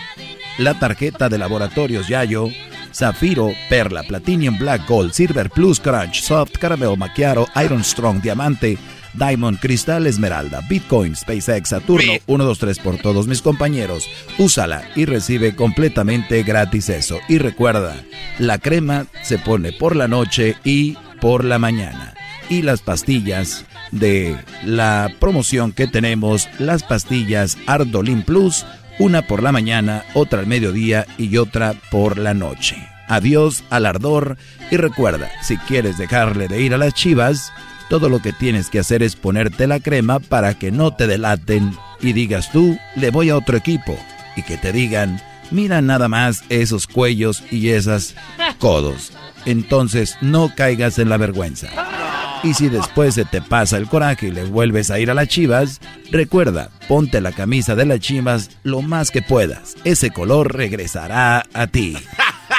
[0.57, 2.49] La tarjeta de Laboratorios Yayo,
[2.93, 8.77] Zafiro, Perla, Platinum Black Gold, Silver Plus Crunch, Soft Caramel Macchiato, Iron Strong, Diamante,
[9.13, 14.09] Diamond, Cristal, Esmeralda, Bitcoin, SpaceX, Saturno, 1, 2, 3 por todos mis compañeros.
[14.37, 17.19] Úsala y recibe completamente gratis eso.
[17.27, 17.95] Y recuerda,
[18.39, 22.13] la crema se pone por la noche y por la mañana.
[22.49, 28.65] Y las pastillas de la promoción que tenemos, las pastillas Ardolin Plus,
[28.99, 32.77] una por la mañana, otra al mediodía y otra por la noche.
[33.07, 34.37] Adiós al ardor
[34.71, 37.51] y recuerda, si quieres dejarle de ir a las chivas,
[37.89, 41.75] todo lo que tienes que hacer es ponerte la crema para que no te delaten
[42.01, 43.97] y digas tú, le voy a otro equipo.
[44.35, 45.21] Y que te digan,
[45.51, 48.15] mira nada más esos cuellos y esas
[48.57, 49.11] codos.
[49.45, 51.69] Entonces no caigas en la vergüenza.
[52.43, 55.29] Y si después se te pasa el coraje y le vuelves a ir a las
[55.29, 55.79] chivas,
[56.11, 59.75] recuerda, ponte la camisa de las chivas lo más que puedas.
[59.85, 61.95] Ese color regresará a ti.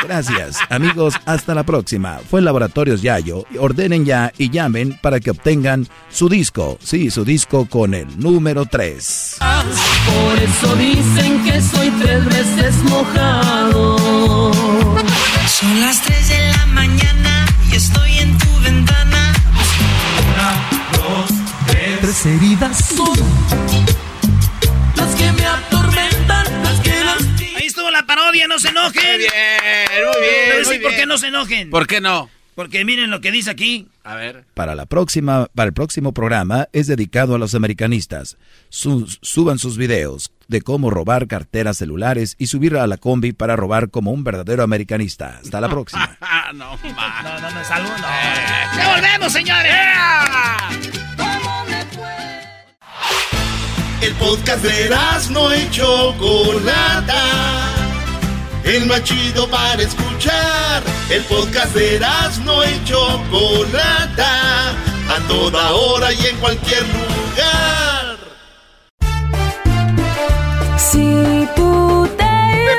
[0.03, 1.15] Gracias, amigos.
[1.25, 2.19] Hasta la próxima.
[2.31, 3.45] Fue Laboratorios Yayo.
[3.59, 6.79] Ordenen ya y llamen para que obtengan su disco.
[6.83, 9.37] Sí, su disco con el número 3.
[9.39, 14.53] Por eso dicen que soy tres veces mojado.
[15.47, 16.44] Son las 3 de la
[16.75, 19.33] mañana y estoy en tu ventana.
[20.35, 21.31] Una, dos,
[21.67, 22.01] tres.
[22.01, 23.19] Tres heridas son
[24.97, 26.93] las que me atormentan, las que
[27.57, 29.03] Ahí estuvo la parodia, no se enojen.
[29.03, 29.31] Muy bien,
[30.05, 30.49] muy bien.
[30.49, 31.01] Muy decir por bien.
[31.01, 31.71] qué no se enojen.
[31.71, 32.29] ¿Por qué no?
[32.55, 33.89] Porque miren lo que dice aquí.
[34.05, 34.45] A ver.
[34.55, 38.37] Para la próxima, para el próximo programa es dedicado a los americanistas.
[38.69, 43.57] Sus- suban sus videos de cómo robar carteras celulares y subir a la combi para
[43.57, 45.39] robar como un verdadero americanista.
[45.43, 46.17] Hasta la próxima.
[46.55, 48.77] no, no, no me salgo, no.
[48.77, 49.73] ¡Ya volvemos, señores!
[54.01, 54.91] El podcast de
[55.31, 57.13] no y Chocolata.
[58.65, 60.83] El más chido para escuchar.
[61.11, 62.01] El podcast de
[62.45, 64.71] no y Chocolata.
[65.07, 68.17] A toda hora y en cualquier lugar.
[70.79, 72.25] Si tú te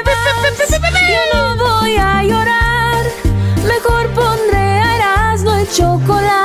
[0.03, 3.05] vas, yo no voy a llorar.
[3.63, 6.44] Mejor pondré Erasmo y chocolate,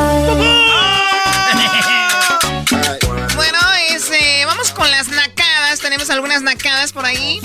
[6.11, 7.39] Algunas nacadas por ahí.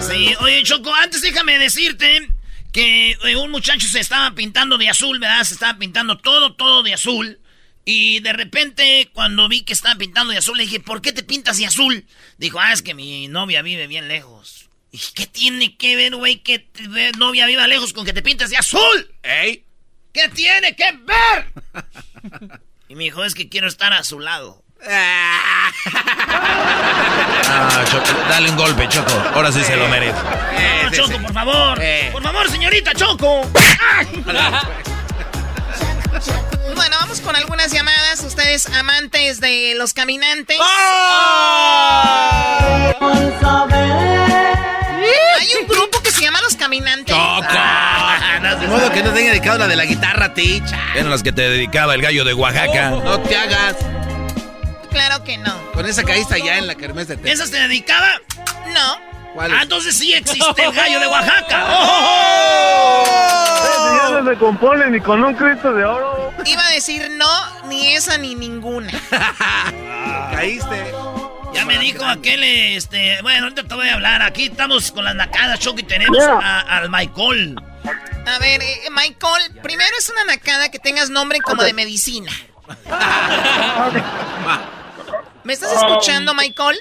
[0.00, 2.28] Sí, oye, Choco, antes déjame decirte
[2.72, 5.42] que eh, un muchacho se estaba pintando de azul, ¿verdad?
[5.44, 7.40] Se estaba pintando todo, todo de azul.
[7.84, 11.22] Y de repente, cuando vi que estaba pintando de azul, le dije, ¿por qué te
[11.22, 12.06] pintas de azul?
[12.38, 14.68] Dijo, ah, es que mi novia vive bien lejos.
[14.92, 16.82] Y dije, ¿qué tiene que ver, güey, que tu
[17.18, 19.14] novia viva lejos con que te pintas de azul?
[19.22, 19.64] ¿Ey?
[20.12, 21.52] ¿Qué tiene que ver?
[22.88, 24.62] y me dijo, es que quiero estar a su lado.
[24.86, 25.70] Ah,
[27.90, 29.12] Choco, dale un golpe, Choco.
[29.34, 30.18] Ahora sí se lo merece.
[30.84, 31.80] No, Choco, por favor.
[32.12, 33.42] Por favor, señorita Choco.
[36.74, 38.20] Bueno, vamos con algunas llamadas.
[38.24, 40.56] Ustedes amantes de los caminantes.
[45.38, 47.14] Hay un grupo que se llama Los Caminantes.
[48.60, 50.78] De modo que no tenga dedicado la de la guitarra, ticha.
[50.94, 52.90] Eran las que te dedicaba el gallo de Oaxaca.
[52.90, 53.76] No te hagas.
[54.90, 55.54] Claro que no.
[55.72, 57.34] Con esa caíste ya en la kermés de Texas.
[57.34, 58.08] ¿Esas te dedicaba?
[58.74, 59.10] No.
[59.34, 61.66] ¿Cuál Ah, entonces sí existe el gallo de Oaxaca.
[64.10, 66.32] Ya no se compone ni con un Cristo de oro.
[66.44, 68.90] Iba a decir no, ni esa ni ninguna.
[70.32, 70.92] Caíste.
[71.54, 74.22] Ya me dijo aquel, este, bueno, ahorita te voy a hablar.
[74.22, 76.38] Aquí estamos con las nacadas, Choco, y tenemos Yeah.
[76.38, 77.56] a- al Michael.
[78.26, 82.32] A ver, eh, Michael, primero es una nacada que tengas nombre como de medicina.
[85.50, 86.78] ¿Me estás escuchando, Michael?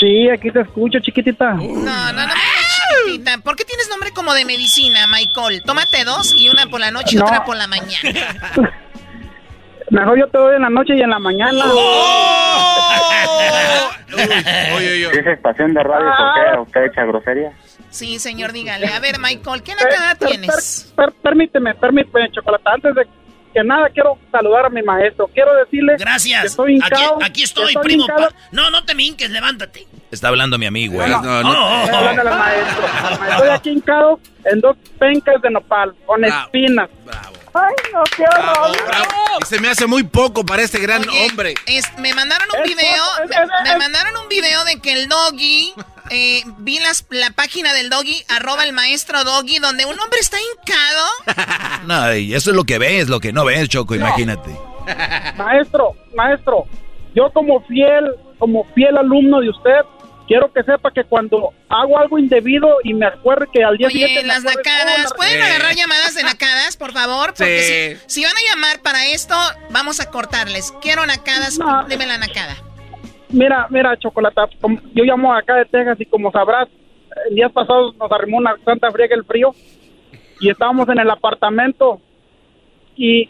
[0.00, 1.52] Sí, aquí te escucho, chiquitita.
[1.52, 1.62] No,
[2.12, 2.34] no, no,
[3.04, 3.38] chiquitita.
[3.38, 5.62] ¿Por qué tienes nombre como de medicina, Michael?
[5.62, 7.24] Tómate dos y una por la noche y No.
[7.24, 8.40] otra por la mañana.
[9.90, 11.64] Mejor yo te doy en la noche y en la mañana.
[14.10, 17.52] ¿Es estación de radio por qué usted echa grosería?
[17.90, 18.88] Sí, señor, dígale.
[18.88, 20.92] A ver, Michael, ¿qué nacada Per- tienes?
[20.96, 22.64] per- permíteme, permíteme, Chocolate.
[22.66, 23.06] Antes de
[23.52, 25.28] que nada, quiero saludar a mi maestro.
[25.28, 26.40] Quiero decirle Gracias.
[26.42, 27.14] que estoy hincado.
[27.16, 28.06] aquí, aquí que estoy, primo.
[28.06, 29.86] pa- No, no te me hinques, levántate.
[30.10, 31.08] Está hablando mi amigo, ¿eh?
[31.08, 31.84] No, No, no, no.
[31.84, 32.86] Estoy hablando al maestro.
[33.30, 36.88] Estoy aquí hincado en dos pencas de nopal con espinas.
[37.54, 38.24] Ay, no, qué.
[39.42, 41.54] Y se me hace muy poco para este gran Oye, hombre.
[41.66, 44.64] es- me mandaron un Es video, poco, es- me, es- me es- mandaron un video
[44.64, 45.72] de que el doggy,
[46.10, 50.36] eh, vi las, la página del doggy, arroba el maestro doggy, donde un hombre está
[50.40, 51.06] hincado.
[51.86, 54.50] No, y eso es lo que ves, lo que no ves, Choco, imagínate.
[55.36, 56.64] Maestro, maestro,
[57.14, 58.04] yo como fiel,
[58.38, 59.80] como fiel alumno de usted,
[60.26, 63.94] quiero que sepa que cuando hago algo indebido y me acuerde que al día Oye,
[64.06, 64.26] siguiente...
[64.26, 67.28] las nacadas, ¿pueden agarrar llamadas de nacadas, por favor?
[67.28, 68.02] Porque Sí.
[68.06, 69.34] si, si van a llamar para esto,
[69.70, 70.72] vamos a cortarles.
[70.82, 71.58] Quiero nacadas,
[71.88, 72.56] dime la nacada.
[73.30, 74.48] Mira, mira, Chocolata,
[74.94, 76.68] yo llamo acá de Texas y como sabrás,
[77.28, 79.50] el día pasado nos arrimó una santa friega el frío
[80.40, 82.00] y estábamos en el apartamento
[82.96, 83.28] y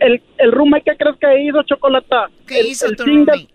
[0.00, 2.28] el, el roommate, ¿qué crees que hizo, Chocolata?
[2.46, 3.54] ¿Qué el, hizo el tu zinc de- roommate?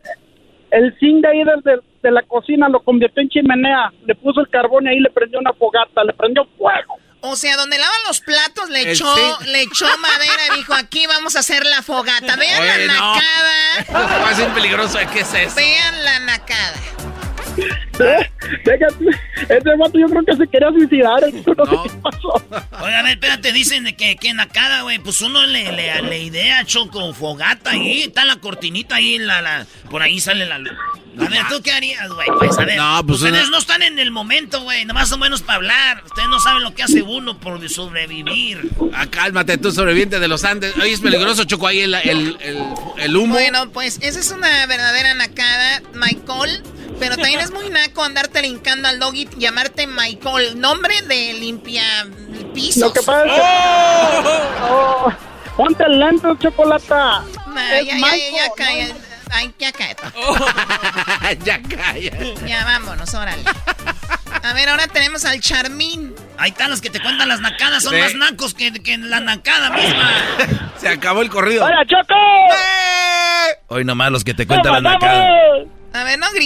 [0.72, 4.48] el zinc de ahí desde de la cocina lo convirtió en chimenea, le puso el
[4.50, 6.96] carbón y ahí le prendió una fogata, le prendió fuego.
[7.22, 9.46] O sea, donde lavan los platos le El echó, sí.
[9.48, 12.36] le echó madera y dijo, aquí vamos a hacer la fogata.
[12.36, 14.28] Vean Oye, la nacada.
[14.30, 15.00] A ser peligroso.
[15.12, 15.56] ¿Qué es eso?
[15.56, 16.76] Vean la nacada.
[17.98, 19.06] Déjate,
[19.50, 22.34] ese vato yo creo que se quería suicidar, no, sé qué pasó.
[22.84, 25.00] Oiga, a ver, espérate, dicen de que, que nacada, güey.
[25.00, 28.04] Pues uno le, le, le idea, Choco, fogata ahí.
[28.04, 30.74] Está la cortinita ahí, la, la, por ahí sale la luz.
[31.20, 32.28] A ver, ¿tú qué harías, güey?
[32.38, 34.86] Pues a ver, No, pues, ustedes una- no están en el momento, güey.
[34.86, 36.04] Nomás son buenos para hablar.
[36.06, 38.70] Ustedes no saben lo que hace uno por sobrevivir.
[38.94, 40.76] Ah, cálmate, tú sobreviviente de los Andes.
[40.78, 42.64] Oye, es peligroso, Choco, ahí el, el, el,
[43.00, 43.34] el humo.
[43.34, 46.62] Bueno, pues esa es una verdadera nacada, Michael.
[47.00, 50.60] Pero también es muy naco andarte linkando al doggy y llamarte Michael.
[50.60, 51.84] Nombre de limpia
[52.54, 52.82] pisos.
[52.82, 53.42] Lo que pasa es que...
[54.70, 55.14] Oh,
[55.56, 57.24] ponte el lente, Chocolata.
[57.48, 58.54] Nah, Es ya, ya, ya, Michael, ya, ¿no?
[58.56, 58.88] calla.
[59.30, 60.04] Ay, ya cállate.
[61.46, 62.12] ya calla.
[62.48, 63.44] Ya vámonos, órale.
[64.44, 66.16] A ver, ahora tenemos al Charmín.
[66.38, 67.84] Ahí están los que te cuentan las nacadas.
[67.84, 68.00] Son Sí.
[68.00, 70.12] más nacos que, que la nacada misma.
[70.80, 71.66] Se acabó el corrido.
[71.66, 72.16] ¡Hola, Choco!
[73.68, 75.26] Hoy nomás los que te cuentan la nacada.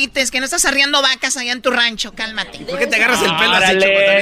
[0.02, 2.60] No grites, que no estás arriando vacas allá en tu rancho, cálmate.
[2.66, 3.78] ¿Por qué te agarras el pelo así,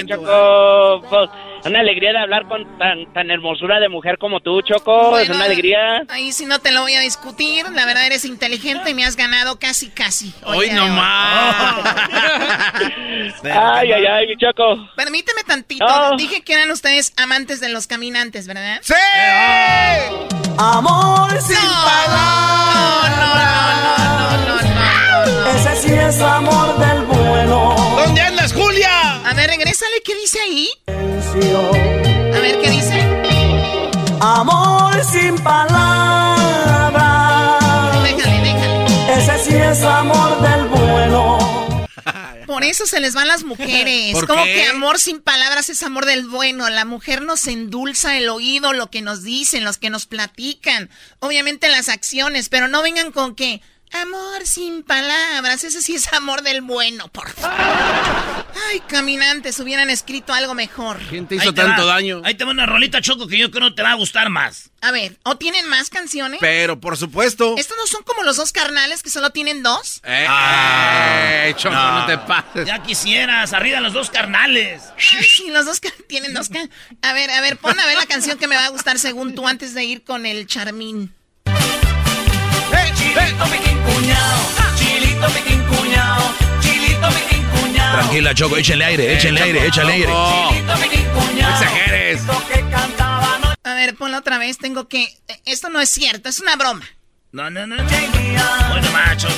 [0.07, 0.25] Choco?
[0.25, 1.01] Choco.
[1.09, 1.29] Pues,
[1.65, 5.17] una alegría de hablar con tan, tan hermosura de mujer como tú, Choco.
[5.17, 6.03] es una alegría.
[6.09, 7.65] Ahí sí no te lo voy a discutir.
[7.71, 10.33] La verdad eres inteligente y me has ganado casi, casi.
[10.43, 11.75] Hoy Oye, nomás.
[13.43, 14.89] Ay, ay, ay, Choco.
[14.97, 15.85] Permíteme tantito.
[15.85, 16.17] No.
[16.17, 18.79] Dije que eran ustedes amantes de los caminantes, ¿verdad?
[18.81, 18.93] ¡Sí!
[20.57, 21.55] Amor sin
[25.55, 27.75] Ese sí es amor del bueno.
[28.05, 29.15] ¿Dónde andas, Julia?
[29.25, 30.69] A ver, regrésale, ¿qué dice ahí?
[30.87, 32.99] A ver, ¿qué dice?
[34.21, 36.99] Amor sin palabras.
[38.03, 39.13] Déjale, déjale.
[39.17, 41.37] Ese sí es amor del bueno.
[42.45, 44.13] Por eso se les van las mujeres.
[44.13, 44.53] ¿Por Como qué?
[44.55, 46.67] que amor sin palabras es amor del bueno.
[46.69, 50.89] La mujer nos endulza el oído, lo que nos dicen, los que nos platican.
[51.19, 53.61] Obviamente las acciones, pero no vengan con que
[53.93, 55.63] amor sin palabras.
[55.63, 57.57] Ese sí es amor del bueno, por favor.
[58.71, 60.99] Ay, caminantes, hubieran escrito algo mejor.
[61.09, 61.93] ¿Quién te hizo te tanto va.
[61.95, 62.21] daño?
[62.25, 64.69] Ahí te va una rolita, Choco, que yo creo que te va a gustar más.
[64.81, 66.39] A ver, ¿o tienen más canciones?
[66.39, 67.55] Pero, por supuesto.
[67.57, 70.01] ¿Estos no son como los dos carnales que solo tienen dos?
[70.03, 72.05] Eh, eh, Choco, no.
[72.05, 72.65] te pases.
[72.67, 74.83] Ya quisieras, arriba los dos carnales.
[75.17, 76.69] Ay, sí, los dos tienen dos ca-
[77.01, 79.35] A ver, a ver, pon a ver la canción que me va a gustar según
[79.35, 81.13] tú antes de ir con el Charmín.
[82.95, 84.39] Chilito piquín cuñao,
[84.77, 87.93] chilito piquín cuñao, chilito piquín cuñao.
[87.99, 90.13] Tranquila, Choco, échenle aire, échenle aire, échenle aire.
[90.49, 90.99] Chilito piquín
[91.49, 92.21] exageres.
[92.71, 95.07] Cantaba no A ver, ponla otra vez, tengo que...
[95.45, 96.85] Esto no es cierto, es una broma.
[97.31, 97.75] No, no, no.
[97.75, 99.33] Bueno, más, Choco.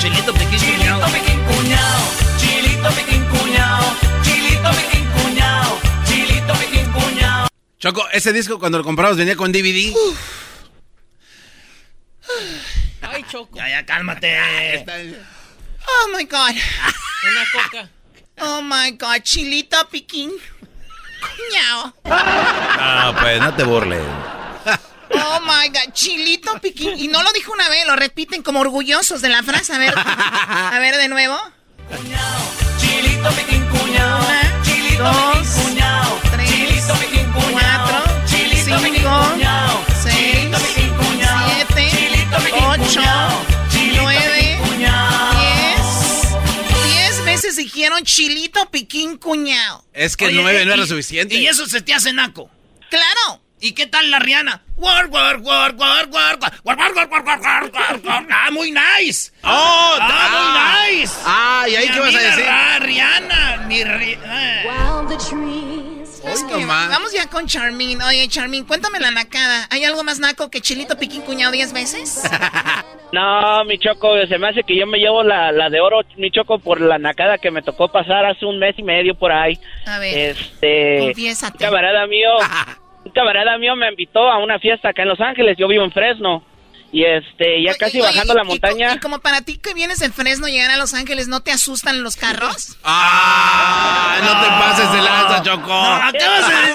[0.00, 1.00] Chilito piquín cuñao.
[1.12, 2.00] piquín cuñao,
[2.38, 7.48] chilito piquín cuñao, chilito piquín cuñao, chilito piquín cuñao.
[7.78, 9.94] Choco, ese disco cuando lo comprabas venía con DVD.
[13.12, 13.56] Ay, Choco.
[13.56, 14.38] Ya, ya, cálmate.
[15.86, 16.50] Oh, my God.
[16.50, 17.88] Una coca.
[18.40, 20.30] Oh, my God, chilito piquín.
[21.20, 21.94] cuñado.
[22.04, 24.02] No, pues no te burles.
[25.14, 26.98] Oh my god, chilito piquín.
[26.98, 29.74] Y no lo dijo una vez, lo repiten como orgullosos de la frase.
[29.74, 31.38] A ver, a ver de nuevo.
[32.80, 34.20] Chilito piquín cuñao.
[34.64, 36.18] Chilito piquín cuñao.
[36.32, 37.52] Tres, Chilito piquín cuñao.
[37.52, 39.51] cuatro, Chilito piquín cinco, cuñao.
[48.04, 49.84] chilito piquín cuñado.
[49.92, 51.34] Es que nueve no era suficiente.
[51.34, 52.50] Y eso se te hace naco.
[52.90, 53.42] Claro.
[53.60, 54.64] ¿Y qué tal la Rihanna?
[54.76, 56.86] War, war, war, war, war, war,
[58.28, 59.30] Ah, muy nice.
[59.44, 61.14] Oh, ah, muy nice.
[61.24, 62.44] Ah, ¿y ahí qué vas a decir?
[62.48, 64.62] Ah, Rihanna, mi Rihanna
[66.24, 66.88] nomás.
[66.90, 68.00] vamos ya con Charmin.
[68.02, 69.66] Oye, Charmin, cuéntame la nacada.
[69.70, 72.22] ¿Hay algo más naco que chilito piquín cuñado diez veces?
[73.12, 76.30] No, mi choco, se me hace que yo me llevo la, la de oro, mi
[76.30, 79.58] choco, por la nacada que me tocó pasar hace un mes y medio por ahí.
[79.84, 81.52] A ver, Este, confiésate.
[81.52, 82.30] un camarada mío,
[83.04, 85.92] un camarada mío me invitó a una fiesta acá en Los Ángeles, yo vivo en
[85.92, 86.42] Fresno.
[86.94, 88.94] Y este, ya casi Oye, bajando y- la montaña.
[88.94, 92.02] Y, como para ti que vienes en Fresno llegar a Los Ángeles, ¿no te asustan
[92.02, 92.76] los carros?
[92.84, 94.18] ¡Ah!
[94.22, 95.68] No te pases de lanza, Choco.
[95.68, 96.72] No, acabas de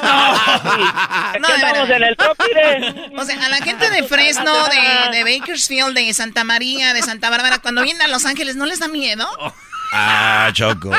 [1.37, 3.11] Aquí estamos en el top, mire.
[3.15, 7.29] O sea, a la gente de Fresno, de, de Bakersfield, de Santa María, de Santa
[7.29, 9.27] Bárbara, cuando vienen a Los Ángeles, ¿no les da miedo?
[9.93, 10.91] Ah, Choco.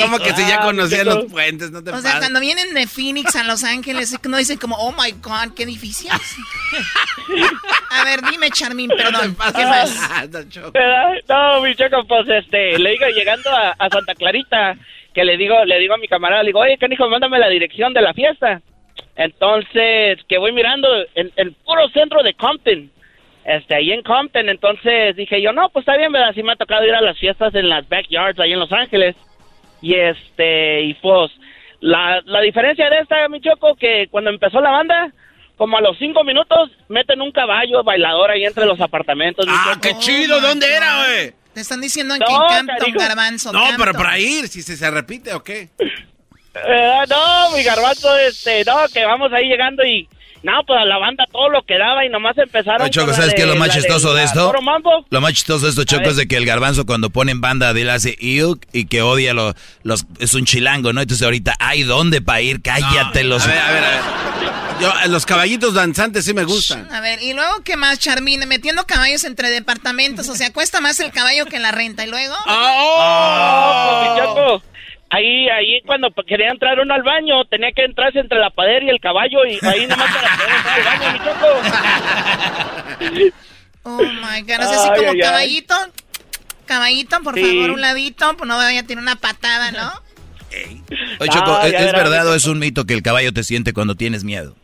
[0.00, 1.16] ¿Cómo que si ya Ah, conocían Choco.
[1.22, 1.70] los puentes?
[1.70, 4.92] No te O sea, cuando vienen de Phoenix a Los Ángeles, no dicen como, oh
[4.92, 6.10] my god, qué difícil.
[7.90, 9.36] A ver, dime, Charmin, perdón.
[9.56, 10.10] ¿Qué más?
[11.28, 14.76] No, mi choco, pues este, le digo llegando a, a Santa Clarita,
[15.14, 17.92] que le digo, le digo a mi camarada, le digo, oye, canijo, mándame la dirección
[17.92, 18.60] de la fiesta.
[19.16, 22.90] Entonces, que voy mirando en el puro centro de Compton,
[23.44, 26.32] este, ahí en Compton, entonces dije yo, no, pues está bien, ¿verdad?
[26.34, 29.16] Sí me ha tocado ir a las fiestas en las backyards ahí en Los Ángeles.
[29.80, 31.30] Y este, y pues,
[31.80, 35.12] la, la diferencia de esta, mi choco, que cuando empezó la banda,
[35.56, 39.44] como a los cinco minutos, meten un caballo bailador ahí entre los apartamentos.
[39.48, 39.80] ¡Ah, choco.
[39.82, 40.40] qué chido!
[40.40, 41.32] ¿Dónde era, güey?
[41.52, 42.98] Te están diciendo No, que en Campton, cariño.
[42.98, 43.52] Garbanzo.
[43.52, 45.70] No, pero para ir, si se, se repite o qué.
[46.66, 50.08] Eh, no, mi garbanzo, este, no, que vamos ahí llegando y,
[50.42, 52.82] no, pues a la banda todo lo que daba y nomás empezaron.
[52.82, 54.52] Oye, Choco, ¿sabes qué es lo más chistoso de esto?
[55.10, 56.10] Lo más chistoso de esto, Choco, ver.
[56.10, 59.02] es de que el garbanzo cuando pone en banda de él hace iuk y que
[59.02, 60.04] odia lo- los...
[60.20, 61.00] Es un chilango, ¿no?
[61.00, 62.62] Entonces ahorita, ¿hay dónde para ir?
[62.62, 63.44] Cállate los...
[63.44, 64.00] A ver, a ver, a ver.
[64.80, 66.86] Yo, los caballitos danzantes sí me gustan.
[66.94, 68.46] A ver, y luego, ¿qué más, Charmin?
[68.46, 72.04] Metiendo caballos entre departamentos, o sea, cuesta más el caballo que la renta.
[72.04, 72.36] ¿Y luego?
[72.46, 74.62] Oh, pues, mi Choco,
[75.10, 78.90] ahí, ahí cuando quería entrar uno al baño, tenía que entrarse entre la pared y
[78.90, 81.46] el caballo y ahí nomás para poder entrar al baño, mi Choco.
[83.84, 85.20] Oh my god, no sé si Ay, como ay, ay.
[85.20, 85.74] caballito.
[86.66, 87.40] Caballito, por Sí.
[87.40, 89.90] favor, un ladito, pues no vaya a tener una patada, ¿no?
[91.20, 93.94] Oye, Choco, Ah, ¿es, verdad o es un mito que el caballo te siente cuando
[93.94, 94.54] tienes miedo?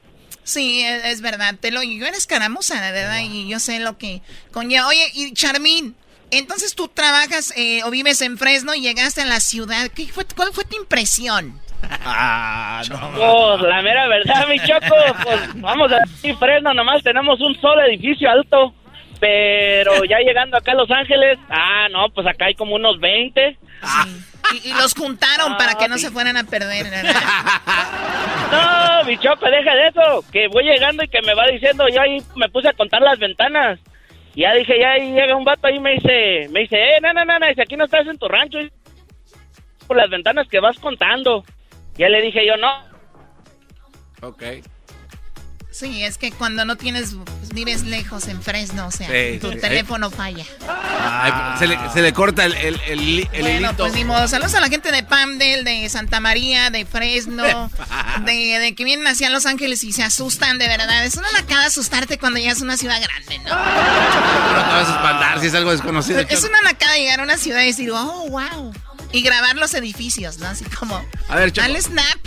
[0.43, 1.55] Sí, es, es verdad.
[1.59, 4.21] Te lo, yo eres caramuza, de verdad, y yo sé lo que
[4.53, 4.89] conlleva.
[4.89, 5.97] Oye, y Charmín,
[6.39, 9.89] entonces tú trabajas eh, o vives en Fresno y llegaste a la ciudad.
[9.95, 11.61] ¿Qué fue, ¿Cuál fue tu impresión?
[12.05, 17.55] Ah, Pues la mera verdad, mi Choco, pues vamos a decir Fresno, nomás tenemos un
[17.61, 18.75] solo edificio alto,
[19.21, 23.59] pero ya llegando acá a Los Ángeles, ah, no, pues acá hay como unos 20.
[24.63, 27.13] Y, y los juntaron para que no se fueran a perder, ¿verdad?
[28.51, 32.01] No, mi Choco, deja de eso, que voy llegando y que me va diciendo, yo
[32.01, 33.79] ahí me puse a contar las ventanas.
[34.35, 37.13] Y ya dije, ya llega un vato ahí y me dice, me dice, eh, no,
[37.13, 38.59] no, no, no, dice, aquí no estás en tu rancho,
[39.87, 41.45] por las ventanas que vas contando.
[41.97, 42.95] Ya le dije yo, no,
[44.25, 44.43] Ok.
[45.71, 47.15] Sí, es que cuando no tienes,
[47.55, 49.59] vives lejos en Fresno, o sea, Sí, tu sí.
[49.59, 50.45] teléfono falla.
[51.59, 53.77] Se, le, se le corta el, el, el, el Bueno, hilito.
[53.85, 54.27] pues ni modo.
[54.29, 57.71] Saludos a la gente de Pamdel, de Santa María, de Fresno,
[58.25, 61.05] de, de que vienen hacia Los Ángeles y se asustan, de verdad.
[61.05, 63.51] Es una nacada asustarte cuando llegas a una ciudad grande, ¿no?
[63.55, 66.21] No te vas a espantar si es algo desconocido.
[66.29, 68.73] Es una nacada llegar a una ciudad y decir, oh, wow.
[69.13, 70.49] Y grabar los edificios, ¿no?
[70.49, 72.19] Así como, A ver, dale snap,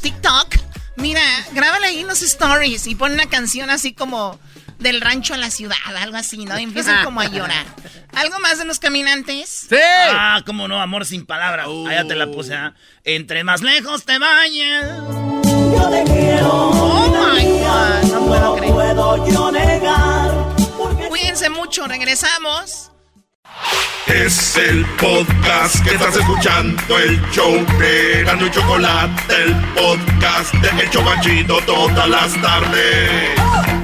[0.00, 0.54] TikTok.
[0.96, 1.22] Mira,
[1.52, 4.38] grábale ahí los stories y pon una canción así como
[4.78, 6.58] del rancho a la ciudad, algo así, ¿no?
[6.58, 7.66] Y empiezan como a llorar.
[8.14, 9.66] ¿Algo más de los caminantes?
[9.68, 9.76] ¡Sí!
[10.10, 11.66] Ah, cómo no, amor sin palabras.
[11.66, 12.74] Allá te la puse, ¿ah?
[13.04, 14.86] Entre más lejos te vayas.
[15.44, 16.48] Yo te quiero.
[16.50, 18.72] Oh my God, no puedo creer.
[18.72, 20.32] puedo yo negar.
[21.08, 22.90] Cuídense mucho, regresamos.
[24.06, 30.82] Es el podcast que estás escuchando, el show de Gano y Chocolate, el podcast de
[30.82, 33.77] El Chobachito todas las tardes.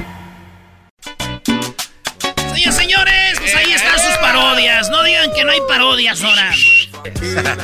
[3.45, 4.89] Pues ahí están sus parodias.
[4.89, 6.51] No digan que no hay parodias ahora.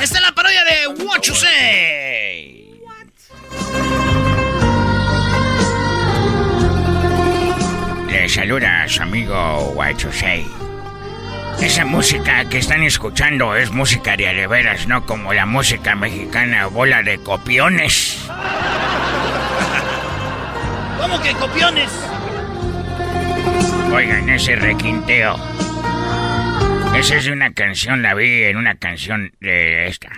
[0.00, 2.80] es la parodia de What You Say.
[8.08, 10.46] Le saluda a su amigo What You Say.
[11.60, 16.66] Esa música que están escuchando es música de de veras, no como la música mexicana
[16.66, 18.18] bola de copiones.
[21.00, 21.90] ¿Cómo que copiones?
[23.92, 25.71] Oigan, ese requinteo.
[26.94, 30.10] Esa es una canción, la vi en una canción de esta.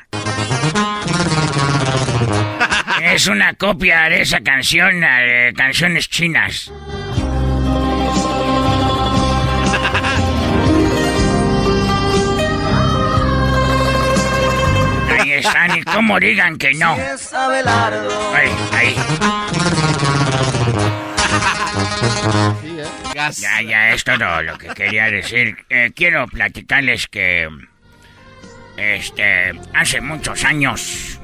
[3.02, 6.72] Es una copia de esa canción, de canciones chinas.
[15.10, 16.96] Ahí están, y cómo digan que no.
[18.34, 18.96] Ahí, ahí.
[23.14, 25.56] Ya, ya, es todo lo que quería decir.
[25.68, 27.48] Eh, quiero platicarles que.
[28.76, 29.52] Este.
[29.72, 31.20] Hace muchos años.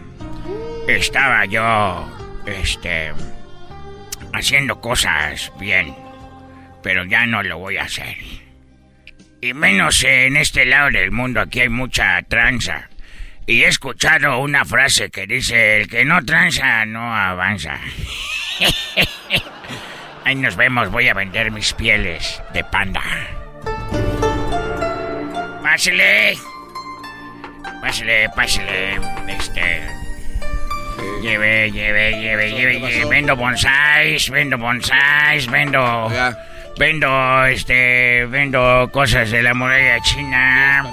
[0.86, 2.08] Estaba yo.
[2.46, 3.12] Este.
[4.32, 5.94] Haciendo cosas bien.
[6.82, 8.16] Pero ya no lo voy a hacer.
[9.42, 12.88] Y menos en este lado del mundo, aquí hay mucha tranza.
[13.46, 17.80] Y he escuchado una frase que dice: El que no tranza no avanza.
[20.24, 23.02] Ahí nos vemos, voy a vender mis pieles de panda.
[25.62, 26.36] Pásele.
[27.80, 28.98] Pásele, pásele.
[29.28, 29.82] Este.
[31.22, 33.05] Lleve, lleve, lleve, lleve, lleve.
[33.06, 36.10] Vendo bonsáis, vendo bonsáis, vendo.
[36.78, 38.26] Vendo, este.
[38.26, 40.84] Vendo cosas de la muralla china.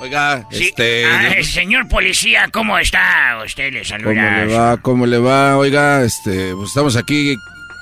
[0.00, 1.04] Oiga, Sí, este.
[1.04, 3.38] ah, señor policía, ¿cómo está?
[3.44, 4.44] Usted le ¿Cómo saluda.
[4.44, 4.76] le va?
[4.78, 5.58] ¿Cómo le va?
[5.58, 7.36] Oiga, este, pues estamos aquí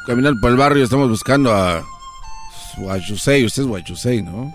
[0.08, 1.84] caminando por el barrio, estamos buscando a
[2.78, 4.52] Guachusei, usted es Guachusei, ¿no?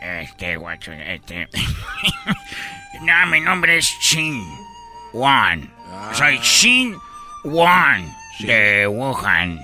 [0.00, 1.48] Este, guacho, este.
[3.02, 4.40] no, mi nombre es Shin
[5.12, 5.68] Wan.
[6.12, 6.94] Soy Shin
[7.44, 8.08] Wan
[8.40, 9.58] de Wuhan.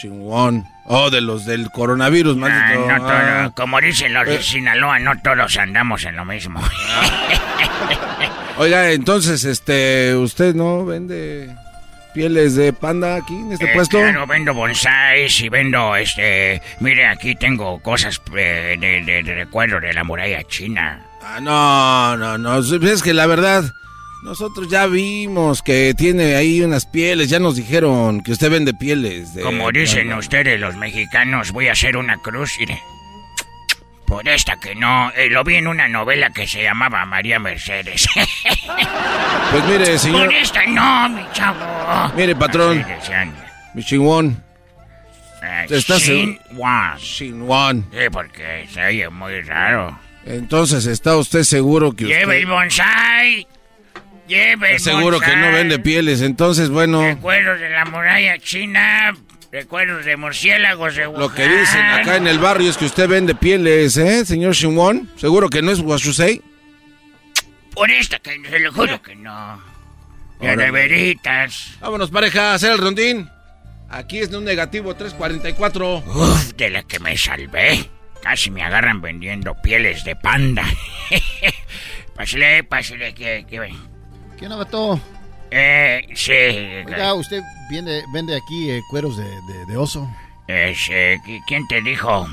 [0.00, 0.64] Shin Wan.
[0.84, 2.86] Oh, de los del coronavirus, Ah, maldito.
[2.86, 3.52] no todo- Ah.
[3.56, 4.42] como dicen los de Eh.
[4.42, 6.60] Sinaloa, no todos andamos en lo mismo.
[8.58, 11.54] Oiga, entonces, este, ¿usted no vende
[12.12, 13.98] pieles de panda aquí en este Eh, puesto?
[13.98, 16.60] Claro, vendo bonsáis y vendo, este...
[16.80, 21.04] Mire, aquí tengo cosas eh, de, de- de recuerdo de la muralla china.
[21.22, 22.58] Ah, no, no, no.
[22.88, 23.64] Es que la verdad,
[24.24, 27.28] nosotros ya vimos que tiene ahí unas pieles.
[27.28, 29.34] Ya nos dijeron que usted vende pieles.
[29.34, 32.80] De Como dicen ustedes los mexicanos, voy a hacer una cruz, mire.
[34.06, 38.06] Por esta que no, eh, lo vi en una novela que se llamaba María Mercedes.
[39.50, 40.26] Pues mire, señor.
[40.26, 42.12] Por esta no, mi chavo.
[42.16, 42.82] Mire, patrón.
[43.74, 44.42] Mi chingón.
[45.42, 46.62] Eh, ¿Estás Shin seguro?
[46.62, 46.96] Wan.
[46.98, 47.86] Shin Wan.
[47.92, 49.98] Sí, porque se oye muy raro.
[50.24, 53.46] Entonces, ¿está usted seguro que Lleve el bonsai.
[54.26, 56.22] Lleve el seguro que no vende pieles?
[56.22, 59.12] Entonces, bueno, Recuerdos de la muralla china.
[59.52, 63.34] Recuerdos de murciélagos de lo que dicen acá en el barrio es que usted vende
[63.34, 65.10] pieles, ¿eh, señor Shin Wan?
[65.16, 66.40] ¿Seguro que no es Guachusei?
[67.74, 69.62] Por esta que se lo juro que no.
[70.40, 71.76] Ya de veritas.
[71.80, 73.28] Vámonos, pareja, a hacer el rondín.
[73.90, 75.98] Aquí es de un negativo 344.
[75.98, 77.90] Uf, de la que me salvé.
[78.22, 80.64] Casi me agarran vendiendo pieles de panda.
[82.16, 83.74] pásale, pásale, que, que...
[84.38, 84.98] ¿Qué onda, vato?
[85.54, 86.32] Eh, sí.
[86.86, 90.08] Oiga, usted vende, vende aquí eh, cueros de, de- de oso.
[90.48, 92.26] Ese, ¿qui- ¿Quién te dijo?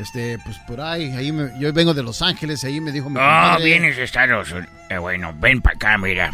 [0.00, 3.16] Este, pues por ahí, ahí me- yo vengo de Los Ángeles, ahí me dijo mi
[3.16, 3.64] Oh, compadre.
[3.64, 4.68] vienes de Estados Unidos.
[4.88, 6.30] Eh, bueno, ven para acá, mira.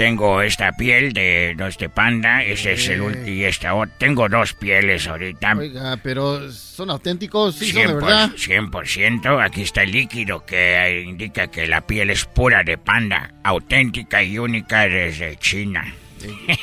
[0.00, 3.94] Tengo esta piel de, este panda, ese es el último, y esta otra.
[3.98, 5.52] Tengo dos pieles ahorita.
[5.58, 8.30] Oiga, pero son auténticos, sí, son de 100%, verdad.
[8.30, 9.44] 100%.
[9.44, 14.22] Aquí está el líquido que eh, indica que la piel es pura de panda, auténtica
[14.22, 15.84] y única desde China.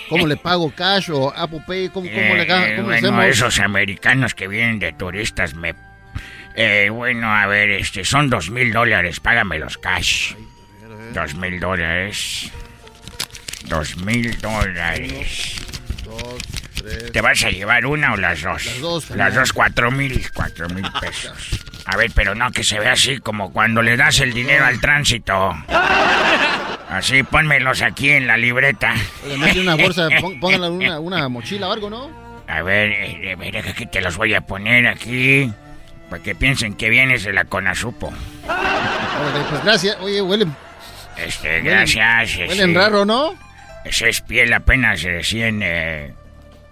[0.09, 1.89] ¿Cómo le pago cash o Apple Pay?
[1.89, 3.25] ¿Cómo, cómo le, Eh, cómo le bueno, hacemos?
[3.25, 5.75] esos americanos que vienen de turistas me...
[6.55, 10.33] Eh, bueno, a ver, este, son dos mil dólares, págamelos cash.
[11.13, 12.51] Dos mil dólares.
[13.65, 15.55] Dos mil dólares.
[16.03, 16.37] Dos,
[16.75, 17.11] tres.
[17.11, 18.65] ¿Te vas a llevar una o las dos?
[18.65, 21.59] Las dos, Las dos, cuatro mil, cuatro mil pesos.
[21.85, 24.79] A ver, pero no que se vea así como cuando le das el dinero al
[24.79, 25.53] tránsito.
[26.89, 28.93] Así, pónmelos aquí en la libreta.
[29.37, 32.09] Mete una bolsa, en una, una mochila o algo, ¿no?
[32.47, 35.51] A ver, eh, eh, que te los voy a poner aquí.
[36.09, 38.13] Para que piensen que vienes de la Conasupo.
[39.49, 39.97] Pues gracias.
[39.99, 40.55] Oye, huelen,
[41.17, 42.37] Este, gracias.
[42.37, 42.73] huelen sí.
[42.73, 43.35] raro, ¿no?
[43.89, 46.13] Esa es piel apenas recién, eh,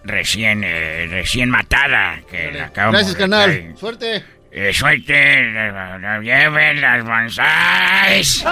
[0.03, 2.21] recién, eh, recién matada.
[2.29, 3.77] Que la acabamos Gracias, traer.
[3.77, 4.23] Suerte.
[4.57, 8.45] Eh, suelten, eh, lleven las bonsáis.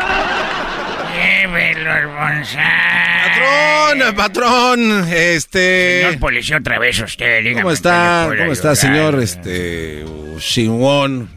[1.15, 2.53] Lleven los bonsáis.
[3.93, 6.01] Patrón, patrón, este...
[6.01, 7.61] Señor policía, otra vez usted, dígame.
[7.61, 8.75] ¿Cómo ¿en está, cómo está, ayudar?
[8.75, 10.05] señor, este,
[10.39, 11.29] Shinwon?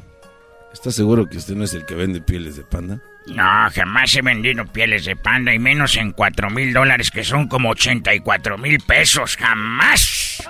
[0.72, 3.00] ¿Está seguro que usted no es el que vende pieles de panda?
[3.28, 3.42] No,
[3.74, 7.70] jamás he vendido pieles de panda y menos en cuatro mil dólares que son como
[7.70, 9.36] 84 mil pesos.
[9.36, 10.42] Jamás.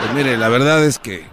[0.00, 1.24] Pues mire, la verdad es que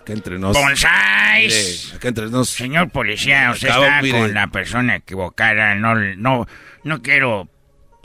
[0.00, 0.56] acá entre nos...
[0.56, 1.92] Bonsáis.
[1.94, 2.48] Acá entre nos...
[2.48, 4.18] Señor policía, usted Acabo, está mire.
[4.18, 5.74] con la persona equivocada.
[5.74, 6.46] No, no,
[6.84, 7.48] no quiero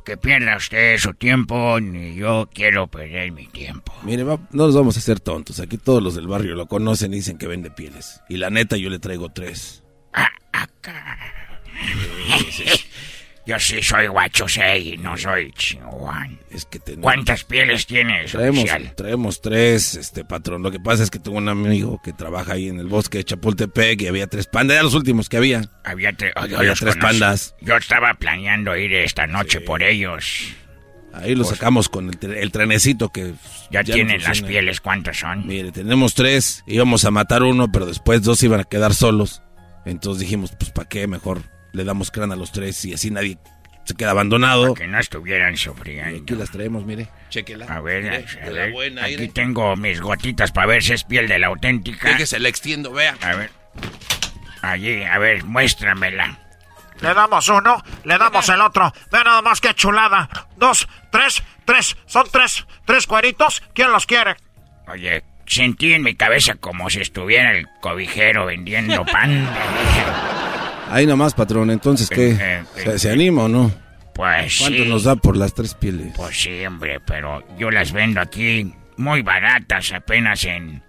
[0.06, 3.94] que pierda usted su tiempo, ni yo quiero perder mi tiempo.
[4.04, 5.62] Mire, va- no nos vamos a hacer tontos.
[5.62, 8.20] Aquí todos los del barrio lo conocen y dicen que vende pieles.
[8.28, 9.80] Y la neta, yo le traigo tres.
[13.46, 16.30] Yo sí soy guachosei, no soy chihuahua.
[16.50, 17.04] Es que tenemos...
[17.04, 18.94] ¿Cuántas pieles tienes, Traemos, oficial?
[18.96, 20.64] traemos tres, este patrón.
[20.64, 23.26] Lo que pasa es que tengo un amigo que trabaja ahí en el bosque de
[23.26, 24.76] Chapultepec y había tres pandas.
[24.76, 25.62] Eran los últimos que había.
[25.84, 27.54] Había, tre- oh, Había tres pandas.
[27.60, 30.46] Yo estaba planeando ir esta noche por ellos.
[31.12, 33.34] Ahí lo sacamos con el, tre- el trenecito que...
[33.34, 35.46] Pues Ya, no tienen las pieles, ¿cuántas son?
[35.46, 36.64] Mire, tenemos tres.
[36.66, 39.42] Íbamos a matar uno, pero después dos iban a quedar solos.
[39.86, 41.08] Entonces dijimos, pues ¿para qué?
[41.08, 41.44] Mejor
[41.74, 43.38] le damos crán a los tres y así nadie
[43.84, 44.74] se queda abandonado.
[44.76, 46.22] Que no estuvieran sufriendo.
[46.22, 47.10] Aquí las traemos, mire.
[47.30, 47.66] Chéquela.
[47.66, 51.28] A ver, Mire, a ver, buena, aquí tengo mis gotitas para ver si es piel
[51.28, 52.08] de la auténtica.
[52.10, 53.18] Déjese la extiendo, vea.
[53.22, 53.52] A ver.
[54.62, 56.40] Allí, a ver, muéstramela.
[57.02, 58.94] Le damos uno, le damos el otro.
[59.12, 60.30] Ve nada más que chulada.
[60.56, 61.98] Dos, tres, tres.
[62.06, 63.62] Son tres, tres cueritos.
[63.74, 64.38] ¿Quién los quiere?
[64.88, 69.50] Oye, sentí en mi cabeza como si estuviera el cobijero vendiendo pan.
[70.94, 71.72] Ahí nomás, patrón.
[71.72, 72.32] Entonces, ¿qué?
[72.32, 73.72] Eh, eh, ¿Se, se anima o no?
[74.14, 74.90] Pues ¿Cuánto sí.
[74.90, 76.14] nos da por las tres pieles?
[76.16, 80.84] Pues sí, hombre, pero yo las vendo aquí muy baratas, apenas en,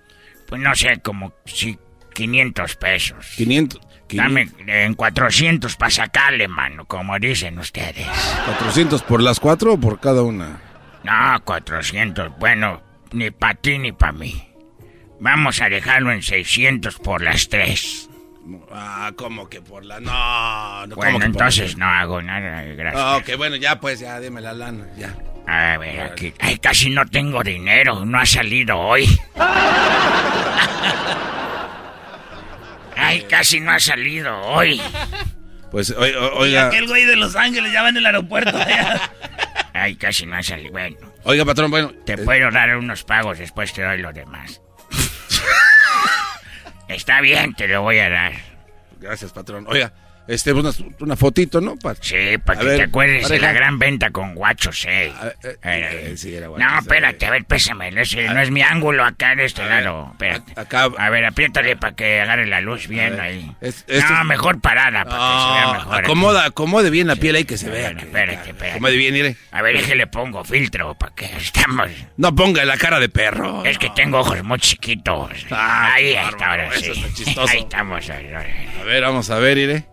[0.47, 1.79] pues no sé, como si
[2.13, 3.27] 500 pesos.
[3.37, 3.81] 500.
[4.11, 8.07] Dame en 400 para sacarle, mano, como dicen ustedes.
[8.07, 10.61] ¿400 por las cuatro o por cada una?
[11.03, 12.83] No, 400, bueno,
[13.13, 14.51] ni para ti ni para mí.
[15.19, 18.11] Vamos a dejarlo en 600 por las tres.
[18.71, 20.01] Ah, ¿cómo que por la...?
[20.01, 23.03] No, no ¿cómo Bueno, entonces no hago nada, gracias.
[23.03, 25.15] Ah, ok, bueno, ya pues, ya, deme la lana, ya.
[25.47, 26.33] A ver, aquí.
[26.41, 28.05] Ay, casi no tengo dinero.
[28.05, 29.07] No ha salido hoy.
[32.97, 34.81] Ay, casi no ha salido hoy.
[35.71, 38.57] Pues, o- o- Y oiga, aquel güey de Los Ángeles ya va en el aeropuerto.
[38.69, 39.11] ya.
[39.73, 40.71] Ay, casi no ha salido.
[40.71, 41.93] Bueno, oiga, patrón, bueno.
[42.07, 44.61] te eh, puedo dar unos pagos, después te doy lo demás.
[46.89, 48.33] Está bien, te lo voy a dar.
[49.01, 49.67] Gracias, patrón.
[49.69, 49.93] Oiga,
[50.29, 50.71] este, una,
[51.01, 51.77] una fotito, ¿no?
[51.77, 55.13] Pa- Sí, para que ver, te acuerdes de la gran venta con guachos, eh.
[55.43, 57.89] eh, eh, sí, era no, espérate, a ver, pésame.
[58.01, 60.09] Ese no es mi ángulo acá de este lado.
[60.13, 60.53] Espérate.
[60.59, 63.51] acá- A ver, apriétale para que agarre la luz bien ahí.
[63.61, 65.95] Es- esto no, es- mejor parada para que se vea Ah, mejor.
[65.95, 66.05] aquí.
[66.05, 67.85] acomoda, acomode bien la piel ahí que se vea.
[67.85, 68.71] Bueno, que- espérate, espérate.
[68.73, 69.37] Acomode bien, mire.
[69.53, 71.89] A ver, es que le pongo filtro para que estamos.
[72.17, 73.65] No ponga la cara de perro.
[73.65, 75.31] Es que tengo ojos muy chiquitos.
[75.51, 76.93] Ah, ahí está, ahora sí.
[77.49, 78.09] Ahí estamos.
[78.11, 79.85] A ver, vamos a ver, mire.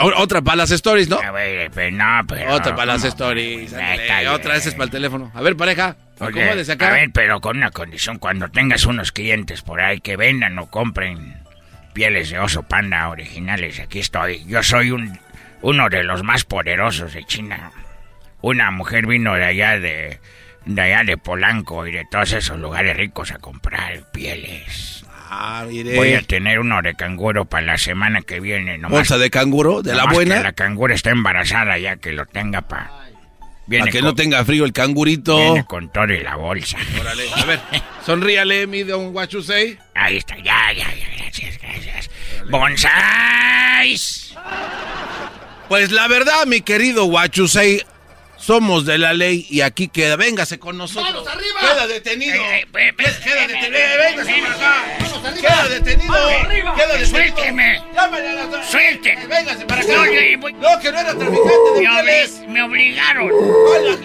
[0.00, 1.20] Otra para las stories, ¿no?
[1.20, 2.54] A ver, pero no, pero.
[2.54, 3.72] Otra para las stories.
[3.72, 4.28] ándale.
[4.28, 5.30] Otra, esa es para el teléfono.
[5.34, 6.88] A ver, pareja, Oye, acá.
[6.88, 10.66] A ver, pero con una condición, cuando tengas unos clientes por ahí que vendan o
[10.70, 11.40] compren
[11.94, 14.44] pieles de oso panda originales, aquí estoy.
[14.46, 15.18] Yo soy un
[15.62, 17.72] uno de los más poderosos de China.
[18.42, 20.20] Una mujer vino de allá de,
[20.64, 25.04] de allá de Polanco y de todos esos lugares ricos a comprar pieles.
[25.32, 25.94] Ah, mire.
[25.94, 28.78] Voy a tener uno de canguro para la semana que viene.
[28.78, 30.38] Nomás, Bolsa de canguro, de la buena.
[30.38, 32.90] que la canguro está embarazada ya que lo tenga para...
[33.68, 35.36] Para que no tenga frío el cangurito.
[35.36, 36.76] Viene con todo y la bolsa.
[37.00, 37.60] Órale, a ver,
[38.04, 39.78] sonríale, mi don Guachusei.
[39.94, 42.10] Ahí está, ya, ya, ya, gracias, gracias.
[42.50, 44.34] ¡Bonsais!
[45.68, 47.84] Pues la verdad, mi querido Guachusei,
[48.40, 50.16] somos de la ley y aquí queda.
[50.16, 51.12] Véngase con nosotros.
[51.12, 51.60] ¡Manos arriba!
[51.60, 52.42] Queda detenido.
[52.44, 53.98] Eh, Queda detenido.
[53.98, 54.84] Véngase para acá.
[55.40, 56.14] Queda detenido.
[56.74, 57.06] Queda detenido.
[57.06, 57.82] ¡Suélteme!
[57.94, 58.62] Llámale a la...
[58.64, 59.26] ¡Suélteme!
[59.26, 59.92] Véngase para acá.
[59.92, 62.40] No, yo- voy- No, que no era traficante de pieles.
[62.48, 63.30] me obligaron.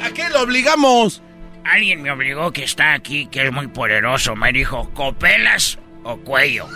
[0.03, 1.21] ¿A qué lo obligamos?
[1.63, 4.35] Alguien me obligó que está aquí, que es muy poderoso.
[4.35, 6.67] Me dijo, ¿copelas o cuello?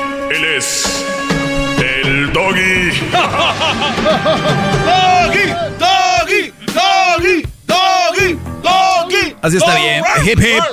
[0.33, 1.05] Él es
[1.79, 2.91] el doggy.
[4.85, 5.47] doggy,
[5.77, 9.35] doggy, doggy, doggy, doggy.
[9.41, 10.01] Así está bien.
[10.23, 10.63] Hip hip.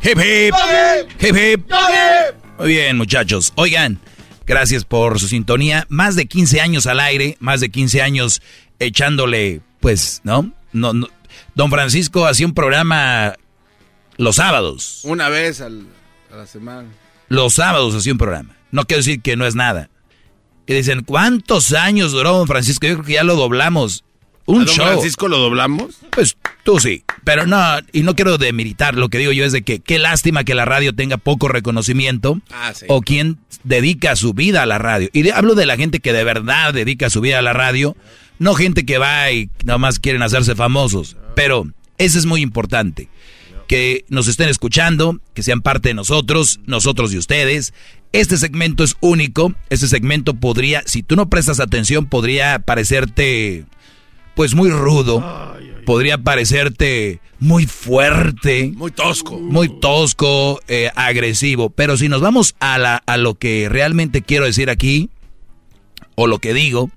[0.00, 0.54] Hip hip.
[1.20, 1.72] Hip hip.
[2.56, 3.52] Muy bien, muchachos.
[3.56, 3.98] Oigan,
[4.46, 5.84] gracias por su sintonía.
[5.88, 8.42] Más de 15 años al aire, más de 15 años
[8.78, 10.52] echándole, pues, ¿no?
[10.72, 11.08] No, no.
[11.56, 13.34] Don Francisco hacía un programa
[14.18, 15.00] los sábados.
[15.02, 16.88] Una vez a la semana.
[17.28, 18.57] Los sábados hacía un programa.
[18.70, 19.90] No quiero decir que no es nada.
[20.66, 22.86] Y dicen, ¿cuántos años duró Don Francisco?
[22.86, 24.04] Yo creo que ya lo doblamos.
[24.44, 24.86] Un ¿A don show.
[24.86, 25.96] Francisco lo doblamos?
[26.10, 27.04] Pues tú sí.
[27.24, 27.58] Pero no,
[27.92, 28.94] y no quiero demeritar.
[28.94, 32.40] Lo que digo yo es de que qué lástima que la radio tenga poco reconocimiento.
[32.50, 32.86] Ah, sí.
[32.88, 35.08] O quien dedica su vida a la radio.
[35.12, 37.96] Y de- hablo de la gente que de verdad dedica su vida a la radio.
[38.38, 41.16] No gente que va y nada más quieren hacerse famosos.
[41.34, 41.66] Pero
[41.98, 43.08] eso es muy importante.
[43.66, 47.74] Que nos estén escuchando, que sean parte de nosotros, nosotros y ustedes.
[48.12, 49.54] Este segmento es único.
[49.70, 53.64] Este segmento podría, si tú no prestas atención, podría parecerte
[54.34, 55.22] pues muy rudo.
[55.84, 58.72] Podría parecerte muy fuerte.
[58.74, 59.38] Muy tosco.
[59.38, 61.70] Muy tosco, eh, agresivo.
[61.70, 65.10] Pero si nos vamos a, la, a lo que realmente quiero decir aquí,
[66.14, 66.90] o lo que digo,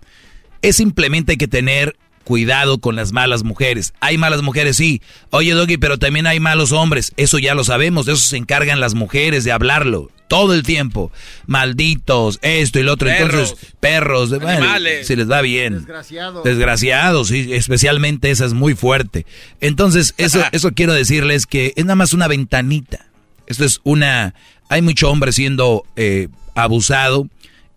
[0.62, 1.96] es simplemente hay que tener
[2.32, 3.94] cuidado con las malas mujeres.
[4.00, 5.02] Hay malas mujeres, sí.
[5.32, 7.12] Oye, Doggy, pero también hay malos hombres.
[7.18, 8.06] Eso ya lo sabemos.
[8.06, 10.10] De eso se encargan las mujeres, de hablarlo.
[10.30, 11.12] Todo el tiempo.
[11.46, 13.10] Malditos, esto y lo otro.
[13.10, 14.30] Entonces, perros.
[14.30, 15.08] bueno, Animales.
[15.08, 15.74] si les va bien.
[15.74, 16.44] Desgraciados.
[16.46, 19.26] Desgraciados, sí, especialmente esa es muy fuerte.
[19.60, 23.08] Entonces, eso, eso quiero decirles que es nada más una ventanita.
[23.46, 24.36] Esto es una...
[24.70, 27.28] Hay mucho hombre siendo eh, abusado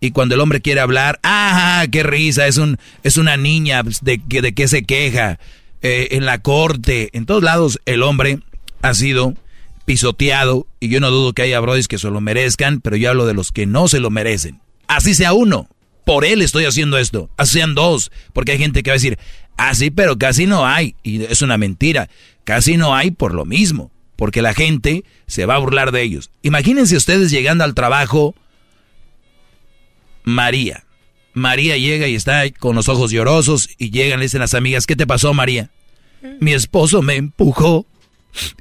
[0.05, 2.47] y cuando el hombre quiere hablar, ¡ah, qué risa!
[2.47, 5.39] Es, un, es una niña, pues, ¿de, de qué se queja?
[5.81, 8.39] Eh, en la corte, en todos lados el hombre
[8.81, 9.35] ha sido
[9.85, 13.27] pisoteado y yo no dudo que haya brodis que se lo merezcan, pero yo hablo
[13.27, 14.61] de los que no se lo merecen.
[14.87, 15.69] Así sea uno,
[16.03, 19.19] por él estoy haciendo esto, así sean dos, porque hay gente que va a decir,
[19.57, 22.09] ah sí, pero casi no hay, y es una mentira,
[22.43, 26.31] casi no hay por lo mismo, porque la gente se va a burlar de ellos.
[26.41, 28.33] Imagínense ustedes llegando al trabajo,
[30.25, 30.83] María.
[31.33, 34.95] María llega y está con los ojos llorosos y llegan, le dicen las amigas, ¿qué
[34.95, 35.69] te pasó María?
[36.39, 37.85] Mi esposo me empujó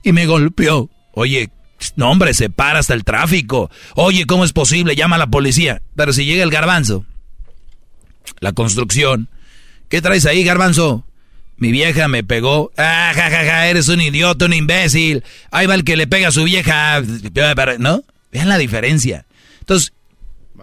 [0.03, 0.91] y me golpeó.
[1.13, 1.51] Oye,
[1.97, 3.71] no hombre, se para hasta el tráfico.
[3.95, 4.97] Oye, ¿cómo es posible?
[4.97, 5.83] Llama a la policía.
[5.95, 7.07] Pero si llega el garbanzo,
[8.41, 9.29] la construcción,
[9.89, 11.07] ¿qué traes ahí, garbanzo?
[11.57, 12.73] Mi vieja me pegó.
[12.77, 15.23] Ah, ja, ja, ja, eres un idiota, un imbécil.
[15.53, 17.01] Ahí va el que le pega a su vieja.
[17.79, 18.03] ¿No?
[18.33, 19.27] Vean la diferencia.
[19.61, 19.93] Entonces,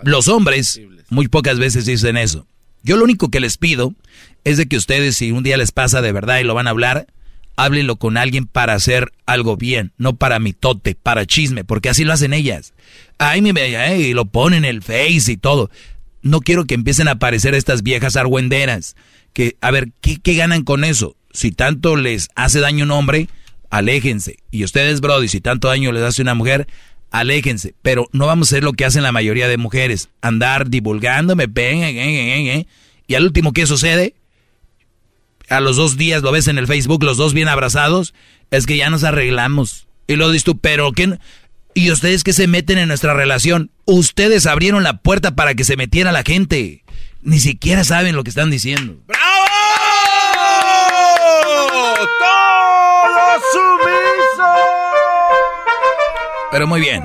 [0.03, 2.47] los hombres muy pocas veces dicen eso.
[2.83, 3.93] Yo lo único que les pido
[4.43, 6.71] es de que ustedes, si un día les pasa de verdad y lo van a
[6.71, 7.05] hablar,
[7.57, 12.13] háblenlo con alguien para hacer algo bien, no para mitote, para chisme, porque así lo
[12.13, 12.73] hacen ellas.
[13.19, 15.69] Ay, mi bella, y lo ponen en el face y todo.
[16.21, 18.95] No quiero que empiecen a aparecer estas viejas argüenderas.
[19.33, 21.17] Que, a ver, ¿qué, qué ganan con eso?
[21.33, 23.27] Si tanto les hace daño un hombre,
[23.69, 24.37] aléjense.
[24.49, 26.67] Y ustedes, Brody, si tanto daño les hace una mujer,
[27.11, 27.75] aléjense.
[27.81, 30.09] Pero no vamos a hacer lo que hacen la mayoría de mujeres.
[30.21, 32.67] Andar divulgando, me ven, eh, eh, eh,
[33.07, 34.15] y al último, ¿qué sucede?
[35.49, 38.13] A los dos días lo ves en el Facebook, los dos bien abrazados,
[38.49, 39.87] es que ya nos arreglamos.
[40.07, 41.19] Y lo dices tú, pero ¿qué?
[41.73, 43.69] ¿Y ustedes que se meten en nuestra relación?
[43.85, 46.83] Ustedes abrieron la puerta para que se metiera la gente.
[47.21, 48.97] Ni siquiera saben lo que están diciendo.
[52.19, 53.80] ¡Todo sumiso!
[56.51, 57.03] Pero muy bien.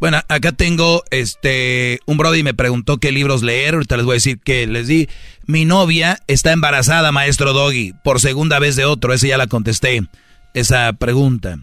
[0.00, 3.74] Bueno, acá tengo este un brody me preguntó qué libros leer.
[3.74, 5.08] Ahorita les voy a decir que les di.
[5.46, 9.14] Mi novia está embarazada, maestro Doggy, por segunda vez de otro.
[9.14, 10.02] Esa ya la contesté,
[10.52, 11.58] esa pregunta.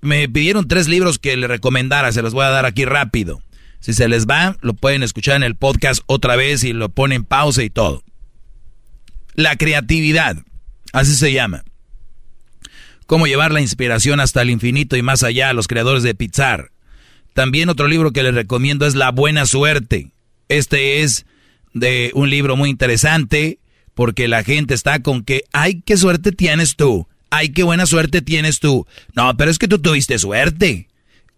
[0.00, 2.12] Me pidieron tres libros que le recomendara.
[2.12, 3.40] Se los voy a dar aquí rápido.
[3.80, 7.24] Si se les va, lo pueden escuchar en el podcast otra vez y lo ponen
[7.24, 8.02] pausa y todo.
[9.34, 10.36] La creatividad,
[10.92, 11.64] así se llama.
[13.08, 16.72] Cómo llevar la inspiración hasta el infinito y más allá a los creadores de Pixar.
[17.32, 20.10] También otro libro que les recomiendo es La Buena Suerte.
[20.50, 21.24] Este es
[21.72, 23.60] de un libro muy interesante
[23.94, 28.20] porque la gente está con que, ay, qué suerte tienes tú, ay, qué buena suerte
[28.20, 28.86] tienes tú.
[29.14, 30.88] No, pero es que tú tuviste suerte.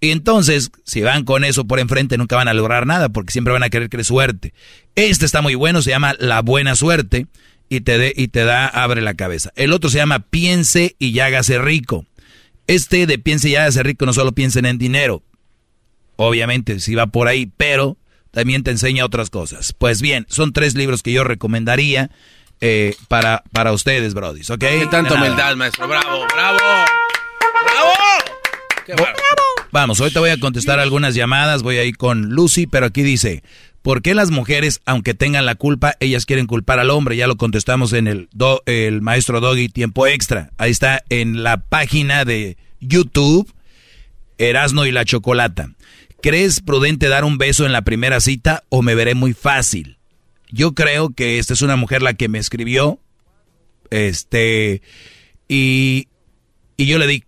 [0.01, 3.53] Y entonces, si van con eso por enfrente, nunca van a lograr nada porque siempre
[3.53, 4.55] van a querer que es suerte.
[4.97, 7.29] Este está muy bueno, se llama La Buena Suerte
[7.71, 9.51] y te, de, y te da, abre la cabeza.
[9.57, 12.05] El otro se llama Piense y ya hágase rico.
[12.67, 15.23] Este de Piense y ya hágase rico no solo piensen en dinero,
[16.17, 17.97] obviamente si va por ahí, pero
[18.31, 19.73] también te enseña otras cosas.
[19.73, 22.11] Pues bien, son tres libros que yo recomendaría.
[22.61, 24.59] eh, para, para ustedes, Brody, ¿ok?
[24.59, 25.89] Qué tanta humildad, maestro.
[25.89, 26.59] Bravo, bravo.
[26.59, 27.91] ¡Bravo!
[28.87, 29.09] Qué Vo-
[29.73, 33.03] Vamos, hoy te voy a contestar algunas llamadas, voy a ir con Lucy, pero aquí
[33.03, 33.43] dice,
[33.83, 37.17] ¿por qué las mujeres, aunque tengan la culpa, ellas quieren culpar al hombre?
[37.17, 40.51] Ya lo contestamos en el, do- el maestro Doggy Tiempo Extra.
[40.59, 43.53] Ahí está en la página de YouTube,
[44.39, 45.71] Erasno y la Chocolata.
[46.23, 49.97] ¿Crees prudente dar un beso en la primera cita o me veré muy fácil?
[50.51, 52.99] Yo creo que esta es una mujer la que me escribió,
[53.91, 54.83] este,
[55.49, 56.09] y,
[56.77, 57.25] y yo le di,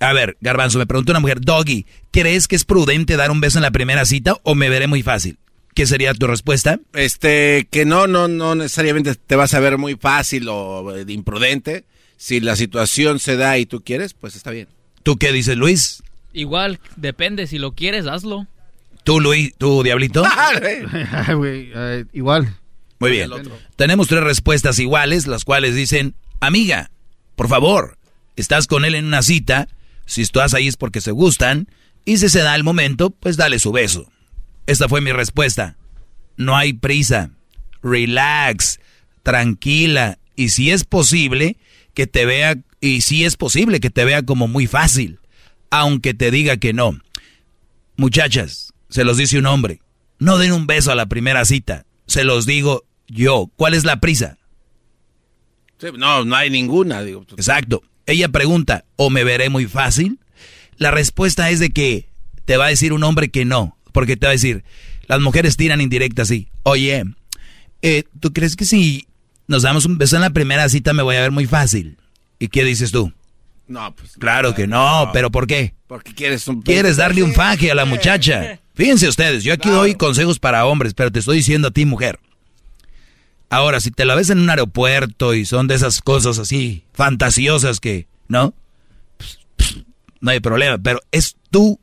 [0.00, 3.58] a ver, Garbanzo, me preguntó una mujer, Doggy, ¿crees que es prudente dar un beso
[3.58, 5.38] en la primera cita o me veré muy fácil?
[5.74, 6.80] ¿Qué sería tu respuesta?
[6.92, 11.84] Este, que no, no, no necesariamente te vas a ver muy fácil o eh, imprudente.
[12.16, 14.68] Si la situación se da y tú quieres, pues está bien.
[15.02, 16.02] ¿Tú qué dices, Luis?
[16.32, 18.46] Igual, depende, si lo quieres, hazlo.
[19.04, 19.54] ¿Tú, Luis?
[19.58, 20.22] ¿Tú, Diablito?
[20.62, 22.56] Eh, igual.
[22.98, 23.30] Muy bien.
[23.76, 26.90] Tenemos tres respuestas iguales, las cuales dicen, amiga,
[27.34, 27.98] por favor,
[28.36, 29.68] estás con él en una cita,
[30.06, 31.66] si estás ahí es porque se gustan,
[32.04, 34.11] y si se da el momento, pues dale su beso.
[34.66, 35.76] Esta fue mi respuesta.
[36.36, 37.30] No hay prisa.
[37.82, 38.80] Relax,
[39.22, 41.56] tranquila, y si es posible
[41.94, 45.20] que te vea, y si es posible que te vea como muy fácil,
[45.70, 46.98] aunque te diga que no.
[47.96, 49.80] Muchachas, se los dice un hombre,
[50.18, 51.86] no den un beso a la primera cita.
[52.06, 53.50] Se los digo yo.
[53.56, 54.38] ¿Cuál es la prisa?
[55.78, 57.24] Sí, no, no hay ninguna, digo.
[57.36, 57.82] Exacto.
[58.06, 60.18] Ella pregunta, ¿o me veré muy fácil?
[60.76, 62.08] La respuesta es de que
[62.44, 64.64] te va a decir un hombre que no, porque te va a decir,
[65.06, 66.48] las mujeres tiran indirectas así.
[66.62, 67.04] Oye,
[67.82, 69.06] eh, ¿tú crees que si
[69.46, 71.98] nos damos un beso en la primera cita me voy a ver muy fácil?
[72.38, 73.12] ¿Y qué dices tú?
[73.68, 74.16] No, pues.
[74.18, 75.74] Claro que no, pero ¿por qué?
[75.86, 76.62] Porque quieres un.
[76.62, 78.58] Quieres darle un faje a la muchacha.
[78.74, 82.18] Fíjense ustedes, yo aquí doy consejos para hombres, pero te estoy diciendo a ti, mujer.
[83.50, 87.80] Ahora, si te la ves en un aeropuerto y son de esas cosas así fantasiosas
[87.80, 88.54] que, ¿no?
[89.18, 89.84] Pues, pues,
[90.20, 91.78] no hay problema, pero es tu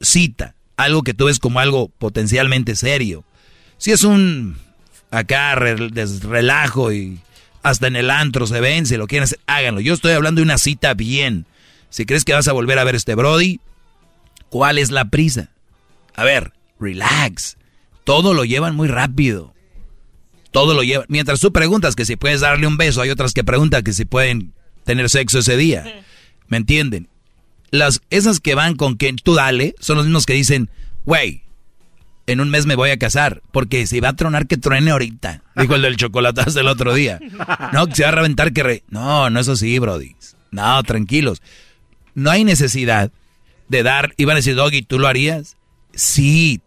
[0.00, 3.24] cita, algo que tú ves como algo potencialmente serio.
[3.78, 4.56] Si es un
[5.10, 7.20] acá relajo y
[7.62, 9.80] hasta en el antro se ven, si lo quieren hacer, háganlo.
[9.80, 11.46] Yo estoy hablando de una cita bien.
[11.88, 13.60] Si crees que vas a volver a ver este Brody,
[14.48, 15.50] ¿cuál es la prisa?
[16.14, 17.56] A ver, relax.
[18.04, 19.54] Todo lo llevan muy rápido.
[20.50, 21.06] Todo lo llevan.
[21.08, 24.04] Mientras tú preguntas que si puedes darle un beso, hay otras que preguntan que si
[24.04, 24.52] pueden
[24.84, 26.04] tener sexo ese día.
[26.48, 27.08] ¿Me entienden?
[27.70, 30.70] Las, esas que van con que tú dale son los mismos que dicen,
[31.04, 31.42] güey,
[32.26, 35.42] en un mes me voy a casar, porque si va a tronar que truene ahorita,
[35.56, 37.18] dijo el del chocolatazo el otro día.
[37.72, 38.62] No, que se va a reventar que...
[38.62, 40.14] re- No, no es así, brody.
[40.50, 41.42] No, tranquilos.
[42.14, 43.10] No hay necesidad
[43.68, 44.14] de dar...
[44.16, 45.56] Iban a decir, Doggy, ¿tú lo harías?
[45.94, 46.60] Sí,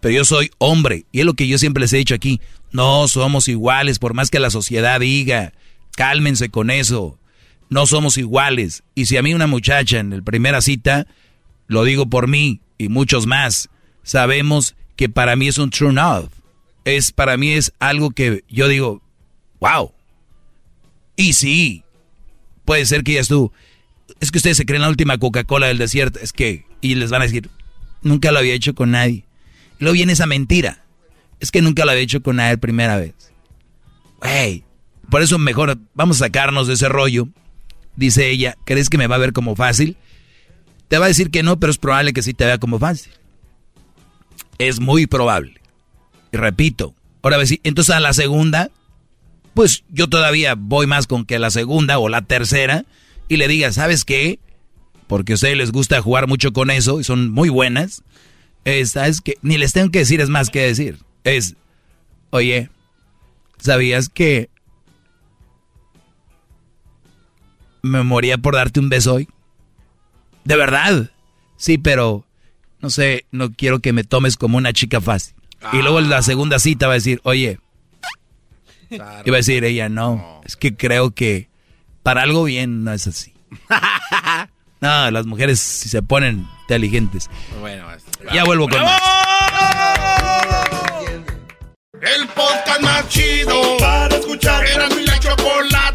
[0.00, 1.04] pero yo soy hombre.
[1.12, 2.40] Y es lo que yo siempre les he dicho aquí.
[2.72, 5.52] No somos iguales, por más que la sociedad diga.
[5.96, 7.17] Cálmense con eso.
[7.70, 8.82] No somos iguales.
[8.94, 11.06] Y si a mí una muchacha en la primera cita,
[11.66, 13.68] lo digo por mí y muchos más,
[14.02, 16.28] sabemos que para mí es un turn off.
[16.84, 19.02] Es, para mí es algo que yo digo,
[19.60, 19.92] wow.
[21.16, 21.84] Y sí,
[22.64, 23.52] puede ser que ya tú,
[24.20, 26.18] es que ustedes se creen la última Coca-Cola del desierto.
[26.20, 27.50] Es que, y les van a decir,
[28.02, 29.24] nunca lo había hecho con nadie.
[29.78, 30.84] Y luego viene esa mentira.
[31.40, 33.14] Es que nunca lo había hecho con nadie primera vez.
[34.20, 34.64] Güey,
[35.10, 37.28] por eso mejor vamos a sacarnos de ese rollo.
[37.98, 39.96] Dice ella, ¿crees que me va a ver como fácil?
[40.86, 43.12] Te va a decir que no, pero es probable que sí te vea como fácil.
[44.58, 45.54] Es muy probable.
[46.30, 48.70] Y repito, ahora ves, entonces a la segunda,
[49.52, 52.84] pues yo todavía voy más con que la segunda o la tercera
[53.26, 54.38] y le diga, ¿sabes qué?
[55.08, 58.04] Porque a ustedes les gusta jugar mucho con eso y son muy buenas.
[58.64, 59.38] Es, ¿Sabes qué?
[59.42, 60.98] Ni les tengo que decir, es más que decir.
[61.24, 61.56] Es,
[62.30, 62.70] oye,
[63.58, 64.50] ¿sabías que
[67.82, 69.28] me moría por darte un beso hoy?
[70.44, 71.10] ¿De verdad?
[71.56, 72.24] Sí, pero
[72.80, 75.34] no sé, no quiero que me tomes como una chica fácil.
[75.72, 77.58] Y luego en la segunda cita va a decir, oye,
[78.90, 81.48] y va a decir ella, no, es que creo que
[82.02, 83.34] para algo bien no es así.
[84.80, 87.28] No, las mujeres si se ponen inteligentes.
[87.60, 88.32] Bueno, maestro.
[88.32, 89.02] Ya vuelvo con más.
[92.00, 94.64] El podcast más chido para escuchar.
[94.66, 95.87] Era mi la chocolata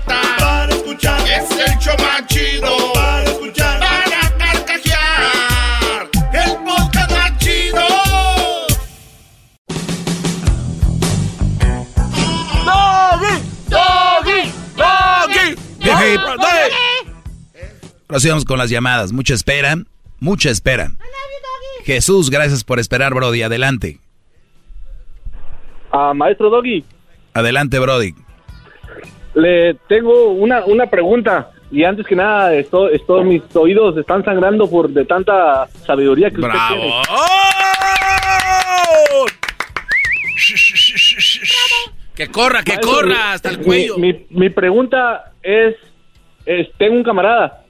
[18.14, 19.12] Ahora sí vamos con las llamadas.
[19.12, 19.76] Mucha espera,
[20.20, 20.92] mucha espera.
[21.84, 23.42] Jesús, gracias por esperar, Brody.
[23.42, 23.98] Adelante.
[25.92, 26.86] Ah, maestro Doggy,
[27.34, 28.14] Adelante, Brody.
[29.34, 31.50] le tengo una, una pregunta.
[31.72, 36.36] Y antes que nada, esto, esto, mis oídos están sangrando por de tanta sabiduría que
[36.40, 36.94] usted tiene.
[42.14, 43.98] Que corra, que Maestro, corra hasta el mi- cuello.
[43.98, 45.76] Mi, mi pregunta es,
[46.46, 47.64] es, tengo un camarada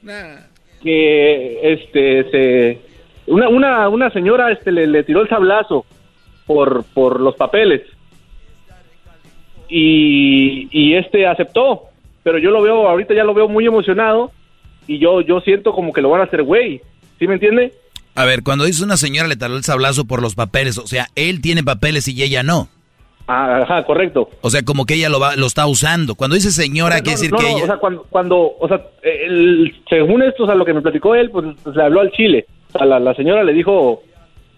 [0.81, 2.81] que este se
[3.27, 5.85] una una una señora este le, le tiró el sablazo
[6.45, 7.81] por por los papeles
[9.69, 11.83] y y este aceptó
[12.23, 14.31] pero yo lo veo ahorita ya lo veo muy emocionado
[14.87, 16.81] y yo yo siento como que lo van a hacer güey
[17.19, 17.73] ¿sí me entiende?
[18.15, 21.09] A ver, cuando dice una señora le taló el sablazo por los papeles, o sea,
[21.15, 22.69] él tiene papeles y ella no.
[23.27, 26.15] Ah, ajá correcto O sea, como que ella lo va, lo está usando.
[26.15, 27.63] Cuando dice señora, quiere decir No, que ella.
[27.63, 31.15] o sea cuando cuando o sea el- según esto o sea lo que me platicó
[31.15, 34.03] él pues, pues, le habló al chile o sea la, la señora le dijo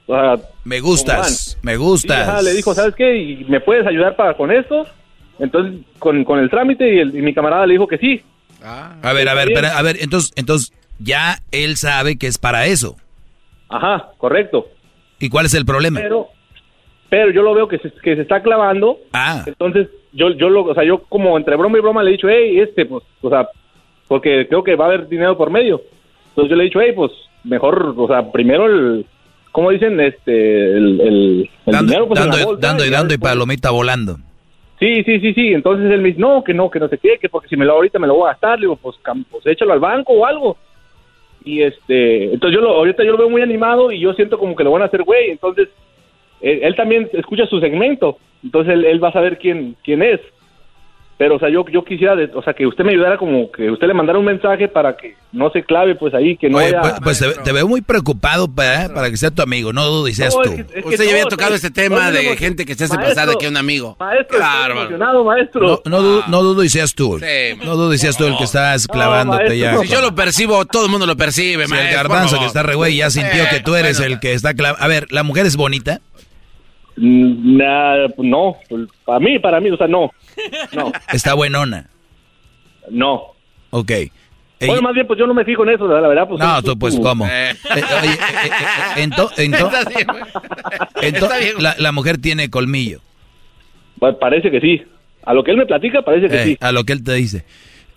[0.08, 2.28] o sea, me gustas, me Sí, gustas.
[2.28, 3.16] ajá, le dijo, ¿sabes qué?
[3.18, 4.86] ¿Y ¿Me puedes ayudar para con esto?
[5.40, 8.22] Entonces, con, con el trámite y, el- y mi camarada le dijo que sí.
[8.64, 12.68] a ver, a ver, espera, a ver, entonces, entonces ya él sabe que es para
[12.68, 12.96] eso.
[13.70, 14.68] Ajá, correcto.
[15.20, 16.00] ¿Y cuál es el problema?
[16.00, 16.30] Pero,
[17.16, 19.00] pero yo lo veo que se, que se está clavando.
[19.14, 19.42] Ah.
[19.46, 22.28] Entonces, yo, yo lo, o sea, yo como entre broma y broma le he dicho,
[22.28, 23.48] hey, este, pues, o sea,
[24.10, 25.82] porque creo que va a haber dinero por medio.
[26.30, 27.12] Entonces yo le he dicho, hey, pues,
[27.46, 29.06] mejor, o sea, primero el,
[29.54, 29.98] ¿cómo dicen?
[30.02, 33.18] Este, el, el, el dando, dinero, pues, en dando, la bolsa, dando y dando y
[33.18, 34.18] palomita volando.
[34.78, 35.54] Sí, sí, sí, sí.
[35.54, 37.64] Entonces él me dice, no, que no, que no se quede, que porque si me
[37.64, 38.60] lo ahorita me lo voy a gastar.
[38.60, 38.98] Le digo, pues,
[39.32, 40.58] pues échalo al banco o algo.
[41.46, 44.54] Y este, entonces yo lo, ahorita yo lo veo muy animado y yo siento como
[44.54, 45.32] que lo van a hacer güey.
[45.32, 45.70] Entonces,
[46.50, 48.18] él, él también escucha su segmento.
[48.44, 50.20] Entonces él, él va a saber quién, quién es.
[51.18, 53.72] Pero, o sea, yo, yo quisiera, de- o sea, que usted me ayudara como que
[53.72, 56.68] usted le mandara un mensaje para que no se clave, pues ahí, que no Oye,
[56.68, 56.82] haya...
[56.82, 60.10] pues, pues te, te veo muy preocupado para, para que sea tu amigo, no dudo
[60.10, 60.50] y seas No, tú.
[60.50, 62.96] es que- es que Usted ya había tocado este tema de gente que se hace
[62.98, 63.96] Maestro, pasar de que un amigo.
[63.98, 65.82] Maestro, Claro, emocionado, maestro.
[65.86, 67.18] No, no, no dudo y seas tú.
[67.20, 67.60] Sí.
[67.66, 69.78] No dudo y seas tú el que estás clavándote ya.
[69.78, 72.46] Si yo lo percibo, todo el mundo lo percibe, Si el maestro, por garbanzo que
[72.46, 74.84] está re güey ya sintió que tú eres el que está clavando.
[74.84, 76.02] A ver, ¿la mujer es bonita?
[76.98, 78.56] Nah, no,
[79.06, 80.12] para mí, para mí, o sea, no.
[80.74, 81.90] No, Está buenona.
[82.90, 83.34] no.
[83.72, 83.92] Ok.
[84.66, 86.28] Bueno, más bien, pues yo no me fijo en eso, la verdad.
[86.28, 87.26] Pues, No, tú- tú pues cómo.
[87.28, 90.24] Eh, eh, eh, ento- ento- Está bien, güey.
[91.12, 91.54] ento- Está bien.
[91.60, 93.02] la, la mujer tiene colmillo.
[94.00, 94.82] Pues parece que sí.
[95.24, 96.58] A lo que él me platica, parece que Eh, sí.
[96.62, 97.46] A lo que él te dice.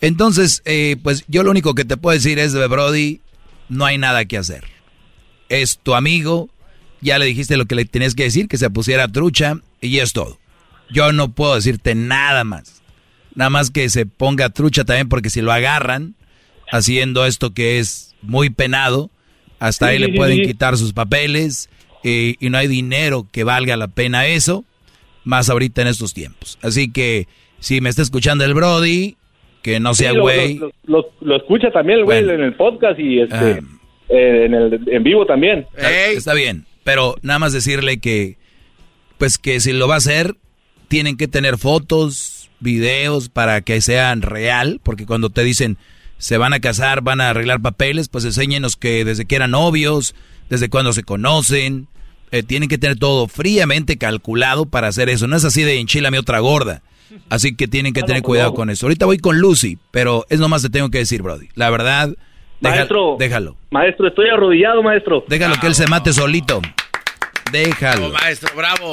[0.00, 3.20] Entonces, eh, pues yo lo único que te puedo decir es, Brody,
[3.68, 4.64] no hay nada que hacer.
[5.48, 6.48] Es tu amigo,
[7.00, 10.12] ya le dijiste lo que le tenías que decir, que se pusiera trucha, y es
[10.12, 10.38] todo.
[10.90, 12.82] Yo no puedo decirte nada más.
[13.34, 16.14] Nada más que se ponga trucha también, porque si lo agarran
[16.70, 19.10] haciendo esto que es muy penado,
[19.58, 20.42] hasta Sí, ahí le sí, pueden sí.
[20.42, 21.68] quitar sus papeles,
[22.04, 24.64] eh, y no hay dinero que valga la pena eso,
[25.24, 26.58] más ahorita en estos tiempos.
[26.62, 27.26] Así que
[27.60, 29.16] si me está escuchando el Brody,
[29.62, 30.58] que no sea Sí, lo- güey.
[30.58, 32.34] Lo, lo- lo escucha también el güey Bueno.
[32.40, 33.58] en el podcast y este, Ah.
[34.08, 35.66] eh, en, el, en vivo también.
[35.76, 38.38] Está bien, pero nada más decirle que,
[39.18, 40.36] pues que si lo va a hacer,
[40.88, 45.76] tienen que tener fotos, videos para que sean real, porque cuando te dicen
[46.16, 50.14] se van a casar, van a arreglar papeles, pues enséñenos que desde que eran novios,
[50.48, 51.88] desde cuando se conocen,
[52.30, 55.26] eh, tienen que tener todo fríamente calculado para hacer eso.
[55.26, 56.80] No es así de enchilame otra gorda.
[57.28, 58.86] Así que tienen que Ah, tener pues cuidado con eso.
[58.86, 61.48] Ahorita voy con Lucy, pero es nomás te tengo que decir, Brody.
[61.54, 62.14] La verdad,
[62.60, 63.16] Maestro.
[63.18, 63.56] déjalo.
[63.70, 65.24] Maestro, estoy arrodillado, maestro.
[65.28, 66.60] Déjalo que él se mate solito.
[67.52, 68.10] Déjalo.
[68.10, 68.92] Bravo, maestro, bravo.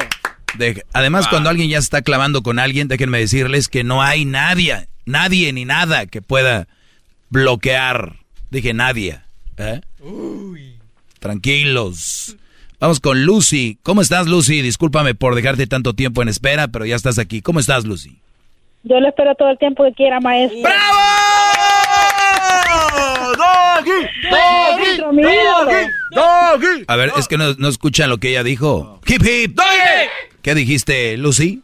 [0.57, 4.23] Deja- Además, cuando alguien ya se está clavando con alguien, déjenme decirles que no hay
[4.25, 6.67] nadie, nadie ni nada que pueda
[7.29, 8.13] bloquear.
[8.51, 9.19] Dije nadie.
[9.57, 9.81] ¿eh?
[11.19, 12.35] Tranquilos.
[12.79, 13.79] Vamos con Lucy.
[13.83, 14.61] ¿Cómo estás, Lucy?
[14.61, 17.41] Discúlpame por dejarte tanto tiempo en espera, pero ya estás aquí.
[17.41, 18.19] ¿Cómo estás, Lucy?
[18.83, 20.59] Yo le espero todo el tiempo que quiera, maestro.
[26.87, 28.99] A ver, es que no, no escuchan lo que ella dijo.
[29.07, 29.59] Hip hip.
[30.41, 31.61] ¿Qué dijiste, Lucy?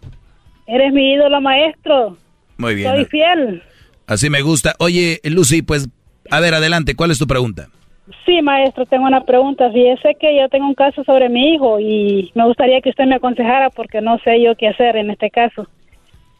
[0.68, 2.18] Eres mi ídolo, maestro.
[2.58, 2.94] Muy bien.
[2.94, 3.64] Soy fiel.
[4.08, 4.76] Así me gusta.
[4.80, 5.90] Oye, Lucy, pues,
[6.30, 6.96] a ver, adelante.
[6.96, 7.68] ¿Cuál es tu pregunta?
[8.26, 9.72] Sí, maestro, tengo una pregunta.
[9.72, 13.16] Fíjese que yo tengo un caso sobre mi hijo y me gustaría que usted me
[13.16, 15.68] aconsejara porque no sé yo qué hacer en este caso.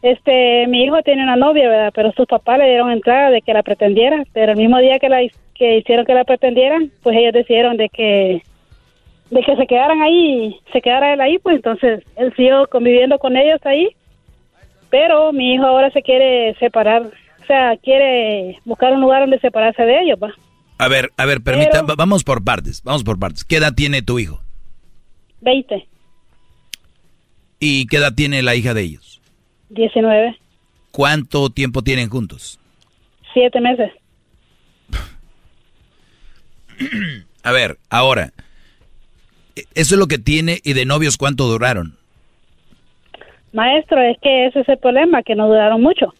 [0.02, 1.92] Este, mi hijo tiene una novia, ¿verdad?
[1.94, 5.08] Pero sus papás le dieron entrada de que la pretendiera, pero el mismo día que
[5.08, 5.20] la
[5.54, 8.42] que hicieron que la pretendieran, pues ellos decidieron de que
[9.30, 13.36] de que se quedaran ahí, se quedara él ahí, pues entonces él siguió conviviendo con
[13.36, 13.90] ellos ahí.
[14.90, 19.84] Pero mi hijo ahora se quiere separar, o sea, quiere buscar un lugar donde separarse
[19.84, 20.34] de ellos, ¿va?
[20.78, 23.44] A ver, a ver, permita, va- vamos por partes, vamos por partes.
[23.44, 24.40] ¿Qué edad tiene tu hijo?
[25.40, 25.86] 20,
[27.58, 29.21] ¿Y qué edad tiene la hija de ellos?
[29.72, 30.38] 19.
[30.90, 32.60] ¿Cuánto tiempo tienen juntos?
[33.32, 33.90] Siete meses.
[37.42, 38.32] A ver, ahora,
[39.74, 41.96] eso es lo que tiene y de novios cuánto duraron.
[43.52, 46.14] Maestro, es que ese es el problema, que no duraron mucho.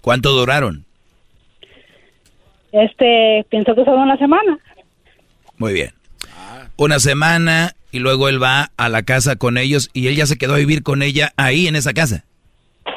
[0.00, 0.84] ¿Cuánto duraron?
[2.72, 4.58] Este, pienso que solo una semana.
[5.56, 5.92] Muy bien.
[6.76, 10.36] Una semana y luego él va a la casa con ellos y él ya se
[10.38, 12.24] quedó a vivir con ella ahí en esa casa.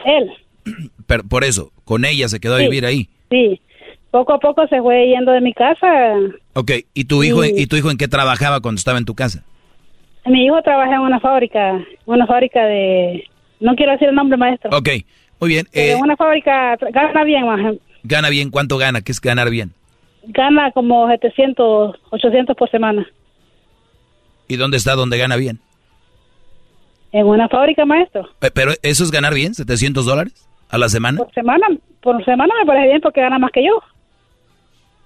[0.05, 0.31] Él.
[1.07, 3.09] Pero por eso, con ella se quedó a vivir ahí.
[3.29, 3.59] Sí.
[4.11, 5.87] Poco a poco se fue yendo de mi casa.
[6.53, 7.53] Ok, ¿y tu hijo Sí.
[7.55, 9.43] y tu hijo en qué trabajaba cuando estaba en tu casa?
[10.25, 13.23] Mi hijo trabaja en una fábrica, una fábrica de...
[13.59, 14.69] No quiero decir el nombre, maestro.
[14.77, 14.89] Ok,
[15.39, 15.65] muy bien.
[15.71, 17.75] Eh, en una fábrica gana bien, más.
[18.03, 18.49] ¿Gana bien?
[18.49, 19.01] ¿Cuánto gana?
[19.01, 19.71] ¿Qué es ganar bien?
[20.23, 23.07] Gana como 700, 800 por semana.
[24.51, 25.61] ¿Y dónde está donde gana bien?
[27.13, 28.27] En una fábrica, maestro.
[28.53, 29.53] ¿Pero eso es ganar bien?
[29.53, 30.33] ¿700 dólares
[30.69, 31.19] a la semana?
[31.19, 31.67] Por semana,
[32.01, 33.81] por semana me parece bien porque gana más que yo.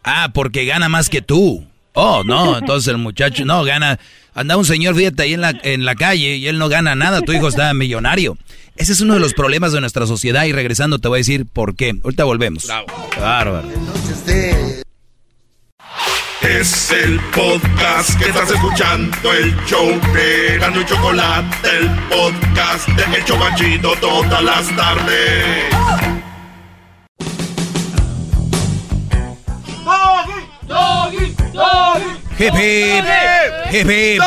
[0.04, 1.64] Ah, porque gana más que tú.
[1.94, 4.00] Oh, no, entonces el muchacho, no, gana,
[4.34, 7.22] anda un señor, fíjate, ahí en la, en la calle y él no gana nada,
[7.22, 8.38] tu hijo está millonario.
[8.78, 11.46] Ese es uno de los problemas de nuestra sociedad y regresando te voy a decir
[11.46, 11.94] por qué.
[12.04, 12.68] Ahorita volvemos.
[13.20, 13.70] Bárbaro.
[16.48, 23.18] Es el podcast que estás escuchando, el show de Gano y Chocolate, el podcast de
[23.18, 25.76] El Chobachito todas las tardes.
[32.38, 32.54] Hip,
[33.72, 34.22] hip, hip.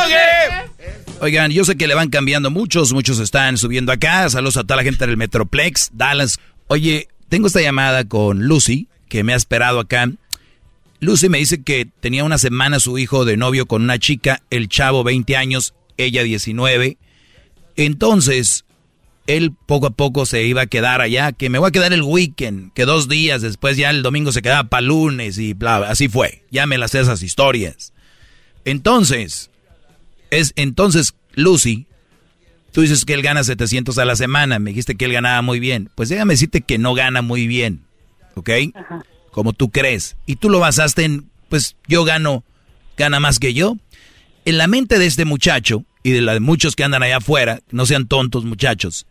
[1.21, 4.29] Oigan, yo sé que le van cambiando muchos, muchos están subiendo acá.
[4.29, 6.37] Saludos a toda la gente del Metroplex, Dallas.
[6.67, 10.09] Oye, tengo esta llamada con Lucy, que me ha esperado acá.
[10.99, 14.67] Lucy me dice que tenía una semana su hijo de novio con una chica, el
[14.67, 16.97] chavo 20 años, ella 19.
[17.77, 18.65] Entonces,
[19.25, 22.01] él poco a poco se iba a quedar allá, que me voy a quedar el
[22.01, 26.09] weekend, que dos días después ya el domingo se quedaba para lunes y bla, así
[26.09, 26.43] fue.
[26.51, 27.93] Ya me las esas historias.
[28.65, 29.51] Entonces,
[30.31, 31.87] es entonces Lucy,
[32.73, 35.59] tú dices que él gana 700 a la semana, me dijiste que él ganaba muy
[35.59, 35.89] bien.
[35.95, 37.83] Pues déjame decirte que no gana muy bien,
[38.35, 38.49] ¿ok?
[39.39, 40.17] Como tú crees.
[40.25, 42.43] Y tú lo basaste en, pues yo gano,
[42.97, 43.77] gana más que yo.
[44.43, 47.61] En la mente de este muchacho y de la de muchos que andan allá afuera,
[47.71, 49.05] no sean tontos muchachos,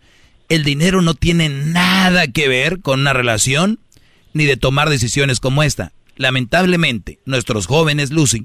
[0.50, 3.78] el dinero no tiene nada que ver con una relación
[4.34, 5.92] ni de tomar decisiones como esta.
[6.16, 8.44] Lamentablemente, nuestros jóvenes, Lucy,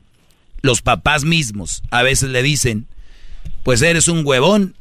[0.61, 2.87] los papás mismos a veces le dicen,
[3.63, 4.77] pues eres un huevón,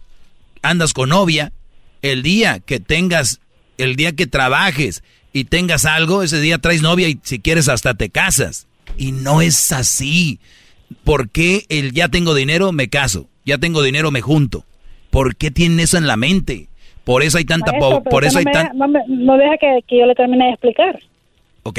[0.63, 1.53] andas con novia,
[2.01, 3.41] el día que tengas,
[3.77, 7.95] el día que trabajes y tengas algo, ese día traes novia y si quieres hasta
[7.95, 8.67] te casas.
[8.97, 10.39] Y no es así.
[11.05, 13.27] ¿Por qué el ya tengo dinero me caso?
[13.45, 14.65] Ya tengo dinero me junto.
[15.11, 16.69] ¿Por qué tienen eso en la mente?
[17.05, 19.37] Por eso hay tanta Maestro, por eso no hay me tan deja- no, me- no
[19.37, 21.01] deja que, que yo le termine de explicar.
[21.65, 21.79] ¿Ok?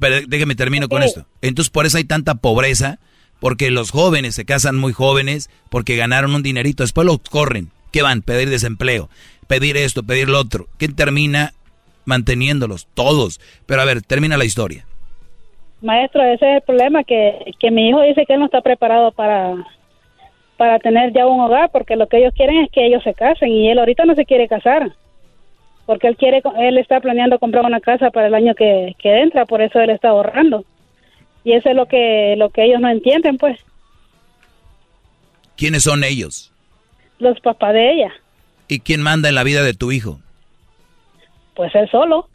[0.00, 1.08] Pero déjeme termino con Ok.
[1.08, 1.26] esto.
[1.42, 2.98] Entonces por eso hay tanta pobreza,
[3.40, 7.70] porque los jóvenes se casan muy jóvenes, porque ganaron un dinerito, después los corren.
[7.92, 8.22] ¿Qué van?
[8.22, 9.08] Pedir desempleo,
[9.46, 10.68] pedir esto, pedir lo otro.
[10.78, 11.52] ¿Quién termina
[12.06, 12.86] manteniéndolos?
[12.94, 13.40] Todos.
[13.66, 14.86] Pero a ver, termina la historia.
[15.82, 19.12] Maestro, ese es el problema, que, que mi hijo dice que él no está preparado
[19.12, 19.54] para,
[20.56, 23.50] para tener ya un hogar, porque lo que ellos quieren es que ellos se casen
[23.50, 24.92] y él ahorita no se quiere casar,
[25.84, 29.44] porque él quiere, él está planeando comprar una casa para el año que, que entra,
[29.44, 30.64] por eso él está ahorrando.
[31.44, 33.60] Y eso es lo que, lo que ellos no entienden, pues,
[35.56, 36.52] ¿Quiénes son ellos?
[37.18, 38.12] los papás de ella,
[38.68, 40.20] ¿Y quién manda en la vida de tu hijo?
[41.56, 42.28] Pues él solo.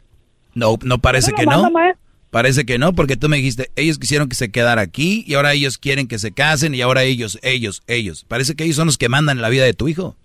[0.54, 1.70] No, no parece Yo que no.
[1.70, 2.00] maestro.
[2.30, 5.52] Parece que no, porque tú me dijiste, ellos quisieron que se quedara aquí y ahora
[5.52, 8.24] ellos quieren que se casen y ahora ellos, ellos, ellos.
[8.26, 10.16] Parece que ellos son los que mandan la vida de tu hijo.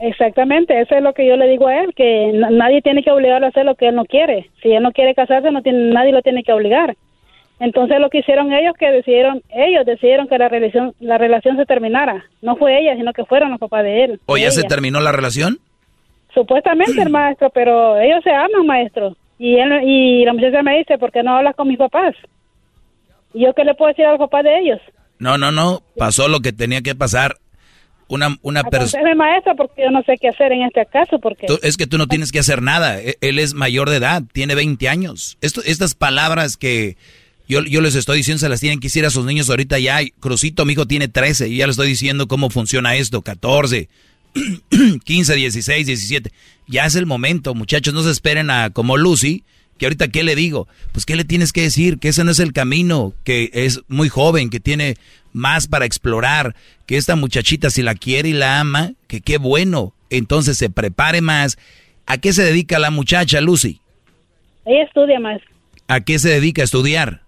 [0.00, 3.12] Exactamente, eso es lo que yo le digo a él, que na- nadie tiene que
[3.12, 4.50] obligarlo a hacer lo que él no quiere.
[4.60, 6.96] Si él no quiere casarse, no tiene, nadie lo tiene que obligar.
[7.60, 11.64] Entonces lo que hicieron ellos, que decidieron, ellos decidieron que la relación, la relación se
[11.66, 12.24] terminara.
[12.40, 14.20] No fue ella, sino que fueron los papás de él.
[14.26, 15.58] ¿O ya se terminó la relación?
[16.34, 19.16] Supuestamente el maestro, pero ellos se aman, maestro.
[19.38, 22.14] Y él, y la muchacha me dice, ¿por qué no hablas con mis papás?
[23.34, 24.80] ¿Y yo qué le puedo decir a los papás de ellos?
[25.18, 25.82] No, no, no.
[25.96, 27.36] Pasó lo que tenía que pasar.
[28.08, 29.14] Una, una persona...
[29.14, 31.46] Maestro, porque yo no sé qué hacer en este caso, porque...
[31.62, 33.00] Es que tú no tienes que hacer nada.
[33.00, 35.38] E- Él es mayor de edad, tiene 20 años.
[35.40, 36.96] Esto, estas palabras que
[37.48, 40.00] yo, yo les estoy diciendo se las tienen que decir a sus niños ahorita ya.
[40.20, 43.22] Crucito, mi hijo tiene 13 y ya le estoy diciendo cómo funciona esto.
[43.22, 43.88] 14,
[45.04, 46.30] 15, 16, 17.
[46.66, 47.94] Ya es el momento, muchachos.
[47.94, 49.44] No se esperen a como Lucy,
[49.78, 50.68] que ahorita qué le digo.
[50.92, 54.08] Pues qué le tienes que decir, que ese no es el camino, que es muy
[54.08, 54.96] joven, que tiene
[55.32, 56.54] más para explorar,
[56.86, 59.94] que esta muchachita si la quiere y la ama, que qué bueno.
[60.10, 61.56] Entonces se prepare más
[62.06, 63.80] ¿A qué se dedica la muchacha, Lucy?
[64.64, 65.50] Ella estudia, maestro.
[65.88, 67.20] ¿A qué se dedica a estudiar?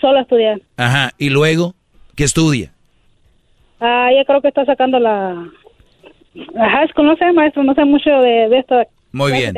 [0.00, 0.60] Solo a estudiar.
[0.76, 1.12] Ajá.
[1.18, 1.74] ¿Y luego
[2.14, 2.72] qué estudia?
[3.80, 5.50] Ah, ella creo que está sacando la...
[6.58, 8.86] Ajá, no sé, maestro, no sé mucho de, de esta...
[9.12, 9.54] Muy bien.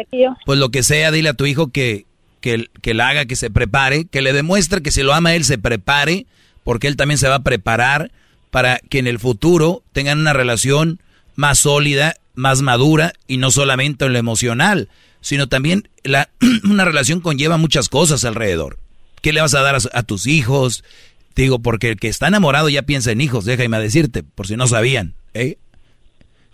[0.47, 2.05] Pues lo que sea, dile a tu hijo que,
[2.41, 5.45] que, que la haga, que se prepare, que le demuestre que si lo ama él,
[5.45, 6.27] se prepare,
[6.63, 8.13] porque él también se va a preparar
[8.51, 11.01] para que en el futuro tengan una relación
[11.35, 14.89] más sólida, más madura y no solamente en lo emocional,
[15.21, 16.29] sino también la,
[16.65, 18.79] una relación conlleva muchas cosas alrededor.
[19.23, 20.85] ¿Qué le vas a dar a, a tus hijos?
[21.35, 24.57] Te digo, porque el que está enamorado ya piensa en hijos, déjame decirte, por si
[24.57, 25.15] no sabían.
[25.35, 25.59] ¿eh?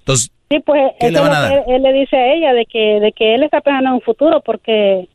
[0.05, 1.65] Entonces, Sí, pues ¿Qué eso le es van lo a que dar?
[1.69, 4.01] él, él le dice a ella, de que, de que él está pensando en un
[4.03, 5.09] futuro porque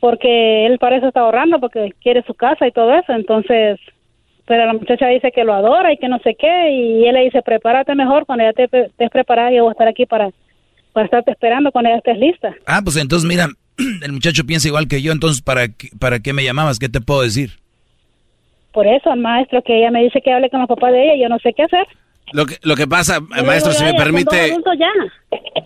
[0.00, 3.78] porque él para eso está ahorrando, porque quiere su casa y todo eso, entonces,
[4.46, 7.20] pero la muchacha dice que lo adora y que no sé qué, y él le
[7.22, 10.30] dice, prepárate mejor, cuando ya te estés preparada, yo voy a estar aquí para,
[10.92, 12.52] para estarte esperando cuando ya estés lista.
[12.66, 13.46] ah, pues entonces mira,
[14.02, 15.66] el muchacho piensa igual que yo, entonces ¿para
[16.00, 16.80] ¿para qué me llamabas?
[16.80, 17.50] ¿Qué te puedo decir?
[18.72, 21.28] Por eso, maestro, que ella me dice que hable con los papás de ella, yo
[21.28, 21.86] no sé qué hacer.
[22.32, 24.86] Lo que, lo que pasa, maestro, si me "Ya, ya, son dos permite, adultos ya".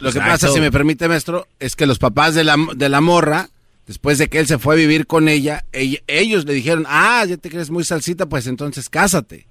[0.01, 0.30] lo que Exacto.
[0.32, 3.51] pasa, si me permite, maestro, es que los papás de la, de la morra,
[3.86, 7.24] después de que él se fue a vivir con ella, ella- ellos le dijeron, ah,
[7.28, 9.47] ya te crees muy salsita, pues entonces cásate.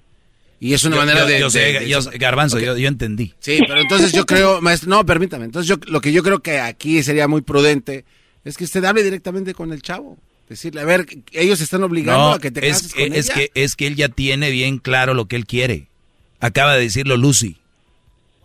[0.58, 1.40] Y es una Yo- manera yo- de...
[1.40, 3.34] yo sé, de- de- yo- Garbanzo, yo, yo entendí.
[3.40, 6.60] Sí, pero entonces yo creo, maestro, no, permítame, entonces yo, lo que yo creo que
[6.60, 8.04] aquí sería muy prudente
[8.44, 10.16] es que usted hable directamente con el chavo.
[10.48, 13.34] Decirle, a ver, ellos están obligando No, a que te es, cases con es ella.
[13.34, 15.88] que, es que él ya tiene bien claro lo que él quiere.
[16.40, 17.56] Acaba de decirlo Lucy.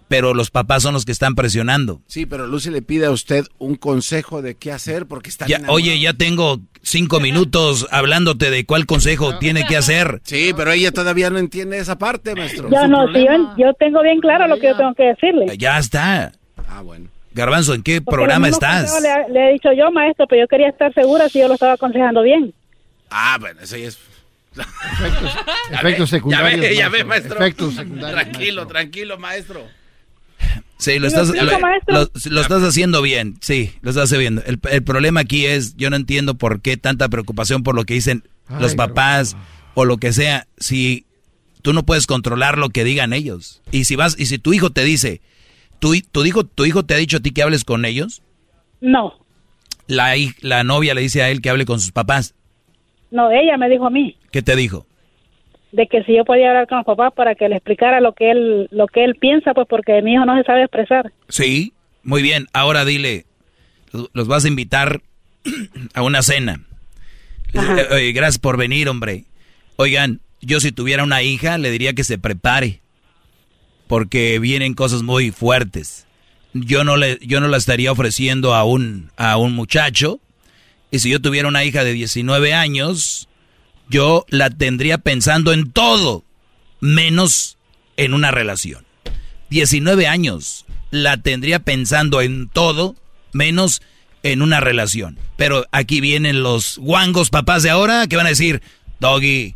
[0.07, 2.01] Pero los papás son los que están presionando.
[2.05, 5.61] Sí, pero Lucy le pide a usted un consejo de qué hacer porque está Ya,
[5.69, 10.19] oye, ya tengo cinco minutos hablándote de cuál consejo tiene que hacer.
[10.25, 12.69] Sí, pero ella todavía no entiende esa parte, maestro.
[12.69, 13.25] Yo no, si
[13.57, 15.57] yo, tengo bien claro lo que yo tengo que decirle.
[15.57, 16.33] Ya está.
[16.67, 17.07] Ah, bueno.
[17.33, 19.01] Garbanzo, ¿en qué Porque programa estás?
[19.01, 21.73] Le, le he dicho yo, maestro, pero yo quería estar segura si yo lo estaba
[21.73, 22.53] aconsejando bien.
[23.09, 23.97] Ah, bueno, eso ya es...
[25.71, 26.61] Efectos secundarios.
[26.61, 27.35] Ya ve, ya ve, maestro.
[27.35, 28.21] Efectos secundarios.
[28.21, 29.67] Tranquilo, tranquilo, maestro.
[30.77, 31.93] Sí, lo ¿Sí estás, lo, maestro?
[31.95, 33.37] lo- lo estás haciendo bien.
[33.41, 34.43] Sí, lo estás haciendo bien.
[34.47, 37.93] El, el problema aquí es, yo no entiendo por qué tanta preocupación por lo que
[37.93, 38.23] dicen
[38.59, 39.37] los papás
[39.75, 40.47] o lo que sea.
[40.57, 41.05] Si
[41.61, 43.61] tú no puedes controlar lo que digan ellos.
[43.71, 45.21] Y si vas, y si tu hijo te dice,
[45.79, 48.23] tu, tu hijo, tu hijo te ha dicho a ti que hables con ellos,
[48.81, 49.13] No,
[49.85, 52.33] la, la novia le dice a él que hable con sus papás.
[53.11, 54.85] No, ella me dijo a mí ¿Qué te dijo?
[55.71, 58.31] de que si yo podía hablar con los papás para que le explicara lo que
[58.31, 61.11] él lo que él piensa, pues porque mi hijo no se sabe expresar.
[61.29, 61.73] Sí,
[62.03, 62.47] muy bien.
[62.53, 63.25] Ahora dile,
[64.13, 65.01] los vas a invitar
[65.93, 66.61] a una cena.
[67.91, 69.25] Oye, gracias por venir, hombre.
[69.75, 72.81] Oigan, yo si tuviera una hija le diría que se prepare,
[73.87, 76.07] porque vienen cosas muy fuertes.
[76.53, 80.19] Yo no le, yo no la estaría ofreciendo a un, a un muchacho.
[80.91, 83.29] Y si yo tuviera una hija de 19 años,
[83.89, 86.23] yo la tendría pensando en todo,
[86.81, 87.57] menos
[87.97, 88.85] en una relación.
[89.49, 92.95] 19 años, la tendría pensando en todo,
[93.31, 93.81] menos
[94.23, 95.17] en una relación.
[95.37, 98.61] Pero aquí vienen los guangos papás de ahora que van a decir,
[98.99, 99.55] Doggy,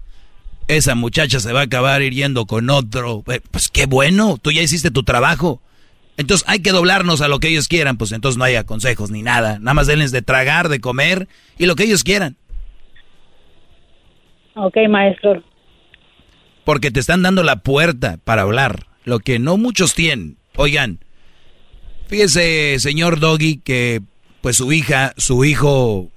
[0.67, 3.23] esa muchacha se va a acabar yendo con otro.
[3.27, 5.61] Eh, Pues qué bueno, tú ya hiciste tu trabajo.
[6.17, 9.21] Entonces hay que doblarnos a lo que ellos quieran, pues entonces no haya consejos ni
[9.21, 9.59] nada.
[9.59, 11.27] Nada más denles de tragar, de comer
[11.57, 12.37] y lo que ellos quieran.
[14.55, 15.43] Ok, maestro.
[16.63, 20.37] Porque te están dando la puerta para hablar, lo que no muchos tienen.
[20.55, 20.99] Oigan,
[22.07, 24.01] fíjese, señor Doggy, que
[24.41, 26.11] pues su hija, su hijo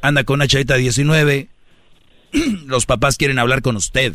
[0.00, 1.48] anda con una chavita de 19.
[2.66, 4.14] Los papás quieren hablar con usted.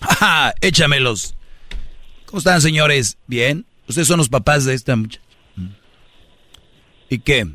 [0.02, 0.54] ¡Ja!
[0.60, 1.34] Échamelos.
[2.26, 3.18] ¿Cómo están, señores?
[3.26, 3.66] ¿Bien?
[3.92, 5.20] Ustedes son los papás de esta muchacha.
[7.10, 7.46] ¿Y qué?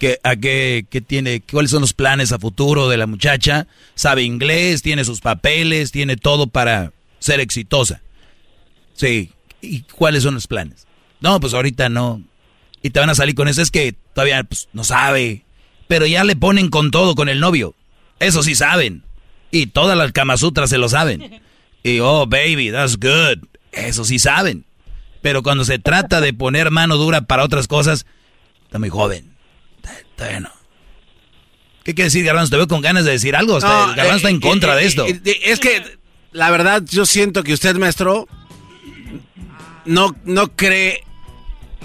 [0.00, 1.40] ¿Qué, a qué, qué tiene?
[1.40, 3.68] ¿Cuáles son los planes a futuro de la muchacha?
[3.94, 4.82] ¿Sabe inglés?
[4.82, 5.92] ¿Tiene sus papeles?
[5.92, 8.02] ¿Tiene todo para ser exitosa?
[8.94, 9.30] Sí.
[9.60, 10.88] ¿Y cuáles son los planes?
[11.20, 12.20] No, pues ahorita no.
[12.82, 13.62] Y te van a salir con eso.
[13.62, 15.44] Es que todavía pues, no sabe.
[15.86, 17.76] Pero ya le ponen con todo con el novio.
[18.18, 19.04] Eso sí saben.
[19.52, 21.40] Y todas las Kamasutras se lo saben.
[21.86, 23.46] Y, oh, baby, that's good.
[23.70, 24.64] Eso sí saben.
[25.24, 28.04] Pero cuando se trata de poner mano dura para otras cosas,
[28.64, 29.34] está muy joven.
[29.76, 30.50] Está- Todavía no.
[31.82, 32.50] ¿Qué quiere decir, Garbanzo?
[32.50, 33.56] Te veo con ganas de decir algo.
[33.56, 35.06] Está- No, está eh, en contra eh, de eh, esto.
[35.06, 35.82] eh, es que,
[36.32, 38.28] la verdad, yo siento que usted, maestro,
[39.86, 41.02] no, no cree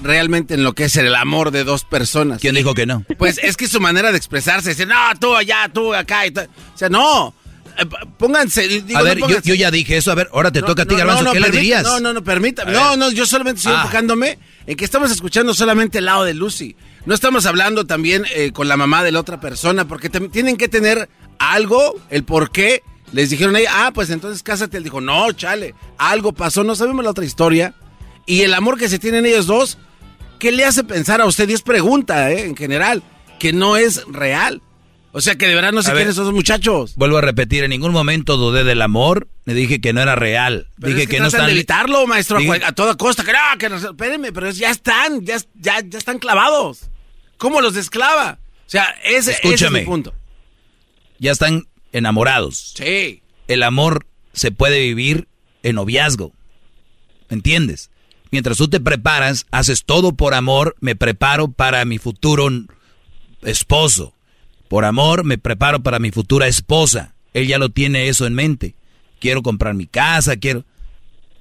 [0.03, 2.41] realmente en lo que es el amor de dos personas.
[2.41, 3.05] ¿Quién dijo que no?
[3.17, 6.31] Pues es que su manera de expresarse, decir, no, tú allá, tú acá y.
[6.37, 7.33] O sea, no.
[7.81, 7.85] Eh,
[8.17, 8.67] Pónganse.
[8.67, 10.11] digo, a ver, yo, pónganse- yo ya dije eso.
[10.11, 11.23] A ver, ahora te No, toca a ti, Garbanzo.
[11.23, 11.83] no, ¿Qué le dirías?
[11.83, 12.71] No, no, no, permítame.
[12.73, 13.81] No, no, yo solamente estoy Ah.
[13.81, 16.75] enfocándome en que estamos escuchando solamente el lado de Lucy.
[17.05, 20.67] no estamos hablando también eh, con la mamá de la otra persona, porque tienen que
[20.67, 21.09] tener
[21.39, 22.83] algo, el por qué.
[23.13, 24.77] Les dijeron a ella, ah, pues entonces cásate.
[24.77, 27.73] Él dijo, no, chale, algo pasó, no sabemos la otra historia.
[28.27, 29.79] Y el amor que se tienen ellos dos,
[30.37, 31.49] ¿qué le hace pensar a usted?
[31.49, 32.45] Y es pregunta, ¿eh?
[32.45, 33.01] En general,
[33.39, 34.61] que no es real.
[35.11, 36.93] O sea que de verdad no se quieren esos muchachos.
[36.95, 40.67] Vuelvo a repetir, en ningún momento dudé del amor, le dije que no era real.
[40.77, 44.31] dije que, no están de evitarlo, maestro, a toda costa, que no, que no, espérenme,
[44.31, 46.89] pero ya están, ya, ya, ya están clavados.
[47.37, 48.37] ¿Cómo los desclava?
[48.67, 50.13] O sea, ese, ese es el punto.
[51.17, 52.73] Ya están enamorados.
[52.77, 53.23] Sí.
[53.47, 55.27] El amor se puede vivir
[55.63, 56.33] en noviazgo.
[57.29, 57.89] ¿Entiendes?
[58.31, 62.47] Mientras tú te preparas, haces todo por amor, me preparo para mi futuro
[63.41, 64.13] esposo.
[64.69, 67.15] Por amor, me preparo para mi futura esposa.
[67.33, 68.75] Él ya lo tiene eso en mente.
[69.19, 70.63] Quiero comprar mi casa, quiero...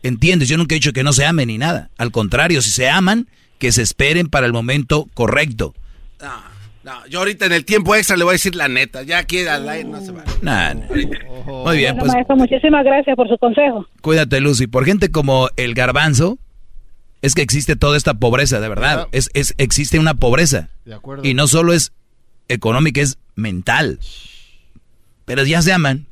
[0.02, 0.48] ¿Entiendes?
[0.48, 1.90] Yo nunca he dicho que no se amen ni nada.
[1.98, 5.74] Al contrario, si se aman, que se esperen para el momento correcto.
[6.23, 6.32] No,
[6.84, 9.02] no, yo ahorita en el tiempo extra le voy a decir la neta.
[9.02, 10.24] Ya aquí al aire no se va.
[10.40, 10.74] Nah,
[11.65, 12.12] Muy bien, pues.
[12.12, 13.86] Maestro, muchísimas gracias por su consejo.
[14.00, 14.68] Cuídate, Lucy.
[14.68, 16.39] Por gente como el garbanzo,
[17.20, 19.08] es que existe toda esta pobreza, de verdad.
[19.12, 20.70] Es, es, existe una pobreza.
[20.86, 21.24] De acuerdo.
[21.26, 21.92] Y no solo es
[22.49, 24.01] económica, es mental.
[25.25, 26.07] Pero ya se aman.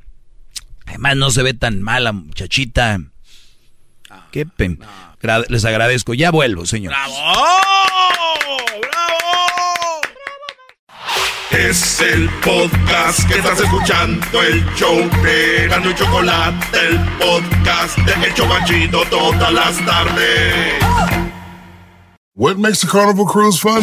[0.87, 3.01] Además, no se ve tan mala, muchachita.
[4.31, 4.47] Qué
[5.49, 6.15] Les agradezco.
[6.15, 6.93] Ya vuelvo, señor.
[6.93, 7.15] ¡Bravo!
[8.83, 9.17] ¡Bravo!
[11.51, 18.29] Es el podcast que estás escuchando, el show de Gano y Chocolate, el podcast de
[18.29, 20.75] Hecho Banchito todas las tardes.
[22.35, 23.83] What makes the Carnival Cruise fun?